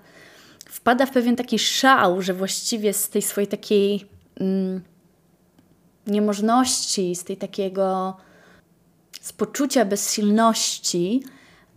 wpada 0.67 1.07
w 1.07 1.11
pewien 1.11 1.37
taki 1.37 1.59
szał, 1.59 2.23
że 2.23 2.35
właściwie 2.35 2.93
z 2.93 3.11
tej 3.11 3.23
swojej 3.23 3.49
takiej 3.49 4.07
mm, 4.41 4.81
niemożności, 6.07 7.17
z 7.17 7.25
tej 7.25 7.37
takiego 7.37 8.17
z 9.21 9.33
poczucia 9.33 9.85
bezsilności, 9.85 11.23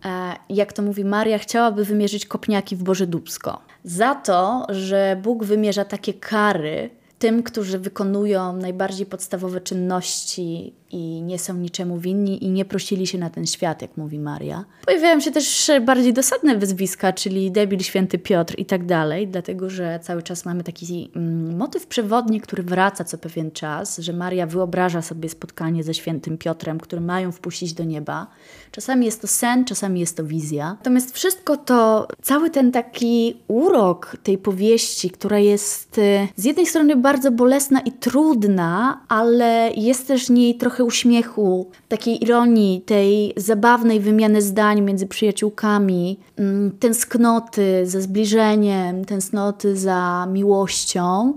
e, 0.04 0.36
jak 0.48 0.72
to 0.72 0.82
mówi 0.82 1.04
Maria, 1.04 1.38
chciałaby 1.38 1.84
wymierzyć 1.84 2.26
kopniaki 2.26 2.76
w 2.76 2.82
Boże 2.82 3.06
Dubsko. 3.06 3.62
Za 3.84 4.14
to, 4.14 4.66
że 4.68 5.16
Bóg 5.22 5.44
wymierza 5.44 5.84
takie 5.84 6.14
kary, 6.14 6.90
tym, 7.18 7.42
którzy 7.42 7.78
wykonują 7.78 8.52
najbardziej 8.56 9.06
podstawowe 9.06 9.60
czynności 9.60 10.74
i 10.92 11.22
nie 11.22 11.38
są 11.38 11.54
niczemu 11.54 11.98
winni 11.98 12.44
i 12.44 12.50
nie 12.50 12.64
prosili 12.64 13.06
się 13.06 13.18
na 13.18 13.30
ten 13.30 13.46
świat, 13.46 13.82
jak 13.82 13.96
mówi 13.96 14.18
Maria. 14.18 14.64
Pojawiają 14.86 15.20
się 15.20 15.30
też 15.30 15.70
bardziej 15.86 16.12
dosadne 16.12 16.56
wyzwiska, 16.56 17.12
czyli 17.12 17.50
debil 17.50 17.80
święty 17.80 18.18
Piotr 18.18 18.54
i 18.58 18.66
tak 18.66 18.86
dalej, 18.86 19.28
dlatego 19.28 19.70
że 19.70 20.00
cały 20.02 20.22
czas 20.22 20.44
mamy 20.44 20.64
taki 20.64 21.10
mm, 21.16 21.56
motyw 21.56 21.86
przewodni, 21.86 22.40
który 22.40 22.62
wraca 22.62 23.04
co 23.04 23.18
pewien 23.18 23.50
czas, 23.50 23.98
że 23.98 24.12
Maria 24.12 24.46
wyobraża 24.46 25.02
sobie 25.02 25.28
spotkanie 25.28 25.84
ze 25.84 25.94
świętym 25.94 26.38
Piotrem, 26.38 26.80
który 26.80 27.02
mają 27.02 27.32
wpuścić 27.32 27.72
do 27.72 27.84
nieba. 27.84 28.26
Czasami 28.70 29.06
jest 29.06 29.20
to 29.20 29.26
sen, 29.26 29.64
czasami 29.64 30.00
jest 30.00 30.16
to 30.16 30.24
wizja. 30.24 30.70
Natomiast 30.78 31.14
wszystko 31.14 31.56
to, 31.56 32.08
cały 32.22 32.50
ten 32.50 32.72
taki 32.72 33.36
urok 33.48 34.16
tej 34.22 34.38
powieści, 34.38 35.10
która 35.10 35.38
jest 35.38 35.98
y, 35.98 36.28
z 36.36 36.44
jednej 36.44 36.66
strony 36.66 36.96
bardzo 36.96 37.30
bolesna 37.30 37.80
i 37.80 37.92
trudna, 37.92 39.00
ale 39.08 39.70
jest 39.76 40.08
też 40.08 40.30
niej 40.30 40.54
trochę 40.54 40.81
trochę 40.82 40.84
uśmiechu, 40.84 41.70
takiej 41.88 42.24
ironii, 42.24 42.80
tej 42.80 43.32
zabawnej 43.36 44.00
wymiany 44.00 44.42
zdań 44.42 44.80
między 44.80 45.06
przyjaciółkami, 45.06 46.18
mm, 46.36 46.70
tęsknoty 46.80 47.86
za 47.86 48.00
zbliżeniem, 48.00 49.04
tęsknoty 49.04 49.76
za 49.76 50.26
miłością. 50.32 51.34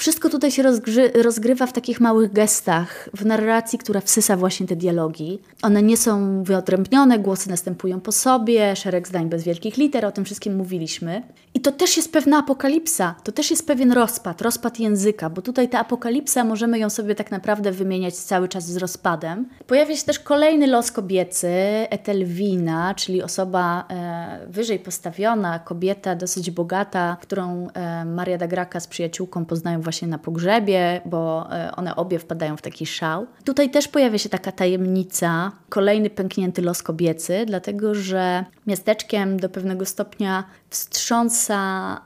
Wszystko 0.00 0.30
tutaj 0.30 0.50
się 0.50 0.62
rozgrywa 1.14 1.66
w 1.66 1.72
takich 1.72 2.00
małych 2.00 2.32
gestach, 2.32 3.08
w 3.14 3.26
narracji, 3.26 3.78
która 3.78 4.00
wsysa 4.00 4.36
właśnie 4.36 4.66
te 4.66 4.76
dialogi. 4.76 5.38
One 5.62 5.82
nie 5.82 5.96
są 5.96 6.42
wyodrębnione, 6.44 7.18
głosy 7.18 7.50
następują 7.50 8.00
po 8.00 8.12
sobie, 8.12 8.76
szereg 8.76 9.08
zdań 9.08 9.28
bez 9.28 9.44
wielkich 9.44 9.76
liter, 9.76 10.04
o 10.04 10.12
tym 10.12 10.24
wszystkim 10.24 10.56
mówiliśmy. 10.56 11.22
I 11.54 11.60
to 11.60 11.72
też 11.72 11.96
jest 11.96 12.12
pewna 12.12 12.38
apokalipsa, 12.38 13.14
to 13.24 13.32
też 13.32 13.50
jest 13.50 13.66
pewien 13.66 13.92
rozpad, 13.92 14.42
rozpad 14.42 14.80
języka, 14.80 15.30
bo 15.30 15.42
tutaj 15.42 15.68
ta 15.68 15.78
apokalipsa 15.78 16.44
możemy 16.44 16.78
ją 16.78 16.90
sobie 16.90 17.14
tak 17.14 17.30
naprawdę 17.30 17.72
wymieniać 17.72 18.14
cały 18.14 18.48
czas 18.48 18.64
z 18.64 18.76
rozpadem. 18.76 19.48
Pojawia 19.66 19.96
się 19.96 20.04
też 20.04 20.18
kolejny 20.18 20.66
los 20.66 20.92
kobiecy, 20.92 21.48
Etelwina, 21.90 22.94
czyli 22.94 23.22
osoba 23.22 23.84
e, 23.90 24.46
wyżej 24.48 24.78
postawiona, 24.78 25.58
kobieta 25.58 26.14
dosyć 26.14 26.50
bogata, 26.50 27.16
którą 27.20 27.68
e, 27.74 28.04
Maria 28.04 28.38
da 28.38 28.46
Graca 28.46 28.80
z 28.80 28.86
przyjaciółką 28.86 29.44
poznają 29.44 29.80
właśnie 29.80 29.89
na 30.06 30.18
pogrzebie, 30.18 31.00
bo 31.04 31.48
e, 31.52 31.72
one 31.76 31.96
obie 31.96 32.18
wpadają 32.18 32.56
w 32.56 32.62
taki 32.62 32.86
szał. 32.86 33.26
Tutaj 33.44 33.70
też 33.70 33.88
pojawia 33.88 34.18
się 34.18 34.28
taka 34.28 34.52
tajemnica, 34.52 35.52
kolejny 35.68 36.10
pęknięty 36.10 36.62
los 36.62 36.82
kobiecy, 36.82 37.44
dlatego 37.46 37.94
że 37.94 38.44
miasteczkiem 38.66 39.36
do 39.40 39.48
pewnego 39.48 39.86
stopnia 39.86 40.44
wstrząsa 40.70 42.00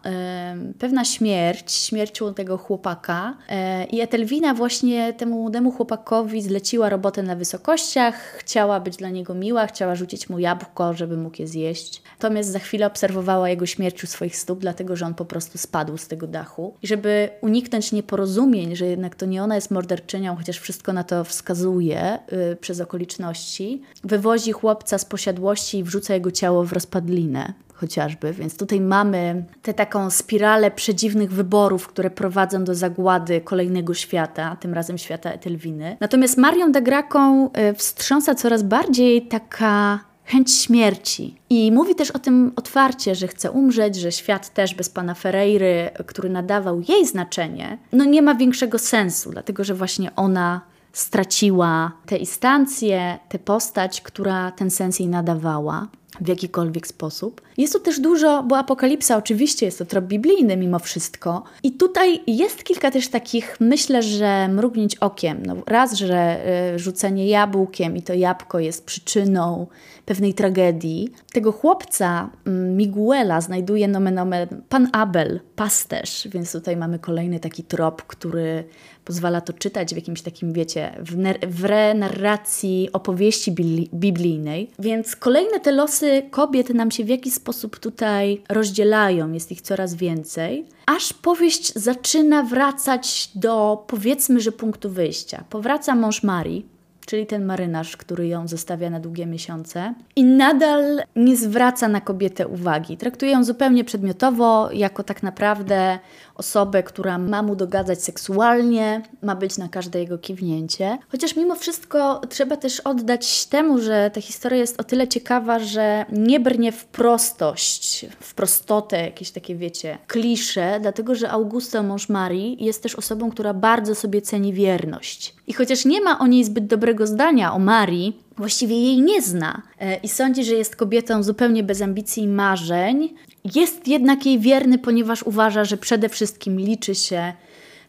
pewna 0.79 1.05
śmierć, 1.05 1.73
śmiercią 1.73 2.35
tego 2.35 2.59
chłopaka. 2.59 3.37
Y, 3.83 3.85
I 3.85 4.01
Etelwina 4.01 4.55
właśnie 4.55 5.13
temu 5.13 5.41
młodemu 5.41 5.71
chłopakowi 5.71 6.43
zleciła 6.43 6.89
robotę 6.89 7.23
na 7.23 7.37
wysokościach, 7.37 8.15
chciała 8.15 8.81
być 8.81 8.97
dla 8.97 9.09
niego 9.09 9.35
miła, 9.35 9.67
chciała 9.67 9.95
rzucić 9.95 10.29
mu 10.29 10.39
jabłko, 10.39 10.95
żeby 10.95 11.17
mógł 11.17 11.37
je 11.39 11.47
zjeść. 11.47 12.03
Natomiast 12.23 12.51
za 12.51 12.59
chwilę 12.59 12.87
obserwowała 12.87 13.49
jego 13.49 13.67
śmierć 13.67 14.05
u 14.05 14.07
swoich 14.07 14.37
stóp, 14.37 14.61
dlatego 14.61 14.97
że 14.97 15.07
on 15.07 15.15
po 15.15 15.25
prostu 15.25 15.59
spadł 15.59 15.97
z 15.97 16.09
tego 16.09 16.27
dachu. 16.27 16.75
I 16.83 16.87
żeby 16.87 17.29
uniknąć 17.41 17.93
nieporozumień, 17.93 18.77
że 18.77 18.87
jednak 18.87 19.15
to 19.15 19.27
nie 19.27 19.43
ona 19.43 19.55
jest 19.55 19.71
morderczynią, 19.71 20.37
chociaż 20.37 20.59
wszystko 20.59 20.93
na 20.93 21.05
to 21.05 21.25
wskazuje 21.25 22.19
y, 22.53 22.57
przez 22.57 22.81
okoliczności, 22.81 23.83
wywozi 24.05 24.53
chłopca 24.53 24.99
z 24.99 25.05
posiadłości 25.05 25.79
i 25.79 25.85
wrzuca 25.85 26.15
jego 26.15 26.31
ciało 26.31 26.65
w 26.65 26.73
rozpadlinę 26.73 27.53
chociażby. 27.75 28.33
Więc 28.33 28.57
tutaj 28.57 28.81
mamy 28.81 29.45
tę 29.63 29.75
taką 29.75 30.11
spiralę 30.11 30.71
przedziwnych 30.71 31.33
wyborów, 31.33 31.89
które 31.89 32.11
prowadzą 32.11 32.65
do 32.65 32.75
zagłady 32.75 33.41
kolejnego 33.41 33.95
świata, 33.95 34.57
tym 34.61 34.75
razem 34.75 34.99
świata 34.99 35.31
Etelwiny. 35.31 35.97
Natomiast 36.01 36.39
Marią 36.39 36.73
de 36.73 36.83
Graką 36.83 37.47
y, 37.47 37.75
wstrząsa 37.75 38.35
coraz 38.35 38.63
bardziej 38.63 39.23
taka 39.23 40.01
chęć 40.25 40.55
śmierci. 40.55 41.37
I 41.51 41.73
mówi 41.73 41.95
też 41.95 42.11
o 42.11 42.19
tym 42.19 42.53
otwarcie, 42.57 43.15
że 43.15 43.29
chce 43.29 43.51
umrzeć, 43.51 43.97
że 43.97 44.13
świat 44.13 44.55
też 44.55 44.75
bez 44.75 44.89
pana 44.89 45.15
Ferreiry, 45.15 45.91
który 46.07 46.31
nadawał 46.31 46.81
jej 46.89 47.07
znaczenie, 47.07 47.79
no 47.93 48.05
nie 48.05 48.23
ma 48.23 48.35
większego 48.35 48.79
sensu, 48.79 49.31
dlatego 49.31 49.65
że 49.65 49.75
właśnie 49.75 50.17
ona 50.17 50.61
straciła 50.93 51.93
tę 52.07 52.17
instancję, 52.17 53.19
tę 53.29 53.39
postać, 53.39 54.01
która 54.01 54.51
ten 54.51 54.71
sens 54.71 54.99
jej 54.99 55.09
nadawała 55.09 55.89
w 56.21 56.29
jakikolwiek 56.29 56.87
sposób. 56.87 57.43
Jest 57.59 57.73
tu 57.73 57.81
też 57.81 58.01
dużo, 58.01 58.43
bo 58.43 58.59
apokalipsa 58.59 59.17
oczywiście 59.17 59.67
jest 59.67 59.79
to 59.79 59.85
trop 59.85 60.05
biblijny 60.05 60.57
mimo 60.57 60.79
wszystko. 60.79 61.43
I 61.63 61.73
tutaj 61.73 62.21
jest 62.27 62.65
kilka 62.65 62.91
też 62.91 63.09
takich, 63.09 63.57
myślę, 63.61 64.03
że 64.03 64.49
mrugnięć 64.49 64.97
okiem. 64.97 65.47
No, 65.47 65.57
raz, 65.67 65.95
że 65.95 66.47
y, 66.75 66.79
rzucenie 66.79 67.29
jabłkiem 67.29 67.97
i 67.97 68.03
to 68.03 68.15
jabłko 68.15 68.59
jest 68.59 68.85
przyczyną 68.85 69.67
pewnej 70.05 70.35
tragedii. 70.35 71.13
Tego 71.33 71.53
chłopca, 71.53 72.31
mm, 72.47 72.77
Miguela, 72.77 73.41
znajduje 73.41 73.89
nomen 73.89 74.19
omen 74.19 74.49
pan 74.69 74.89
Abel, 74.93 75.41
pasterz, 75.57 76.29
więc 76.29 76.53
tutaj 76.53 76.77
mamy 76.77 76.99
kolejny 76.99 77.41
taki 77.41 77.65
trop, 77.65 78.03
który 78.03 78.65
pozwala 79.05 79.41
to 79.41 79.53
czytać 79.53 79.93
w 79.95 79.97
jakimś 79.97 80.23
takim, 80.23 80.53
wiecie, 80.53 80.93
w, 80.99 81.17
w 81.47 81.65
renarracji 81.65 82.89
opowieści 82.93 83.55
biblijnej. 83.95 84.71
Więc 84.79 85.17
kolejne 85.17 85.61
te 85.61 85.73
losy 85.73 86.23
kobiet 86.31 86.69
nam 86.69 86.91
się 86.91 87.05
w 87.05 87.09
jakiś 87.09 87.35
sposób 87.35 87.79
tutaj 87.79 88.43
rozdzielają, 88.49 89.33
jest 89.33 89.53
ich 89.53 89.61
coraz 89.61 89.95
więcej, 89.95 90.67
aż 90.87 91.13
powieść 91.13 91.73
zaczyna 91.75 92.43
wracać 92.43 93.31
do, 93.35 93.85
powiedzmy, 93.87 94.41
że 94.41 94.53
punktu 94.53 94.91
wyjścia. 94.91 95.45
Powraca 95.51 95.95
mąż 95.95 96.23
Marii, 96.23 96.74
czyli 97.07 97.27
ten 97.27 97.45
marynarz, 97.45 97.97
który 97.97 98.29
ją 98.29 98.49
zostawia 98.49 98.91
na 98.91 99.01
długie 99.01 99.27
miesiące, 99.27 99.95
i 100.17 100.25
nadal 100.25 101.03
nie 101.17 101.37
zwraca 101.37 101.89
na 101.89 102.01
kobietę 102.01 102.49
uwagi. 102.49 102.97
Traktuje 102.97 103.33
ją 103.33 103.45
zupełnie 103.45 103.85
przedmiotowo, 103.85 104.69
jako 104.73 105.03
tak 105.03 105.23
naprawdę 105.23 105.99
osobę, 106.35 106.83
która 106.83 107.19
ma 107.19 107.43
mu 107.43 107.57
dogadzać 107.57 108.03
seksualnie, 108.03 109.03
ma 109.23 109.35
być 109.35 109.59
na 109.59 109.69
każde 109.69 110.01
jego 110.01 110.19
kiwnięcie. 110.19 110.99
Chociaż 111.09 111.37
mimo 111.37 111.55
wszystko 111.55 112.21
trzeba 112.29 112.57
też 112.57 112.81
oddać 112.81 113.47
temu, 113.47 113.81
że 113.81 114.11
ta 114.15 114.21
historia 114.21 114.59
jest 114.59 114.81
o 114.81 114.85
tyle 114.85 115.09
ciekawa, 115.09 115.59
że 115.59 116.07
nie 116.13 116.41
brnie 116.41 116.73
w 116.73 116.85
prostość, 116.85 118.07
w 118.21 118.35
prostotę, 118.35 119.01
jakieś 119.01 119.31
takie, 119.31 119.55
wiecie, 119.55 119.99
klisze, 120.07 120.79
dlatego 120.81 121.15
że 121.15 121.31
Augusto, 121.31 121.83
mąż 121.83 122.09
Marii, 122.09 122.65
jest 122.65 122.83
też 122.83 122.95
osobą, 122.95 123.31
która 123.31 123.55
bardzo 123.55 123.95
sobie 123.95 124.23
ceni 124.23 124.53
wierność. 124.53 125.35
I 125.47 125.53
chociaż 125.53 125.85
nie 125.85 126.01
ma 126.01 126.19
o 126.19 126.27
niej 126.27 126.45
zbyt 126.45 126.67
dobrego 126.67 127.07
zdania, 127.07 127.53
o 127.53 127.59
Marii, 127.59 128.21
właściwie 128.37 128.81
jej 128.83 129.03
nie 129.03 129.23
zna 129.23 129.63
e, 129.81 129.97
i 129.97 130.09
sądzi, 130.09 130.45
że 130.45 130.55
jest 130.55 130.77
kobietą 130.77 131.23
zupełnie 131.23 131.63
bez 131.63 131.83
ambicji 131.83 132.23
i 132.23 132.29
marzeń, 132.29 133.15
jest 133.55 133.89
jednak 133.89 134.27
jej 134.27 134.39
wierny, 134.39 134.79
ponieważ 134.79 135.23
uważa, 135.23 135.65
że 135.65 135.77
przede 135.77 136.09
wszystkim 136.09 136.59
liczy 136.59 136.95
się 136.95 137.33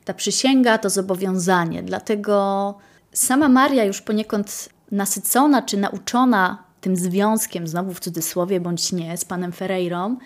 ta 0.05 0.13
przysięga, 0.13 0.77
to 0.77 0.89
zobowiązanie. 0.89 1.83
Dlatego 1.83 2.75
sama 3.13 3.49
Maria, 3.49 3.83
już 3.83 4.01
poniekąd 4.01 4.69
nasycona 4.91 5.61
czy 5.61 5.77
nauczona 5.77 6.64
tym 6.85 6.95
związkiem, 6.95 7.67
znowu 7.67 7.93
w 7.93 7.99
cudzysłowie 7.99 8.59
bądź 8.59 8.91
nie, 8.91 9.17
z 9.17 9.25
panem 9.25 9.51
Ferreirą, 9.51 10.17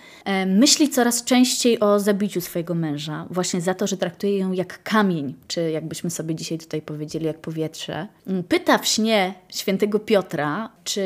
myśli 0.47 0.89
coraz 0.89 1.23
częściej 1.23 1.79
o 1.79 1.99
zabiciu 1.99 2.41
swojego 2.41 2.75
męża, 2.75 3.27
właśnie 3.29 3.61
za 3.61 3.73
to, 3.73 3.87
że 3.87 3.97
traktuje 3.97 4.37
ją 4.37 4.51
jak 4.51 4.83
kamień, 4.83 5.35
czy 5.47 5.71
jakbyśmy 5.71 6.09
sobie 6.09 6.35
dzisiaj 6.35 6.57
tutaj 6.57 6.81
powiedzieli, 6.81 7.25
jak 7.25 7.37
powietrze. 7.37 8.07
Mm, 8.27 8.43
pyta 8.43 8.77
w 8.77 8.87
śnie 8.87 9.33
świętego 9.49 9.99
Piotra, 9.99 10.69
czy 10.83 11.01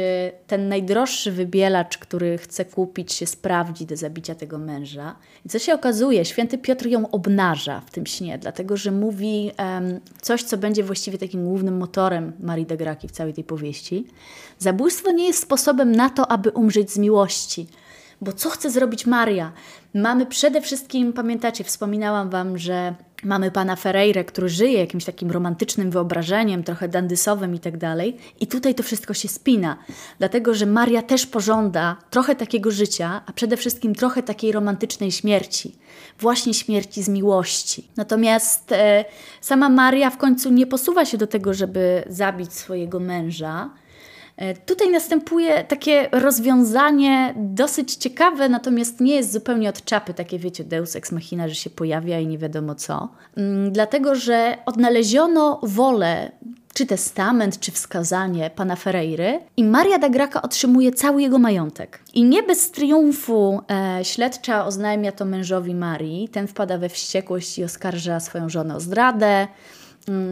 ten 0.48 0.70
najdroższy 0.70 1.32
wybielacz, 1.32 1.98
który 1.98 2.38
chce 2.38 2.66
kupić, 2.66 3.14
się 3.14 3.26
sprawdzi 3.26 3.86
do 3.86 3.98
zabicia 3.98 4.36
tego 4.36 4.58
męża. 4.58 5.16
I 5.46 5.50
co 5.50 5.60
się 5.60 5.74
okazuje, 5.74 6.26
święty 6.26 6.58
Piotr 6.58 6.88
ją 6.88 7.12
obnaża 7.12 7.82
w 7.82 7.92
tym 7.92 8.06
śnie, 8.06 8.38
dlatego 8.38 8.78
że 8.78 8.92
mówi 8.92 9.52
um, 9.60 10.00
coś, 10.22 10.44
co 10.44 10.58
będzie 10.58 10.84
właściwie 10.84 11.18
takim 11.18 11.46
głównym 11.46 11.78
motorem 11.78 12.34
Marii 12.40 12.66
de 12.66 12.78
Graki 12.78 13.08
w 13.08 13.12
całej 13.12 13.34
tej 13.34 13.44
powieści. 13.44 14.08
Zabójstwo 14.60 15.12
nie 15.12 15.28
jest 15.28 15.43
sposobem 15.44 15.92
na 15.92 16.10
to, 16.10 16.32
aby 16.32 16.50
umrzeć 16.50 16.92
z 16.92 16.98
miłości. 16.98 17.68
Bo 18.22 18.34
co 18.34 18.50
chce 18.50 18.70
zrobić 18.70 19.06
Maria? 19.06 19.52
Mamy 19.94 20.26
przede 20.26 20.62
wszystkim, 20.62 21.14
pamiętacie, 21.14 21.64
wspominałam 21.64 22.30
Wam, 22.30 22.58
że 22.58 22.96
mamy 23.24 23.52
pana 23.52 23.76
Ferreira, 23.76 24.24
który 24.24 24.50
żyje 24.50 24.80
jakimś 24.80 25.06
takim 25.06 25.32
romantycznym 25.32 25.92
wyobrażeniem, 25.92 26.64
trochę 26.64 26.90
dandysowym 26.90 27.56
i 27.56 27.60
tak 27.60 27.78
dalej. 27.78 28.18
I 28.40 28.48
tutaj 28.48 28.76
to 28.76 28.84
wszystko 28.84 29.14
się 29.14 29.28
spina, 29.28 29.78
dlatego 30.20 30.54
że 30.54 30.66
Maria 30.66 31.02
też 31.02 31.26
pożąda 31.26 31.98
trochę 32.10 32.36
takiego 32.36 32.72
życia, 32.72 33.22
a 33.26 33.34
przede 33.34 33.58
wszystkim 33.58 33.96
trochę 33.96 34.24
takiej 34.24 34.52
romantycznej 34.52 35.12
śmierci. 35.12 35.76
Właśnie 36.20 36.54
śmierci 36.54 37.04
z 37.04 37.10
miłości. 37.10 37.88
Natomiast 37.98 38.72
e, 38.72 39.06
sama 39.42 39.70
Maria 39.70 40.10
w 40.10 40.18
końcu 40.18 40.50
nie 40.50 40.68
posuwa 40.68 41.06
się 41.06 41.18
do 41.18 41.28
tego, 41.28 41.54
żeby 41.54 42.04
zabić 42.08 42.54
swojego 42.54 43.00
męża, 43.00 43.70
tutaj 44.66 44.92
następuje 44.92 45.64
takie 45.64 46.10
rozwiązanie 46.12 47.34
dosyć 47.38 47.96
ciekawe, 47.96 48.50
natomiast 48.50 49.00
nie 49.00 49.16
jest 49.16 49.32
zupełnie 49.32 49.70
od 49.70 49.86
czapy, 49.86 50.14
takie 50.14 50.40
wiecie, 50.40 50.64
deus 50.64 50.96
ex 50.96 51.12
machina, 51.12 51.48
że 51.48 51.56
się 51.56 51.70
pojawia 51.70 52.20
i 52.20 52.28
nie 52.28 52.38
wiadomo 52.38 52.76
co. 52.76 53.10
Mm, 53.38 53.72
dlatego, 53.72 54.16
że 54.16 54.58
odnaleziono 54.66 55.60
wolę 55.64 56.32
czy 56.74 56.86
testament, 56.86 57.60
czy 57.60 57.72
wskazanie 57.72 58.50
pana 58.56 58.76
Ferreiry 58.76 59.40
i 59.58 59.64
Maria 59.64 60.00
da 60.00 60.10
Graca 60.10 60.42
otrzymuje 60.42 60.92
cały 60.92 61.22
jego 61.22 61.40
majątek. 61.40 62.00
I 62.14 62.24
nie 62.24 62.44
bez 62.44 62.72
triumfu 62.72 63.62
e, 63.72 64.06
śledcza 64.06 64.66
oznajmia 64.66 65.12
to 65.12 65.26
mężowi 65.26 65.76
Marii, 65.76 66.30
ten 66.30 66.48
wpada 66.48 66.78
we 66.78 66.90
wściekłość 66.90 67.58
i 67.58 67.64
oskarża 67.64 68.20
swoją 68.20 68.50
żonę 68.50 68.76
o 68.76 68.80
zdradę, 68.80 69.48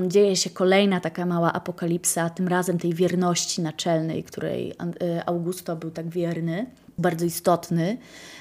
dzieje 0.08 0.36
się 0.36 0.50
kolejna 0.50 1.00
taka 1.00 1.26
mała 1.26 1.54
apokalipsa, 1.54 2.30
tym 2.30 2.48
razem 2.48 2.78
tej 2.78 2.94
wierności 2.94 3.62
naczelnej, 3.62 4.24
której 4.24 4.72
y, 4.72 5.26
Augusto 5.26 5.76
był 5.76 5.92
tak 5.92 6.10
wierny, 6.10 6.66
bardzo 6.98 7.26
istotny, 7.26 7.98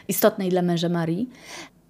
istotnej 0.08 0.48
dla 0.48 0.62
męża 0.62 0.88
Marii. 0.88 1.30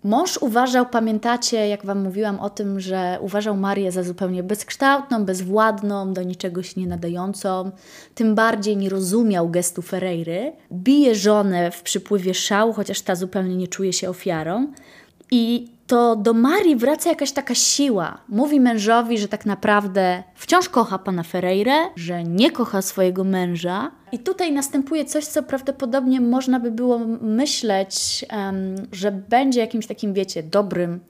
Mąż 0.05 0.37
uważał, 0.37 0.87
pamiętacie, 0.87 1.69
jak 1.69 1.87
Wam 1.87 2.03
mówiłam 2.03 2.41
o 2.41 2.51
tym, 2.51 2.81
że 2.81 3.19
uważał 3.21 3.57
Marię 3.57 3.93
za 3.93 4.03
zupełnie 4.03 4.43
bezkształtną, 4.43 5.25
bezwładną, 5.25 6.13
do 6.13 6.23
niczego 6.23 6.63
się 6.63 6.81
nie 6.81 6.87
nadającą, 6.87 7.71
tym 8.15 8.35
bardziej 8.35 8.77
nie 8.77 8.89
rozumiał 8.89 9.49
gestu 9.49 9.83
Ferreiry. 9.83 10.53
Bije 10.73 11.15
żonę 11.15 11.71
w 11.71 11.83
przypływie 11.83 12.35
szału, 12.35 12.73
chociaż 12.73 13.01
ta 13.01 13.15
zupełnie 13.15 13.57
nie 13.57 13.69
czuje 13.69 13.93
się 13.93 14.11
ofiarą. 14.11 14.73
I 15.31 15.69
to 15.91 16.17
do 16.17 16.35
Marii 16.35 16.77
wraca 16.77 17.11
jakaś 17.11 17.33
taka 17.33 17.55
siła. 17.55 18.19
Mówi 18.29 18.61
mężowi, 18.61 19.19
że 19.19 19.29
tak 19.29 19.47
naprawdę 19.47 20.23
wciąż 20.35 20.69
kocha 20.69 20.99
pana 20.99 21.23
Ferreire, 21.23 21.91
że 21.97 22.25
nie 22.25 22.51
kocha 22.51 22.83
swojego 22.83 23.25
męża. 23.25 23.91
I 24.13 24.19
tutaj 24.19 24.53
następuje 24.53 25.05
coś, 25.05 25.27
co 25.27 25.43
prawdopodobnie 25.43 26.21
można 26.21 26.61
by 26.61 26.71
było 26.71 26.99
myśleć, 27.21 28.25
um, 28.33 28.75
że 28.93 29.13
będzie 29.13 29.61
jakimś 29.61 29.87
takim, 29.87 30.15
wiecie, 30.15 30.43
dobrym 30.43 31.01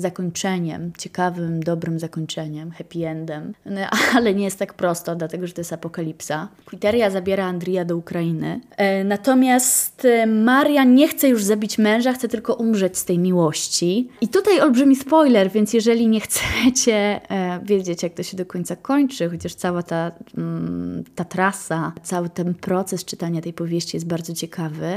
zakończeniem, 0.00 0.92
ciekawym, 0.98 1.62
dobrym 1.62 1.98
zakończeniem, 1.98 2.70
happy 2.70 3.06
endem. 3.06 3.54
No, 3.66 3.80
ale 4.16 4.34
nie 4.34 4.44
jest 4.44 4.58
tak 4.58 4.74
prosto, 4.74 5.16
dlatego 5.16 5.46
że 5.46 5.52
to 5.52 5.60
jest 5.60 5.72
apokalipsa. 5.72 6.48
Quiteria 6.64 7.10
zabiera 7.10 7.46
Andrija 7.46 7.84
do 7.84 7.96
Ukrainy. 7.96 8.60
E, 8.76 9.04
natomiast 9.04 10.04
e, 10.04 10.26
Maria 10.26 10.84
nie 10.84 11.08
chce 11.08 11.28
już 11.28 11.44
zabić 11.44 11.78
męża, 11.78 12.12
chce 12.12 12.28
tylko 12.28 12.54
umrzeć 12.54 12.98
z 12.98 13.04
tej 13.04 13.18
miłości. 13.18 14.08
I 14.20 14.28
tutaj 14.28 14.60
olbrzymi 14.60 14.96
spoiler, 14.96 15.50
więc 15.50 15.72
jeżeli 15.72 16.08
nie 16.08 16.20
chcecie 16.26 17.20
e, 17.30 17.60
wiedzieć, 17.62 18.02
jak 18.02 18.14
to 18.14 18.22
się 18.22 18.36
do 18.36 18.46
końca 18.46 18.76
kończy, 18.76 19.30
chociaż 19.30 19.54
cała 19.54 19.82
ta, 19.82 20.12
mm, 20.38 21.04
ta 21.14 21.24
trasa, 21.24 21.92
cały 22.02 22.28
ten 22.28 22.54
proces 22.54 23.04
czytania 23.04 23.40
tej 23.40 23.52
powieści 23.52 23.96
jest 23.96 24.06
bardzo 24.06 24.34
ciekawy, 24.34 24.88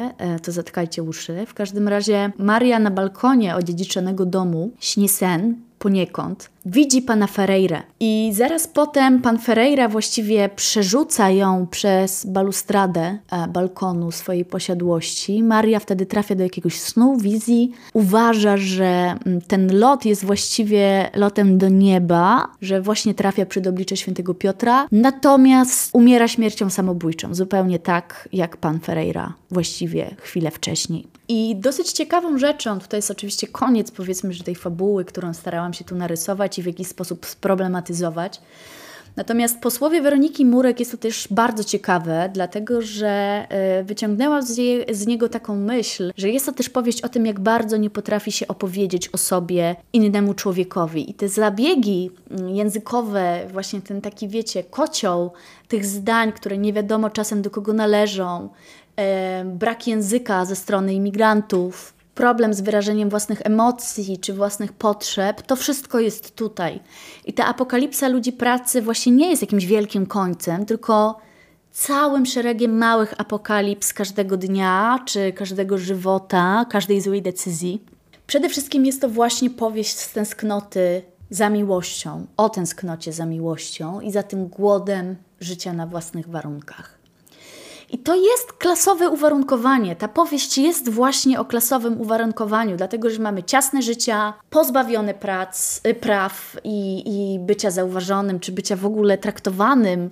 to 0.44 0.52
zatkajcie 0.52 1.04
uszy. 1.04 1.46
W 1.46 1.54
każdym 1.54 1.88
razie 1.88 2.32
Maria 2.38 2.80
na 2.80 2.92
balkonie 2.92 3.56
odziedziczonego 3.56 4.26
domu 4.26 4.72
śni 4.92 5.10
sen 5.10 5.56
poniekąd, 5.80 6.50
widzi 6.66 7.02
pana 7.02 7.28
Ferreira. 7.28 7.84
I 8.00 8.32
zaraz 8.34 8.68
potem 8.68 9.22
pan 9.22 9.40
Ferreira 9.40 9.88
właściwie 9.88 10.50
przerzuca 10.56 11.30
ją 11.30 11.68
przez 11.72 12.26
balustradę 12.26 13.18
e, 13.32 13.48
balkonu 13.48 14.12
swojej 14.12 14.46
posiadłości. 14.46 15.44
Maria 15.44 15.80
wtedy 15.80 16.06
trafia 16.06 16.36
do 16.36 16.44
jakiegoś 16.44 16.80
snu, 16.80 17.18
wizji. 17.18 17.72
Uważa, 17.94 18.58
że 18.58 19.16
mm, 19.26 19.42
ten 19.42 19.80
lot 19.80 20.06
jest 20.06 20.26
właściwie 20.26 21.10
lotem 21.16 21.58
do 21.58 21.70
nieba, 21.70 22.48
że 22.62 22.82
właśnie 22.82 23.14
trafia 23.14 23.46
przed 23.46 23.68
oblicze 23.68 23.98
świętego 23.98 24.34
Piotra. 24.34 24.88
Natomiast 24.92 25.90
umiera 25.94 26.28
śmiercią 26.28 26.70
samobójczą, 26.70 27.36
zupełnie 27.36 27.80
tak 27.80 28.30
jak 28.34 28.58
pan 28.58 28.80
Ferreira 28.80 29.34
właściwie 29.52 30.16
chwilę 30.20 30.52
wcześniej. 30.52 31.08
I 31.34 31.56
dosyć 31.56 31.92
ciekawą 31.92 32.38
rzeczą, 32.38 32.80
tutaj 32.80 32.98
jest 32.98 33.12
oczywiście 33.12 33.48
koniec 33.48 33.92
powiedzmy, 33.92 34.34
że 34.34 34.44
tej 34.44 34.56
fabuły, 34.56 35.06
którą 35.06 35.34
starałam 35.34 35.74
się 35.74 35.86
tu 35.86 35.96
narysować 35.96 36.60
i 36.60 36.64
w 36.64 36.66
jakiś 36.66 36.88
sposób 36.88 37.26
sproblematyzować. 37.26 38.42
Natomiast 39.16 39.60
posłowie 39.60 40.02
Weroniki 40.02 40.46
Murek 40.46 40.80
jest 40.80 40.92
to 40.92 40.98
też 40.98 41.28
bardzo 41.32 41.64
ciekawe, 41.64 42.30
dlatego 42.34 42.82
że 42.82 43.46
e, 43.50 43.84
wyciągnęłam 43.84 44.44
z, 44.44 44.56
z, 44.92 45.08
niego 45.08 45.30
taką 45.30 45.56
myśl, 45.56 46.12
że 46.18 46.30
jest 46.30 46.46
to 46.46 46.52
też 46.52 46.70
powieść 46.70 47.02
o 47.02 47.10
tym, 47.10 47.26
jak 47.26 47.40
bardzo 47.40 47.78
nie 47.78 47.90
potrafi 47.90 48.32
się 48.32 48.48
opowiedzieć 48.48 49.10
o 49.10 49.18
sobie 49.18 49.76
innemu 49.94 50.34
człowiekowi. 50.34 51.12
I 51.12 51.14
te 51.14 51.30
zabiegi 51.30 52.12
mm, 52.32 52.50
językowe, 52.50 53.48
właśnie 53.52 53.82
ten 53.82 54.02
taki, 54.02 54.28
wiecie, 54.28 54.64
kocioł 54.64 55.32
tych 55.68 55.86
zdań, 55.86 56.32
które 56.32 56.58
nie 56.58 56.74
wiadomo 56.74 57.10
czasem 57.10 57.42
do 57.42 57.50
kogo 57.50 57.74
należą, 57.74 58.50
e, 58.96 59.46
brak 59.46 59.88
języka 59.88 60.46
ze 60.46 60.56
strony 60.56 60.94
imigrantów, 60.94 62.01
problem 62.22 62.54
z 62.54 62.62
wyrażeniem 62.62 63.10
własnych 63.10 63.42
emocji 63.44 64.18
czy 64.18 64.34
własnych 64.34 64.74
potrzeb, 64.74 65.42
to 65.42 65.56
wszystko 65.56 66.00
jest 66.00 66.36
tutaj. 66.36 66.80
I 67.26 67.34
ta 67.34 67.46
apokalipsa 67.46 68.08
ludzi 68.08 68.34
pracy 68.34 68.82
właśnie 68.82 69.12
nie 69.12 69.30
jest 69.30 69.42
jakimś 69.42 69.66
wielkim 69.66 70.06
końcem, 70.06 70.66
tylko 70.66 71.20
całym 71.72 72.26
szeregiem 72.26 72.78
małych 72.78 73.14
apokalips 73.22 73.94
każdego 73.94 74.38
dnia, 74.38 75.00
czy 75.06 75.34
każdego 75.34 75.78
żywota, 75.78 76.66
każdej 76.70 77.02
złej 77.02 77.22
decyzji. 77.22 77.84
Przede 78.28 78.50
wszystkim 78.50 78.86
jest 78.86 79.02
to 79.02 79.10
właśnie 79.10 79.50
powieść 79.50 79.98
z 79.98 80.14
tęsknoty 80.14 81.02
za 81.30 81.50
miłością, 81.50 82.26
o 82.38 82.50
tęsknocie 82.50 83.14
za 83.14 83.26
miłością 83.26 84.02
i 84.02 84.12
za 84.12 84.24
tym 84.24 84.48
głodem 84.48 85.16
życia 85.40 85.74
na 85.74 85.88
własnych 85.88 86.30
warunkach. 86.30 87.01
I 87.92 87.98
to 87.98 88.16
jest 88.16 88.54
klasowe 88.54 89.10
uwarunkowanie. 89.10 89.96
Ta 89.96 90.08
powieść 90.08 90.58
jest 90.58 90.90
właśnie 90.90 91.40
o 91.40 91.46
klasowym 91.46 92.02
uwarunkowaniu, 92.02 92.78
dlatego 92.78 93.10
że 93.10 93.20
mamy 93.20 93.44
ciasne 93.44 93.82
życia, 93.82 94.34
pozbawione 94.50 95.14
prac, 95.14 95.82
y, 95.88 95.94
praw 95.94 96.58
i, 96.64 97.04
i 97.06 97.40
bycia 97.40 97.72
zauważonym, 97.72 98.40
czy 98.40 98.52
bycia 98.52 98.76
w 98.76 98.86
ogóle 98.86 99.18
traktowanym 99.18 100.10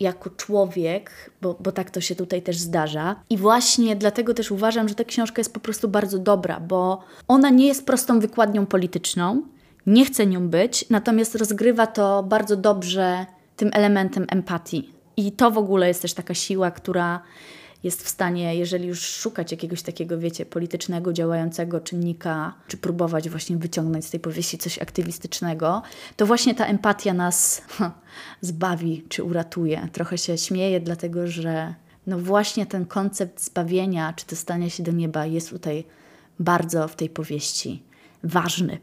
jako 0.00 0.30
człowiek, 0.30 1.30
bo, 1.42 1.56
bo 1.60 1.72
tak 1.72 1.90
to 1.90 2.00
się 2.00 2.14
tutaj 2.14 2.42
też 2.42 2.58
zdarza. 2.58 3.16
I 3.30 3.36
właśnie 3.36 3.96
dlatego 3.96 4.34
też 4.34 4.50
uważam, 4.50 4.88
że 4.88 4.94
ta 4.94 5.04
książka 5.04 5.40
jest 5.40 5.54
po 5.54 5.60
prostu 5.60 5.88
bardzo 5.88 6.18
dobra, 6.18 6.60
bo 6.60 7.02
ona 7.28 7.50
nie 7.50 7.66
jest 7.66 7.86
prostą 7.86 8.20
wykładnią 8.20 8.66
polityczną, 8.66 9.42
nie 9.86 10.04
chce 10.04 10.26
nią 10.26 10.48
być, 10.48 10.84
natomiast 10.90 11.34
rozgrywa 11.34 11.86
to 11.86 12.22
bardzo 12.22 12.56
dobrze 12.56 13.26
tym 13.56 13.70
elementem 13.72 14.26
empatii 14.30 14.99
i 15.26 15.32
to 15.32 15.50
w 15.50 15.58
ogóle 15.58 15.88
jest 15.88 16.02
też 16.02 16.14
taka 16.14 16.34
siła, 16.34 16.70
która 16.70 17.22
jest 17.82 18.02
w 18.02 18.08
stanie, 18.08 18.54
jeżeli 18.54 18.88
już 18.88 19.00
szukać 19.00 19.50
jakiegoś 19.50 19.82
takiego, 19.82 20.18
wiecie, 20.18 20.46
politycznego, 20.46 21.12
działającego 21.12 21.80
czynnika, 21.80 22.54
czy 22.68 22.76
próbować 22.76 23.28
właśnie 23.28 23.56
wyciągnąć 23.56 24.04
z 24.04 24.10
tej 24.10 24.20
powieści 24.20 24.58
coś 24.58 24.78
aktywistycznego, 24.78 25.82
to 26.16 26.26
właśnie 26.26 26.54
ta 26.54 26.66
empatia 26.66 27.14
nas 27.14 27.62
zbawi 28.40 29.04
czy 29.08 29.24
uratuje. 29.24 29.88
Trochę 29.92 30.18
się 30.18 30.38
śmieję, 30.38 30.80
dlatego 30.80 31.26
że 31.26 31.74
no 32.06 32.18
właśnie 32.18 32.66
ten 32.66 32.86
koncept 32.86 33.40
zbawienia, 33.44 34.12
czy 34.16 34.26
dostania 34.26 34.70
się 34.70 34.82
do 34.82 34.92
nieba 34.92 35.26
jest 35.26 35.50
tutaj 35.50 35.84
bardzo 36.38 36.88
w 36.88 36.96
tej 36.96 37.08
powieści 37.08 37.82
ważny. 38.22 38.78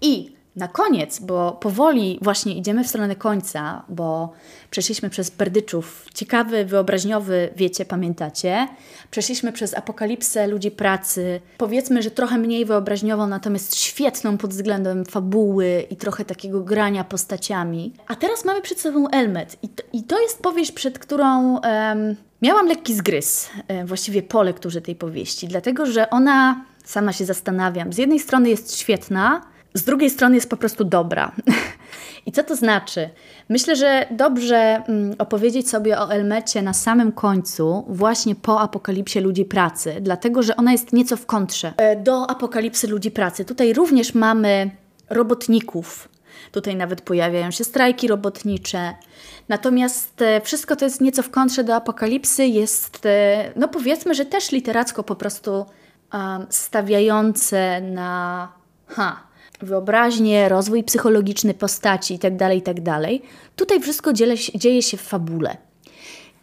I 0.00 0.37
na 0.56 0.68
koniec, 0.68 1.20
bo 1.20 1.52
powoli 1.52 2.18
właśnie 2.22 2.54
idziemy 2.54 2.84
w 2.84 2.88
stronę 2.88 3.16
końca, 3.16 3.84
bo 3.88 4.32
przeszliśmy 4.70 5.10
przez 5.10 5.30
Berdyczów, 5.30 6.06
ciekawy, 6.14 6.64
wyobraźniowy, 6.64 7.48
wiecie, 7.56 7.84
pamiętacie. 7.84 8.68
Przeszliśmy 9.10 9.52
przez 9.52 9.74
apokalipsę 9.74 10.46
ludzi 10.46 10.70
pracy, 10.70 11.40
powiedzmy, 11.58 12.02
że 12.02 12.10
trochę 12.10 12.38
mniej 12.38 12.64
wyobraźniową, 12.64 13.26
natomiast 13.26 13.76
świetną 13.76 14.38
pod 14.38 14.50
względem 14.50 15.04
fabuły 15.04 15.86
i 15.90 15.96
trochę 15.96 16.24
takiego 16.24 16.60
grania 16.60 17.04
postaciami. 17.04 17.92
A 18.06 18.16
teraz 18.16 18.44
mamy 18.44 18.62
przed 18.62 18.80
sobą 18.80 19.08
Elmet 19.08 19.56
i 19.62 19.68
to, 19.68 19.82
i 19.92 20.02
to 20.02 20.20
jest 20.20 20.42
powieść, 20.42 20.72
przed 20.72 20.98
którą... 20.98 21.58
Miałam 22.42 22.66
lekki 22.66 22.94
zgryz, 22.94 23.50
e, 23.68 23.84
właściwie 23.84 24.22
po 24.22 24.42
lekturze 24.42 24.80
tej 24.80 24.94
powieści, 24.94 25.48
dlatego 25.48 25.86
że 25.86 26.10
ona, 26.10 26.64
sama 26.84 27.12
się 27.12 27.24
zastanawiam, 27.24 27.92
z 27.92 27.98
jednej 27.98 28.20
strony 28.20 28.48
jest 28.48 28.76
świetna, 28.76 29.42
z 29.78 29.84
drugiej 29.84 30.10
strony 30.10 30.34
jest 30.34 30.50
po 30.50 30.56
prostu 30.56 30.84
dobra. 30.84 31.32
I 32.26 32.32
co 32.32 32.44
to 32.44 32.56
znaczy? 32.56 33.10
Myślę, 33.48 33.76
że 33.76 34.06
dobrze 34.10 34.56
mm, 34.56 35.14
opowiedzieć 35.18 35.70
sobie 35.70 35.98
o 35.98 36.12
Elmecie 36.12 36.62
na 36.62 36.72
samym 36.72 37.12
końcu, 37.12 37.84
właśnie 37.88 38.34
po 38.34 38.60
apokalipsie 38.60 39.20
ludzi 39.20 39.44
pracy, 39.44 39.96
dlatego 40.00 40.42
że 40.42 40.56
ona 40.56 40.72
jest 40.72 40.92
nieco 40.92 41.16
w 41.16 41.26
kontrze 41.26 41.72
e, 41.76 41.96
do 41.96 42.30
apokalipsy 42.30 42.88
ludzi 42.88 43.10
pracy. 43.10 43.44
Tutaj 43.44 43.72
również 43.72 44.14
mamy 44.14 44.70
robotników. 45.10 46.08
Tutaj 46.52 46.76
nawet 46.76 47.00
pojawiają 47.00 47.50
się 47.50 47.64
strajki 47.64 48.08
robotnicze. 48.08 48.94
Natomiast 49.48 50.22
e, 50.22 50.40
wszystko 50.40 50.76
to 50.76 50.84
jest 50.84 51.00
nieco 51.00 51.22
w 51.22 51.30
kontrze 51.30 51.64
do 51.64 51.74
apokalipsy, 51.74 52.46
jest, 52.46 53.06
e, 53.06 53.52
no 53.56 53.68
powiedzmy, 53.68 54.14
że 54.14 54.26
też 54.26 54.52
literacko 54.52 55.02
po 55.02 55.16
prostu 55.16 55.66
um, 56.12 56.46
stawiające 56.50 57.80
na 57.80 58.48
ha, 58.86 59.27
wyobraźnię, 59.60 60.48
rozwój 60.48 60.84
psychologiczny 60.84 61.54
postaci 61.54 62.14
itd., 62.14 62.38
tak 62.38 62.54
itd. 62.54 62.82
Tak 62.82 63.10
Tutaj 63.56 63.80
wszystko 63.80 64.12
dzieje 64.54 64.82
się 64.82 64.96
w 64.96 65.02
fabule. 65.02 65.56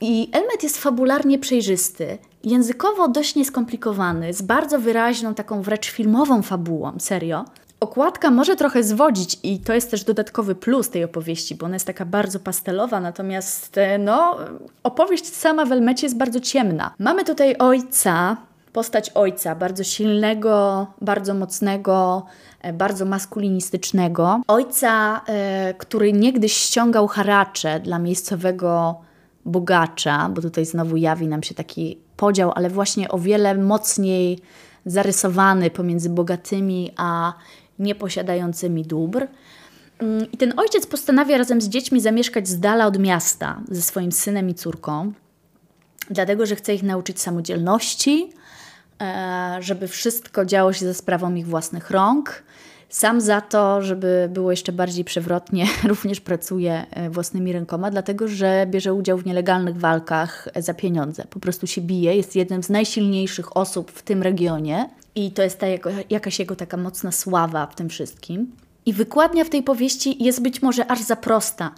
I 0.01 0.29
Elmet 0.31 0.63
jest 0.63 0.77
fabularnie 0.77 1.39
przejrzysty, 1.39 2.17
językowo 2.43 3.07
dość 3.07 3.35
nieskomplikowany, 3.35 4.33
z 4.33 4.41
bardzo 4.41 4.79
wyraźną, 4.79 5.33
taką 5.33 5.61
wręcz 5.61 5.89
filmową 5.89 6.41
fabułą, 6.41 6.93
serio. 6.99 7.45
Okładka 7.79 8.31
może 8.31 8.55
trochę 8.55 8.83
zwodzić 8.83 9.39
i 9.43 9.59
to 9.59 9.73
jest 9.73 9.91
też 9.91 10.03
dodatkowy 10.03 10.55
plus 10.55 10.89
tej 10.89 11.03
opowieści, 11.03 11.55
bo 11.55 11.65
ona 11.65 11.75
jest 11.75 11.87
taka 11.87 12.05
bardzo 12.05 12.39
pastelowa, 12.39 12.99
natomiast 12.99 13.77
e, 13.77 13.97
no, 13.97 14.37
opowieść 14.83 15.33
sama 15.33 15.65
w 15.65 15.71
Elmecie 15.71 16.05
jest 16.05 16.17
bardzo 16.17 16.39
ciemna. 16.39 16.93
Mamy 16.99 17.23
tutaj 17.23 17.55
ojca, 17.59 18.37
postać 18.75 19.09
ojca, 19.09 19.55
bardzo 19.55 19.83
silnego, 19.83 20.87
bardzo 21.01 21.33
mocnego, 21.33 22.25
e, 22.61 22.73
bardzo 22.73 23.05
maskulinistycznego. 23.05 24.41
Ojca, 24.47 25.21
e, 25.27 25.73
który 25.73 26.13
niegdyś 26.13 26.53
ściągał 26.53 27.07
haracze 27.07 27.79
dla 27.79 27.99
miejscowego 27.99 28.95
bogacza, 29.45 30.29
bo 30.29 30.41
tutaj 30.41 30.65
znowu 30.65 30.97
jawi 30.97 31.27
nam 31.27 31.43
się 31.43 31.55
taki 31.55 31.99
podział, 32.17 32.51
ale 32.55 32.69
właśnie 32.69 33.09
o 33.09 33.19
wiele 33.19 33.55
mocniej 33.55 34.39
zarysowany 34.85 35.69
pomiędzy 35.69 36.09
bogatymi 36.09 36.91
a 36.97 37.33
nieposiadającymi 37.79 38.83
dóbr. 38.83 39.27
Mm, 39.99 40.31
I 40.31 40.37
ten 40.37 40.53
ojciec 40.59 40.85
postanawia 40.85 41.37
razem 41.37 41.61
z 41.61 41.69
dziećmi 41.69 42.01
zamieszkać 42.01 42.47
z 42.47 42.59
dala 42.59 42.87
od 42.87 42.99
miasta 42.99 43.61
ze 43.71 43.81
swoim 43.81 44.11
synem 44.11 44.49
i 44.49 44.53
córką, 44.53 45.13
dlatego 46.09 46.45
że 46.45 46.55
chce 46.55 46.75
ich 46.75 46.83
nauczyć 46.83 47.21
samodzielności, 47.21 48.29
żeby 49.59 49.87
wszystko 49.87 50.45
działo 50.45 50.73
się 50.73 50.85
ze 50.85 50.93
sprawą 50.93 51.35
ich 51.35 51.47
własnych 51.47 51.91
rąk. 51.91 52.43
Sam 52.89 53.21
za 53.21 53.41
to, 53.41 53.81
żeby 53.81 54.29
było 54.33 54.51
jeszcze 54.51 54.71
bardziej 54.71 55.05
przewrotnie, 55.05 55.67
również 55.83 56.21
pracuje 56.21 56.85
e, 56.91 57.09
własnymi 57.09 57.53
rękoma, 57.53 57.91
dlatego 57.91 58.27
że 58.27 58.67
bierze 58.69 58.93
udział 58.93 59.17
w 59.17 59.25
nielegalnych 59.25 59.77
walkach 59.77 60.47
za 60.55 60.73
pieniądze. 60.73 61.23
Po 61.29 61.39
prostu 61.39 61.67
się 61.67 61.81
bije, 61.81 62.15
jest 62.15 62.35
jednym 62.35 62.63
z 62.63 62.69
najsilniejszych 62.69 63.57
osób 63.57 63.91
w 63.91 64.01
tym 64.01 64.23
regionie 64.23 64.89
i 65.15 65.31
to 65.31 65.43
jest 65.43 65.59
ta 65.59 65.67
jego, 65.67 65.89
jakaś 66.09 66.39
jego 66.39 66.55
taka 66.55 66.77
mocna 66.77 67.11
sława 67.11 67.67
w 67.67 67.75
tym 67.75 67.89
wszystkim. 67.89 68.51
I 68.85 68.93
wykładnia 68.93 69.43
w 69.43 69.49
tej 69.49 69.63
powieści 69.63 70.23
jest 70.23 70.41
być 70.41 70.61
może 70.61 70.91
aż 70.91 71.01
za 71.01 71.15
prosta, 71.15 71.71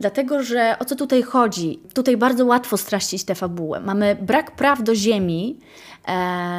dlatego 0.00 0.42
że 0.42 0.76
o 0.78 0.84
co 0.84 0.96
tutaj 0.96 1.22
chodzi? 1.22 1.80
Tutaj 1.94 2.16
bardzo 2.16 2.46
łatwo 2.46 2.76
stracić 2.76 3.24
tę 3.24 3.34
fabułę. 3.34 3.80
Mamy 3.80 4.16
brak 4.20 4.56
praw 4.56 4.82
do 4.82 4.94
ziemi, 4.94 5.58
e, 6.06 6.12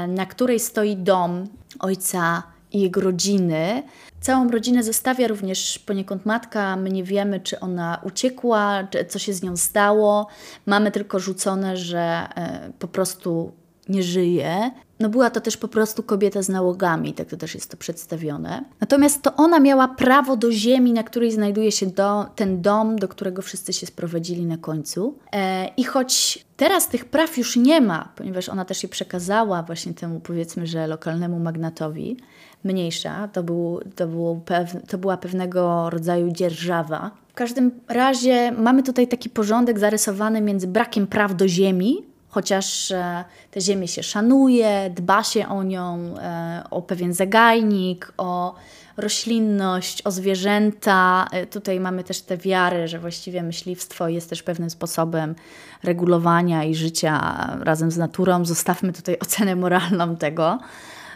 na 0.08 0.26
której 0.26 0.60
stoi 0.60 0.96
dom 0.96 1.48
ojca 1.80 2.44
i 2.72 2.82
jego 2.82 3.02
rodziny. 3.02 3.84
Całą 4.22 4.50
rodzinę 4.50 4.84
zostawia 4.84 5.28
również 5.28 5.80
poniekąd 5.80 6.26
matka. 6.26 6.76
My 6.76 6.90
nie 6.90 7.04
wiemy, 7.04 7.40
czy 7.40 7.60
ona 7.60 8.02
uciekła, 8.04 8.88
czy 8.90 9.06
co 9.06 9.20
się 9.20 9.34
z 9.34 9.44
nią 9.44 9.58
stało. 9.58 10.28
Mamy 10.66 10.92
tylko 10.92 11.20
rzucone, 11.20 11.78
że 11.78 12.28
e, 12.36 12.72
po 12.80 12.88
prostu 12.88 13.52
nie 13.90 14.04
żyje. 14.04 14.72
No 15.00 15.10
była 15.10 15.30
to 15.30 15.42
też 15.42 15.58
po 15.58 15.68
prostu 15.68 16.04
kobieta 16.04 16.42
z 16.42 16.50
nałogami, 16.50 17.14
tak 17.14 17.28
to 17.28 17.38
też 17.38 17.56
jest 17.56 17.72
to 17.72 17.78
przedstawione. 17.78 18.64
Natomiast 18.82 19.22
to 19.22 19.36
ona 19.36 19.60
miała 19.60 19.88
prawo 19.88 20.38
do 20.38 20.52
ziemi, 20.52 20.94
na 20.94 21.04
której 21.04 21.32
znajduje 21.32 21.72
się 21.72 21.86
do, 21.86 22.26
ten 22.36 22.62
dom, 22.62 22.96
do 22.96 23.08
którego 23.08 23.42
wszyscy 23.42 23.74
się 23.74 23.86
sprowadzili 23.86 24.46
na 24.46 24.58
końcu. 24.58 25.18
E, 25.34 25.68
I 25.78 25.84
choć 25.84 26.46
teraz 26.58 26.90
tych 26.90 27.06
praw 27.06 27.38
już 27.38 27.56
nie 27.56 27.82
ma, 27.82 28.10
ponieważ 28.16 28.50
ona 28.50 28.66
też 28.66 28.84
je 28.84 28.90
przekazała 28.90 29.64
właśnie 29.64 29.94
temu 29.94 30.20
powiedzmy, 30.20 30.68
że 30.68 30.88
lokalnemu 30.88 31.40
magnatowi, 31.40 32.18
mniejsza, 32.64 33.28
to, 33.28 33.44
był, 33.44 33.80
to, 33.96 34.08
było 34.08 34.42
to 34.88 34.98
była 34.98 35.18
pewnego 35.18 35.90
rodzaju 35.90 36.32
dzierżawa. 36.32 37.12
W 37.28 37.34
każdym 37.34 37.72
razie 37.88 38.52
mamy 38.52 38.84
tutaj 38.84 39.08
taki 39.08 39.30
porządek 39.30 39.80
zarysowany 39.80 40.42
między 40.42 40.68
brakiem 40.68 41.08
praw 41.08 41.36
do 41.36 41.48
ziemi, 41.48 42.04
chociaż 42.38 42.92
e, 42.92 43.24
tę 43.52 43.62
ziemię 43.62 43.88
się 43.88 44.04
szanuje, 44.04 44.92
dba 44.96 45.24
się 45.24 45.48
o 45.48 45.64
nią, 45.64 46.16
e, 46.18 46.64
o 46.72 46.82
pewien 46.82 47.14
zagajnik, 47.14 48.14
o 48.18 48.56
roślinność, 48.98 50.02
o 50.06 50.12
zwierzęta. 50.12 51.28
E, 51.32 51.46
tutaj 51.46 51.80
mamy 51.80 52.04
też 52.04 52.22
tę 52.22 52.38
wiarę, 52.38 52.88
że 52.88 53.00
właściwie 53.00 53.44
myśliwstwo 53.44 54.08
jest 54.08 54.30
też 54.30 54.44
pewnym 54.44 54.70
sposobem 54.70 55.36
regulowania 55.84 56.64
i 56.64 56.76
życia 56.76 57.20
razem 57.62 57.92
z 57.92 57.98
naturą. 57.98 58.46
Zostawmy 58.46 58.94
tutaj 58.94 59.20
ocenę 59.26 59.56
moralną 59.56 60.16
tego. 60.16 60.60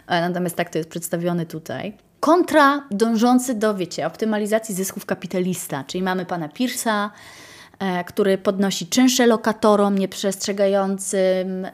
Natomiast 0.08 0.56
tak 0.56 0.70
to 0.70 0.78
jest 0.78 0.90
przedstawione 0.90 1.46
tutaj. 1.46 1.96
Kontra 2.20 2.84
dążący 2.90 3.54
do, 3.54 3.74
wiecie, 3.74 4.06
optymalizacji 4.06 4.74
zysków 4.74 5.06
kapitalista, 5.06 5.84
czyli 5.84 6.02
mamy 6.02 6.26
pana 6.26 6.48
E, 6.48 7.10
który 8.06 8.38
podnosi 8.38 8.86
czynsze 8.86 9.26
lokatorom 9.26 9.98
nieprzestrzegającym. 9.98 11.66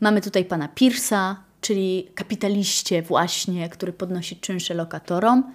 Mamy 0.00 0.20
tutaj 0.20 0.44
pana 0.44 0.68
Pierce'a, 0.74 1.34
czyli 1.60 2.08
kapitaliście 2.14 3.02
właśnie, 3.02 3.68
który 3.68 3.92
podnosi 3.92 4.36
czynsze 4.36 4.74
lokatorom 4.74 5.52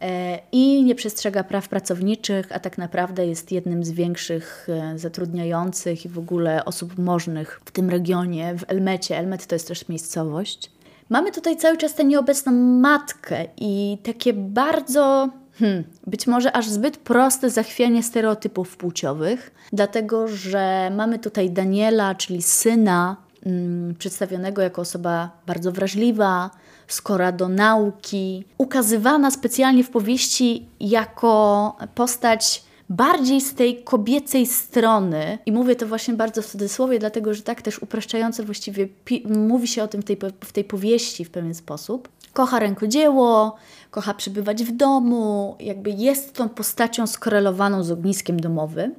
e, 0.00 0.38
i 0.52 0.84
nie 0.84 0.94
przestrzega 0.94 1.44
praw 1.44 1.68
pracowniczych, 1.68 2.52
a 2.52 2.60
tak 2.60 2.78
naprawdę 2.78 3.26
jest 3.26 3.52
jednym 3.52 3.84
z 3.84 3.90
większych 3.90 4.66
e, 4.68 4.98
zatrudniających 4.98 6.04
i 6.04 6.08
w 6.08 6.18
ogóle 6.18 6.64
osób 6.64 6.98
możnych 6.98 7.60
w 7.64 7.70
tym 7.70 7.90
regionie, 7.90 8.54
w 8.58 8.64
Elmecie. 8.68 9.18
Elmet 9.18 9.46
to 9.46 9.54
jest 9.54 9.68
też 9.68 9.88
miejscowość. 9.88 10.70
Mamy 11.08 11.32
tutaj 11.32 11.56
cały 11.56 11.76
czas 11.76 11.94
tę 11.94 12.04
nieobecną 12.04 12.52
matkę 12.52 13.44
i 13.56 13.98
takie 14.02 14.32
bardzo 14.32 15.28
Hmm, 15.58 15.84
być 16.06 16.26
może 16.26 16.56
aż 16.56 16.68
zbyt 16.68 16.96
proste 16.96 17.50
zachwianie 17.50 18.02
stereotypów 18.02 18.76
płciowych, 18.76 19.50
dlatego 19.72 20.28
że 20.28 20.90
mamy 20.96 21.18
tutaj 21.18 21.50
Daniela, 21.50 22.14
czyli 22.14 22.42
syna, 22.42 23.16
mm, 23.46 23.94
przedstawionego 23.94 24.62
jako 24.62 24.82
osoba 24.82 25.30
bardzo 25.46 25.72
wrażliwa, 25.72 26.50
skora 26.88 27.32
do 27.32 27.48
nauki, 27.48 28.44
ukazywana 28.58 29.30
specjalnie 29.30 29.84
w 29.84 29.90
powieści 29.90 30.66
jako 30.80 31.76
postać 31.94 32.66
bardziej 32.88 33.40
z 33.40 33.54
tej 33.54 33.82
kobiecej 33.82 34.46
strony. 34.46 35.38
I 35.46 35.52
mówię 35.52 35.76
to 35.76 35.86
właśnie 35.86 36.14
bardzo 36.14 36.42
w 36.42 36.46
cudzysłowie, 36.46 36.98
dlatego 36.98 37.34
że 37.34 37.42
tak 37.42 37.62
też 37.62 37.78
upraszczająco 37.78 38.44
właściwie 38.44 38.88
mówi 39.24 39.68
się 39.68 39.82
o 39.82 39.88
tym 39.88 40.02
w 40.02 40.04
tej, 40.04 40.18
w 40.40 40.52
tej 40.52 40.64
powieści 40.64 41.24
w 41.24 41.30
pewien 41.30 41.54
sposób. 41.54 42.08
Kocha 42.36 42.58
rękodzieło, 42.58 43.56
kocha 43.90 44.14
przebywać 44.14 44.64
w 44.64 44.72
domu, 44.72 45.56
jakby 45.60 45.90
jest 45.90 46.34
tą 46.34 46.48
postacią 46.48 47.06
skorelowaną 47.06 47.82
z 47.82 47.90
ogniskiem 47.90 48.40
domowym. 48.40 48.94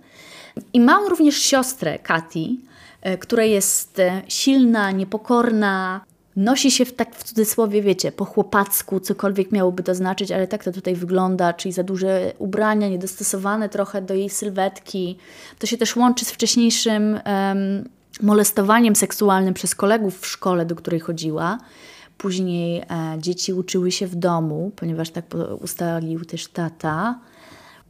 I 0.74 0.80
ma 0.80 1.00
on 1.00 1.08
również 1.08 1.36
siostrę, 1.36 2.00
Kati, 2.00 2.60
e, 3.02 3.18
która 3.18 3.44
jest 3.44 4.00
e, 4.00 4.22
silna, 4.28 4.92
niepokorna, 4.92 6.02
nosi 6.36 6.72
się 6.72 6.86
w, 6.86 6.94
tak 6.94 7.16
w 7.16 7.24
cudzysłowie, 7.24 7.82
wiecie, 7.82 8.12
po 8.12 8.26
chłopacku, 8.26 9.00
cokolwiek 9.00 9.52
miałoby 9.52 9.84
to 9.84 9.96
znaczyć, 9.96 10.32
ale 10.32 10.48
tak 10.48 10.64
to 10.64 10.72
tutaj 10.72 10.96
wygląda, 10.96 11.54
czyli 11.54 11.74
za 11.74 11.84
duże 11.84 12.34
ubrania, 12.40 12.90
niedostosowane 12.90 13.70
trochę 13.70 14.02
do 14.02 14.14
jej 14.14 14.30
sylwetki. 14.30 15.18
To 15.60 15.68
się 15.68 15.78
też 15.78 15.96
łączy 15.96 16.26
z 16.26 16.32
wcześniejszym 16.32 17.20
um, 17.26 17.90
molestowaniem 18.22 18.96
seksualnym 18.96 19.54
przez 19.54 19.76
kolegów 19.76 20.20
w 20.20 20.28
szkole, 20.28 20.66
do 20.66 20.76
której 20.76 21.00
chodziła 21.00 21.58
Później 22.18 22.78
e, 22.78 22.84
dzieci 23.18 23.54
uczyły 23.54 23.92
się 23.92 24.08
w 24.08 24.16
domu, 24.16 24.72
ponieważ 24.76 25.10
tak 25.10 25.26
ustalił 25.62 26.26
też 26.26 26.48
tata. 26.48 27.20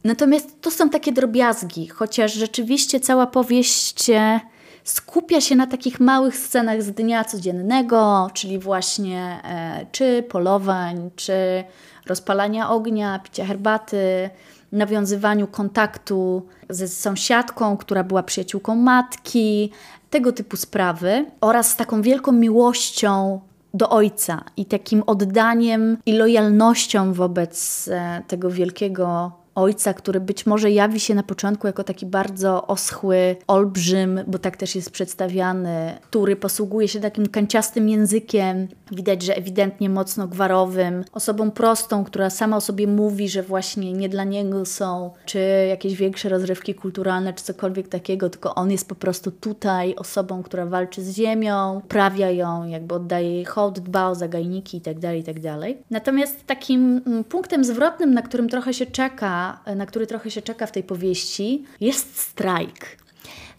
Natomiast 0.04 0.60
to 0.60 0.70
są 0.70 0.90
takie 0.90 1.12
drobiazgi, 1.12 1.88
chociaż 1.88 2.32
rzeczywiście 2.32 3.00
cała 3.00 3.26
powieść 3.26 4.10
e, 4.10 4.40
skupia 4.84 5.40
się 5.40 5.56
na 5.56 5.66
takich 5.66 6.00
małych 6.00 6.36
scenach 6.36 6.82
z 6.82 6.90
dnia 6.90 7.24
codziennego, 7.24 8.30
czyli 8.34 8.58
właśnie 8.58 9.40
e, 9.44 9.86
czy 9.92 10.22
polowań, 10.22 11.10
czy 11.16 11.64
rozpalania 12.06 12.70
ognia, 12.70 13.18
picia 13.18 13.44
herbaty, 13.44 14.30
nawiązywaniu 14.72 15.46
kontaktu 15.46 16.46
ze 16.68 16.88
sąsiadką, 16.88 17.76
która 17.76 18.04
była 18.04 18.22
przyjaciółką 18.22 18.74
matki, 18.74 19.70
tego 20.10 20.32
typu 20.32 20.56
sprawy, 20.56 21.26
oraz 21.40 21.70
z 21.70 21.76
taką 21.76 22.02
wielką 22.02 22.32
miłością 22.32 23.40
do 23.78 23.88
ojca 23.88 24.44
i 24.56 24.64
takim 24.64 25.02
oddaniem 25.06 25.98
i 26.06 26.12
lojalnością 26.12 27.12
wobec 27.12 27.88
e, 27.88 28.22
tego 28.28 28.50
wielkiego 28.50 29.32
ojca, 29.58 29.94
który 29.94 30.20
być 30.20 30.46
może 30.46 30.70
jawi 30.70 31.00
się 31.00 31.14
na 31.14 31.22
początku 31.22 31.66
jako 31.66 31.84
taki 31.84 32.06
bardzo 32.06 32.66
oschły 32.66 33.36
olbrzym, 33.46 34.20
bo 34.26 34.38
tak 34.38 34.56
też 34.56 34.74
jest 34.74 34.90
przedstawiany, 34.90 35.98
który 36.10 36.36
posługuje 36.36 36.88
się 36.88 37.00
takim 37.00 37.26
kanciastym 37.26 37.88
językiem, 37.88 38.68
widać, 38.92 39.22
że 39.22 39.36
ewidentnie 39.36 39.90
mocno 39.90 40.28
gwarowym, 40.28 41.04
osobą 41.12 41.50
prostą, 41.50 42.04
która 42.04 42.30
sama 42.30 42.56
o 42.56 42.60
sobie 42.60 42.86
mówi, 42.86 43.28
że 43.28 43.42
właśnie 43.42 43.92
nie 43.92 44.08
dla 44.08 44.24
niego 44.24 44.66
są 44.66 45.10
czy 45.24 45.38
jakieś 45.68 45.94
większe 45.94 46.28
rozrywki 46.28 46.74
kulturalne, 46.74 47.32
czy 47.32 47.44
cokolwiek 47.44 47.88
takiego, 47.88 48.30
tylko 48.30 48.54
on 48.54 48.70
jest 48.70 48.88
po 48.88 48.94
prostu 48.94 49.30
tutaj 49.30 49.94
osobą, 49.94 50.42
która 50.42 50.66
walczy 50.66 51.02
z 51.02 51.16
ziemią, 51.16 51.80
prawia 51.88 52.30
ją, 52.30 52.66
jakby 52.66 52.94
oddaje 52.94 53.34
jej 53.34 53.44
hołd, 53.44 53.78
dba 53.78 54.08
o 54.08 54.14
zagajniki 54.14 54.76
itd., 54.76 55.00
tak 55.00 55.16
itd. 55.16 55.58
Tak 55.60 55.76
Natomiast 55.90 56.46
takim 56.46 57.00
mm, 57.06 57.24
punktem 57.24 57.64
zwrotnym, 57.64 58.14
na 58.14 58.22
którym 58.22 58.48
trochę 58.48 58.74
się 58.74 58.86
czeka, 58.86 59.47
na 59.76 59.86
który 59.86 60.06
trochę 60.06 60.30
się 60.30 60.42
czeka 60.42 60.66
w 60.66 60.72
tej 60.72 60.82
powieści, 60.82 61.64
jest 61.80 62.20
strajk. 62.20 62.97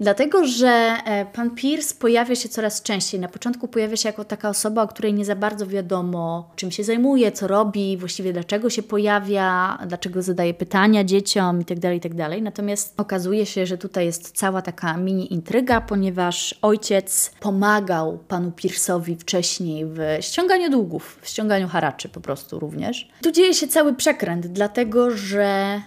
Dlatego, 0.02 0.46
że 0.46 0.68
e, 1.06 1.26
pan 1.26 1.56
Pierce 1.56 1.96
pojawia 1.96 2.36
się 2.36 2.50
coraz 2.50 2.82
częściej. 2.82 3.20
Na 3.20 3.28
początku 3.28 3.68
pojawia 3.68 3.96
się 3.96 4.10
jako 4.10 4.26
taka 4.26 4.50
osoba, 4.50 4.84
o 4.84 4.88
której 4.88 5.14
nie 5.14 5.26
za 5.26 5.36
bardzo 5.36 5.68
wiadomo, 5.68 6.52
czym 6.56 6.72
się 6.72 6.84
zajmuje, 6.84 7.32
co 7.32 7.48
robi, 7.48 7.98
właściwie 7.98 8.34
dlaczego 8.34 8.70
się 8.70 8.84
pojawia, 8.84 9.78
dlaczego 9.88 10.22
zadaje 10.22 10.54
pytania 10.54 11.04
dzieciom 11.04 11.60
itd. 11.60 11.82
Tak 11.82 11.94
itd. 11.94 12.30
Tak 12.30 12.42
Natomiast 12.42 13.00
okazuje 13.00 13.46
się, 13.46 13.66
że 13.66 13.78
tutaj 13.78 14.06
jest 14.06 14.38
cała 14.38 14.62
taka 14.62 14.98
mini 14.98 15.34
intryga, 15.34 15.82
ponieważ 15.82 16.56
ojciec 16.62 17.32
pomagał 17.40 18.20
panu 18.28 18.50
Pierce'owi 18.50 19.16
wcześniej 19.16 19.86
w 19.86 20.00
ściąganiu 20.22 20.70
długów, 20.70 21.20
w 21.22 21.28
ściąganiu 21.28 21.68
haraczy 21.68 22.10
po 22.10 22.22
prostu 22.22 22.60
również. 22.60 23.10
Tu 23.22 23.32
dzieje 23.32 23.54
się 23.54 23.68
cały 23.68 23.96
przekręt, 23.96 24.48
dlatego 24.48 25.12
że 25.12 25.82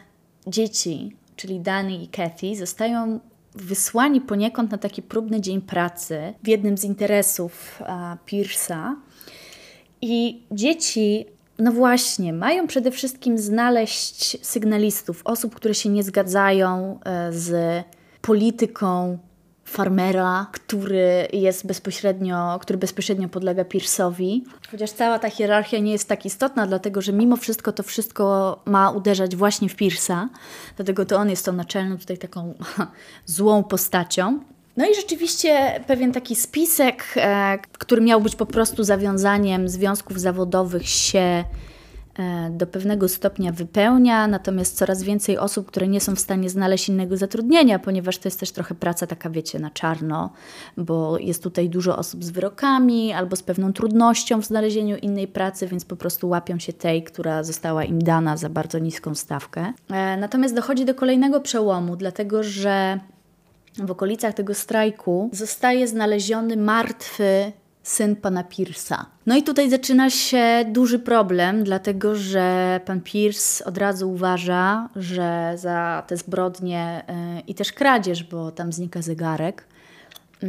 dzieci, 0.46 1.16
czyli 1.36 1.60
Danny 1.60 1.94
i 1.94 2.08
Kathy, 2.08 2.56
zostają 2.56 3.20
wysłani 3.54 4.20
poniekąd 4.20 4.70
na 4.70 4.78
taki 4.78 5.02
próbny 5.02 5.40
dzień 5.40 5.60
pracy 5.60 6.34
w 6.42 6.48
jednym 6.48 6.78
z 6.78 6.84
interesów 6.84 7.82
Pierce'a. 8.26 8.94
I 10.00 10.42
dzieci, 10.50 11.26
no 11.58 11.72
właśnie, 11.72 12.32
mają 12.32 12.66
przede 12.66 12.90
wszystkim 12.90 13.38
znaleźć 13.38 14.46
sygnalistów, 14.46 15.22
osób, 15.24 15.54
które 15.54 15.74
się 15.74 15.88
nie 15.88 16.02
zgadzają 16.02 17.00
e, 17.04 17.32
z 17.32 17.84
polityką 18.22 19.18
farmera, 19.72 20.46
który 20.52 21.28
jest 21.32 21.66
bezpośrednio, 21.66 22.58
który 22.60 22.78
bezpośrednio 22.78 23.28
podlega 23.28 23.62
Pierce'owi. 23.62 24.40
Chociaż 24.70 24.90
cała 24.90 25.18
ta 25.18 25.30
hierarchia 25.30 25.78
nie 25.78 25.92
jest 25.92 26.08
tak 26.08 26.26
istotna, 26.26 26.66
dlatego 26.66 27.02
że 27.02 27.12
mimo 27.12 27.36
wszystko 27.36 27.72
to 27.72 27.82
wszystko 27.82 28.56
ma 28.64 28.90
uderzać 28.90 29.36
właśnie 29.36 29.68
w 29.68 29.76
Pierce'a. 29.76 30.28
Dlatego 30.76 31.04
to 31.06 31.16
on 31.16 31.30
jest 31.30 31.44
tą 31.44 31.52
naczelną 31.52 31.98
tutaj 31.98 32.18
taką 32.18 32.54
złą 33.26 33.64
postacią. 33.64 34.40
No 34.76 34.90
i 34.90 34.94
rzeczywiście 34.94 35.80
pewien 35.86 36.12
taki 36.12 36.36
spisek, 36.36 37.04
e, 37.16 37.58
który 37.72 38.02
miał 38.02 38.20
być 38.20 38.36
po 38.36 38.46
prostu 38.46 38.84
zawiązaniem 38.84 39.68
związków 39.68 40.20
zawodowych 40.20 40.88
się 40.88 41.44
do 42.50 42.66
pewnego 42.66 43.08
stopnia 43.08 43.52
wypełnia, 43.52 44.26
natomiast 44.26 44.76
coraz 44.76 45.02
więcej 45.02 45.38
osób, 45.38 45.66
które 45.66 45.88
nie 45.88 46.00
są 46.00 46.14
w 46.14 46.20
stanie 46.20 46.50
znaleźć 46.50 46.88
innego 46.88 47.16
zatrudnienia, 47.16 47.78
ponieważ 47.78 48.18
to 48.18 48.28
jest 48.28 48.40
też 48.40 48.52
trochę 48.52 48.74
praca 48.74 49.06
taka, 49.06 49.30
wiecie, 49.30 49.58
na 49.58 49.70
czarno, 49.70 50.32
bo 50.76 51.18
jest 51.18 51.42
tutaj 51.42 51.68
dużo 51.68 51.98
osób 51.98 52.24
z 52.24 52.30
wyrokami 52.30 53.12
albo 53.12 53.36
z 53.36 53.42
pewną 53.42 53.72
trudnością 53.72 54.42
w 54.42 54.44
znalezieniu 54.44 54.96
innej 54.96 55.28
pracy, 55.28 55.66
więc 55.66 55.84
po 55.84 55.96
prostu 55.96 56.28
łapią 56.28 56.58
się 56.58 56.72
tej, 56.72 57.02
która 57.02 57.44
została 57.44 57.84
im 57.84 58.02
dana 58.02 58.36
za 58.36 58.48
bardzo 58.48 58.78
niską 58.78 59.14
stawkę. 59.14 59.72
E, 59.90 60.16
natomiast 60.16 60.54
dochodzi 60.54 60.84
do 60.84 60.94
kolejnego 60.94 61.40
przełomu, 61.40 61.96
dlatego 61.96 62.42
że 62.42 63.00
w 63.78 63.90
okolicach 63.90 64.34
tego 64.34 64.54
strajku 64.54 65.30
zostaje 65.32 65.88
znaleziony 65.88 66.56
martwy 66.56 67.52
syn 67.82 68.16
pana 68.16 68.44
Pierce'a. 68.44 69.04
No 69.26 69.36
i 69.36 69.42
tutaj 69.42 69.70
zaczyna 69.70 70.10
się 70.10 70.64
duży 70.68 70.98
problem, 70.98 71.64
dlatego 71.64 72.16
że 72.16 72.80
pan 72.84 73.00
Pierce 73.00 73.64
od 73.64 73.78
razu 73.78 74.10
uważa, 74.10 74.88
że 74.96 75.52
za 75.56 76.02
te 76.06 76.16
zbrodnie 76.16 77.04
yy, 77.08 77.40
i 77.40 77.54
też 77.54 77.72
kradzież, 77.72 78.24
bo 78.24 78.50
tam 78.50 78.72
znika 78.72 79.02
zegarek, 79.02 79.64
yy, 80.42 80.48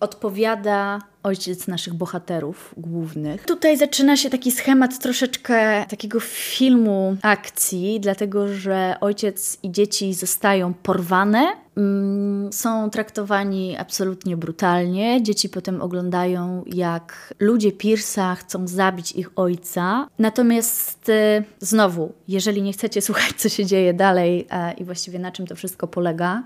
odpowiada 0.00 0.98
ojciec 1.22 1.66
naszych 1.66 1.94
bohaterów 1.94 2.74
głównych. 2.76 3.44
Tutaj 3.44 3.76
zaczyna 3.76 4.16
się 4.16 4.30
taki 4.30 4.52
schemat 4.52 4.98
troszeczkę 4.98 5.86
takiego 5.88 6.20
filmu 6.20 7.16
akcji, 7.22 8.00
dlatego 8.00 8.48
że 8.48 8.96
ojciec 9.00 9.58
i 9.62 9.70
dzieci 9.70 10.14
zostają 10.14 10.74
porwane, 10.74 11.52
mm, 11.76 12.52
są 12.52 12.90
traktowani 12.90 13.76
absolutnie 13.76 14.36
brutalnie. 14.36 15.22
Dzieci 15.22 15.48
potem 15.48 15.82
oglądają, 15.82 16.64
jak 16.66 17.34
ludzie 17.40 17.70
Pierce'a 17.70 18.36
chcą 18.36 18.68
zabić 18.68 19.12
ich 19.12 19.30
ojca. 19.36 20.08
Natomiast 20.18 21.08
y, 21.08 21.44
znowu, 21.60 22.12
jeżeli 22.28 22.62
nie 22.62 22.72
chcecie 22.72 23.02
słuchać, 23.02 23.32
co 23.36 23.48
się 23.48 23.66
dzieje 23.66 23.94
dalej 23.94 24.46
e, 24.50 24.72
i 24.72 24.84
właściwie 24.84 25.18
na 25.18 25.32
czym 25.32 25.46
to 25.46 25.56
wszystko 25.56 25.88
polega, 25.88 26.42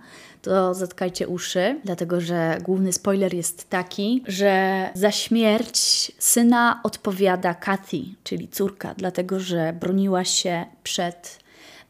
to 0.46 0.74
zatkajcie 0.74 1.28
uszy, 1.28 1.80
dlatego 1.84 2.20
że 2.20 2.58
główny 2.62 2.92
spoiler 2.92 3.34
jest 3.34 3.70
taki, 3.70 4.22
że 4.26 4.88
za 4.94 5.10
śmierć 5.10 6.12
syna 6.18 6.80
odpowiada 6.84 7.54
Kathy, 7.54 8.02
czyli 8.24 8.48
córka, 8.48 8.94
dlatego 8.94 9.40
że 9.40 9.72
broniła 9.72 10.24
się 10.24 10.64
przed 10.82 11.38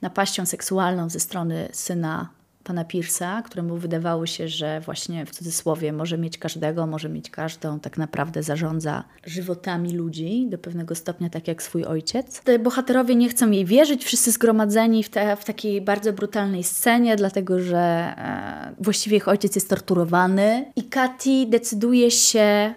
napaścią 0.02 0.46
seksualną 0.46 1.08
ze 1.08 1.20
strony 1.20 1.68
syna 1.72 2.28
pana 2.66 2.84
Pierce'a, 2.84 3.42
któremu 3.42 3.76
wydawało 3.76 4.26
się, 4.26 4.48
że 4.48 4.80
właśnie 4.80 5.26
w 5.26 5.30
cudzysłowie 5.30 5.92
może 5.92 6.18
mieć 6.18 6.38
każdego, 6.38 6.86
może 6.86 7.08
mieć 7.08 7.30
każdą, 7.30 7.80
tak 7.80 7.98
naprawdę 7.98 8.42
zarządza 8.42 9.04
żywotami 9.24 9.92
ludzi 9.92 10.46
do 10.50 10.58
pewnego 10.58 10.94
stopnia, 10.94 11.30
tak 11.30 11.48
jak 11.48 11.62
swój 11.62 11.84
ojciec. 11.84 12.40
Te 12.40 12.58
bohaterowie 12.58 13.14
nie 13.14 13.28
chcą 13.28 13.50
jej 13.50 13.64
wierzyć, 13.64 14.04
wszyscy 14.04 14.32
zgromadzeni 14.32 15.02
w, 15.02 15.08
te, 15.08 15.36
w 15.36 15.44
takiej 15.44 15.80
bardzo 15.80 16.12
brutalnej 16.12 16.64
scenie, 16.64 17.16
dlatego 17.16 17.60
że 17.60 17.78
e, 17.78 18.74
właściwie 18.80 19.16
ich 19.16 19.28
ojciec 19.28 19.54
jest 19.54 19.70
torturowany 19.70 20.72
i 20.76 20.84
Katy 20.84 21.46
decyduje 21.46 22.10
się 22.10 22.74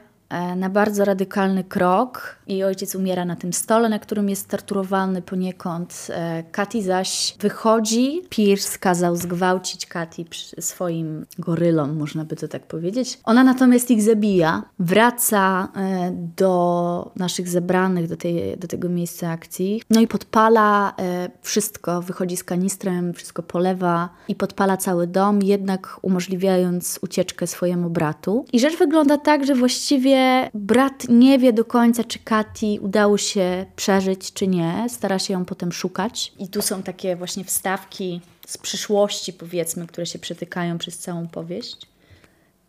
na 0.55 0.69
bardzo 0.69 1.05
radykalny 1.05 1.63
krok 1.63 2.35
i 2.47 2.63
ojciec 2.63 2.95
umiera 2.95 3.25
na 3.25 3.35
tym 3.35 3.53
stole, 3.53 3.89
na 3.89 3.99
którym 3.99 4.29
jest 4.29 4.47
torturowany 4.47 5.21
poniekąd. 5.21 6.07
E, 6.09 6.43
Katy 6.51 6.83
zaś 6.83 7.35
wychodzi. 7.39 8.21
Pierce 8.29 8.77
kazał 8.79 9.15
zgwałcić 9.15 9.85
Katy 9.85 10.25
swoim 10.59 11.25
gorylom, 11.39 11.97
można 11.97 12.25
by 12.25 12.35
to 12.35 12.47
tak 12.47 12.67
powiedzieć. 12.67 13.19
Ona 13.23 13.43
natomiast 13.43 13.91
ich 13.91 14.01
zabija. 14.01 14.63
Wraca 14.79 15.67
e, 15.75 16.11
do 16.37 17.11
naszych 17.15 17.47
zebranych, 17.47 18.07
do, 18.07 18.17
tej, 18.17 18.57
do 18.57 18.67
tego 18.67 18.89
miejsca 18.89 19.29
akcji. 19.29 19.81
No 19.89 20.01
i 20.01 20.07
podpala 20.07 20.93
wszystko. 21.41 22.01
Wychodzi 22.01 22.37
z 22.37 22.43
kanistrem, 22.43 23.13
wszystko 23.13 23.43
polewa 23.43 24.09
i 24.27 24.35
podpala 24.35 24.77
cały 24.77 25.07
dom, 25.07 25.41
jednak 25.41 25.99
umożliwiając 26.01 26.99
ucieczkę 27.01 27.47
swojemu 27.47 27.89
bratu. 27.89 28.45
I 28.53 28.59
rzecz 28.59 28.77
wygląda 28.77 29.17
tak, 29.17 29.45
że 29.45 29.55
właściwie 29.55 30.18
brat 30.53 31.09
nie 31.09 31.39
wie 31.39 31.53
do 31.53 31.65
końca, 31.65 32.03
czy 32.03 32.19
Kati 32.19 32.79
udało 32.81 33.17
się 33.17 33.65
przeżyć, 33.75 34.33
czy 34.33 34.47
nie. 34.47 34.85
Stara 34.89 35.19
się 35.19 35.33
ją 35.33 35.45
potem 35.45 35.71
szukać. 35.71 36.33
I 36.39 36.47
tu 36.47 36.61
są 36.61 36.83
takie 36.83 37.15
właśnie 37.15 37.43
wstawki 37.43 38.21
z 38.47 38.57
przyszłości, 38.57 39.33
powiedzmy, 39.33 39.87
które 39.87 40.05
się 40.05 40.19
przetykają 40.19 40.77
przez 40.77 40.97
całą 40.97 41.27
powieść. 41.27 41.77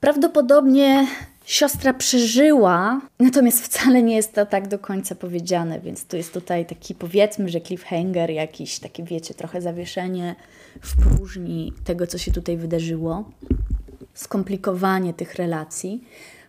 Prawdopodobnie 0.00 1.06
siostra 1.44 1.94
przeżyła, 1.94 3.00
natomiast 3.18 3.64
wcale 3.64 4.02
nie 4.02 4.16
jest 4.16 4.32
to 4.32 4.46
tak 4.46 4.68
do 4.68 4.78
końca 4.78 5.14
powiedziane, 5.14 5.80
więc 5.80 6.04
tu 6.04 6.16
jest 6.16 6.32
tutaj 6.32 6.66
taki 6.66 6.94
powiedzmy, 6.94 7.48
że 7.48 7.60
cliffhanger 7.60 8.30
jakiś, 8.30 8.78
takie 8.78 9.02
wiecie, 9.04 9.34
trochę 9.34 9.62
zawieszenie 9.62 10.36
w 10.80 10.96
próżni 10.96 11.72
tego, 11.84 12.06
co 12.06 12.18
się 12.18 12.32
tutaj 12.32 12.56
wydarzyło, 12.56 13.30
skomplikowanie 14.14 15.14
tych 15.14 15.34
relacji. 15.34 16.04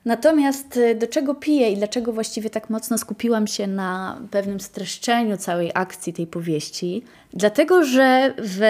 Natomiast 0.06 0.78
y, 0.78 0.96
do 0.96 1.08
czego 1.08 1.36
piję 1.36 1.72
i 1.72 1.78
dlaczego 1.78 2.14
właściwie 2.14 2.50
tak 2.50 2.70
mocno 2.70 2.98
skupiłam 2.98 3.48
się 3.48 3.68
na 3.68 4.18
pewnym 4.32 4.60
streszczeniu 4.60 5.38
całej 5.38 5.72
akcji 5.74 6.14
tej 6.14 6.28
powieści? 6.28 7.04
Dlatego, 7.34 7.86
że 7.86 8.34
w, 8.38 8.62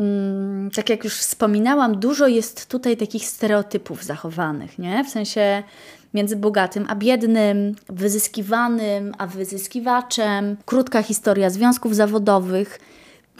mm, 0.00 0.70
tak 0.70 0.90
jak 0.90 1.04
już 1.04 1.14
wspominałam, 1.14 1.98
dużo 2.00 2.26
jest 2.26 2.66
tutaj 2.66 2.96
takich 2.96 3.26
stereotypów 3.26 4.04
zachowanych, 4.04 4.78
nie? 4.78 5.04
W 5.04 5.08
sensie 5.08 5.62
między 6.14 6.36
bogatym 6.36 6.86
a 6.88 6.94
biednym, 6.94 7.76
wyzyskiwanym 7.88 9.14
a 9.18 9.26
wyzyskiwaczem, 9.26 10.56
krótka 10.64 11.02
historia 11.02 11.50
związków 11.50 11.94
zawodowych. 11.94 12.80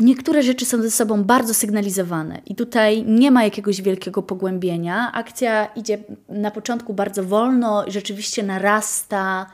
Niektóre 0.00 0.42
rzeczy 0.42 0.64
są 0.64 0.82
ze 0.82 0.90
sobą 0.90 1.24
bardzo 1.24 1.54
sygnalizowane 1.54 2.40
i 2.46 2.54
tutaj 2.54 3.04
nie 3.06 3.30
ma 3.30 3.44
jakiegoś 3.44 3.82
wielkiego 3.82 4.22
pogłębienia. 4.22 5.12
Akcja 5.12 5.66
idzie 5.66 5.98
na 6.28 6.50
początku 6.50 6.94
bardzo 6.94 7.24
wolno 7.24 7.84
rzeczywiście 7.86 8.42
narasta 8.42 9.46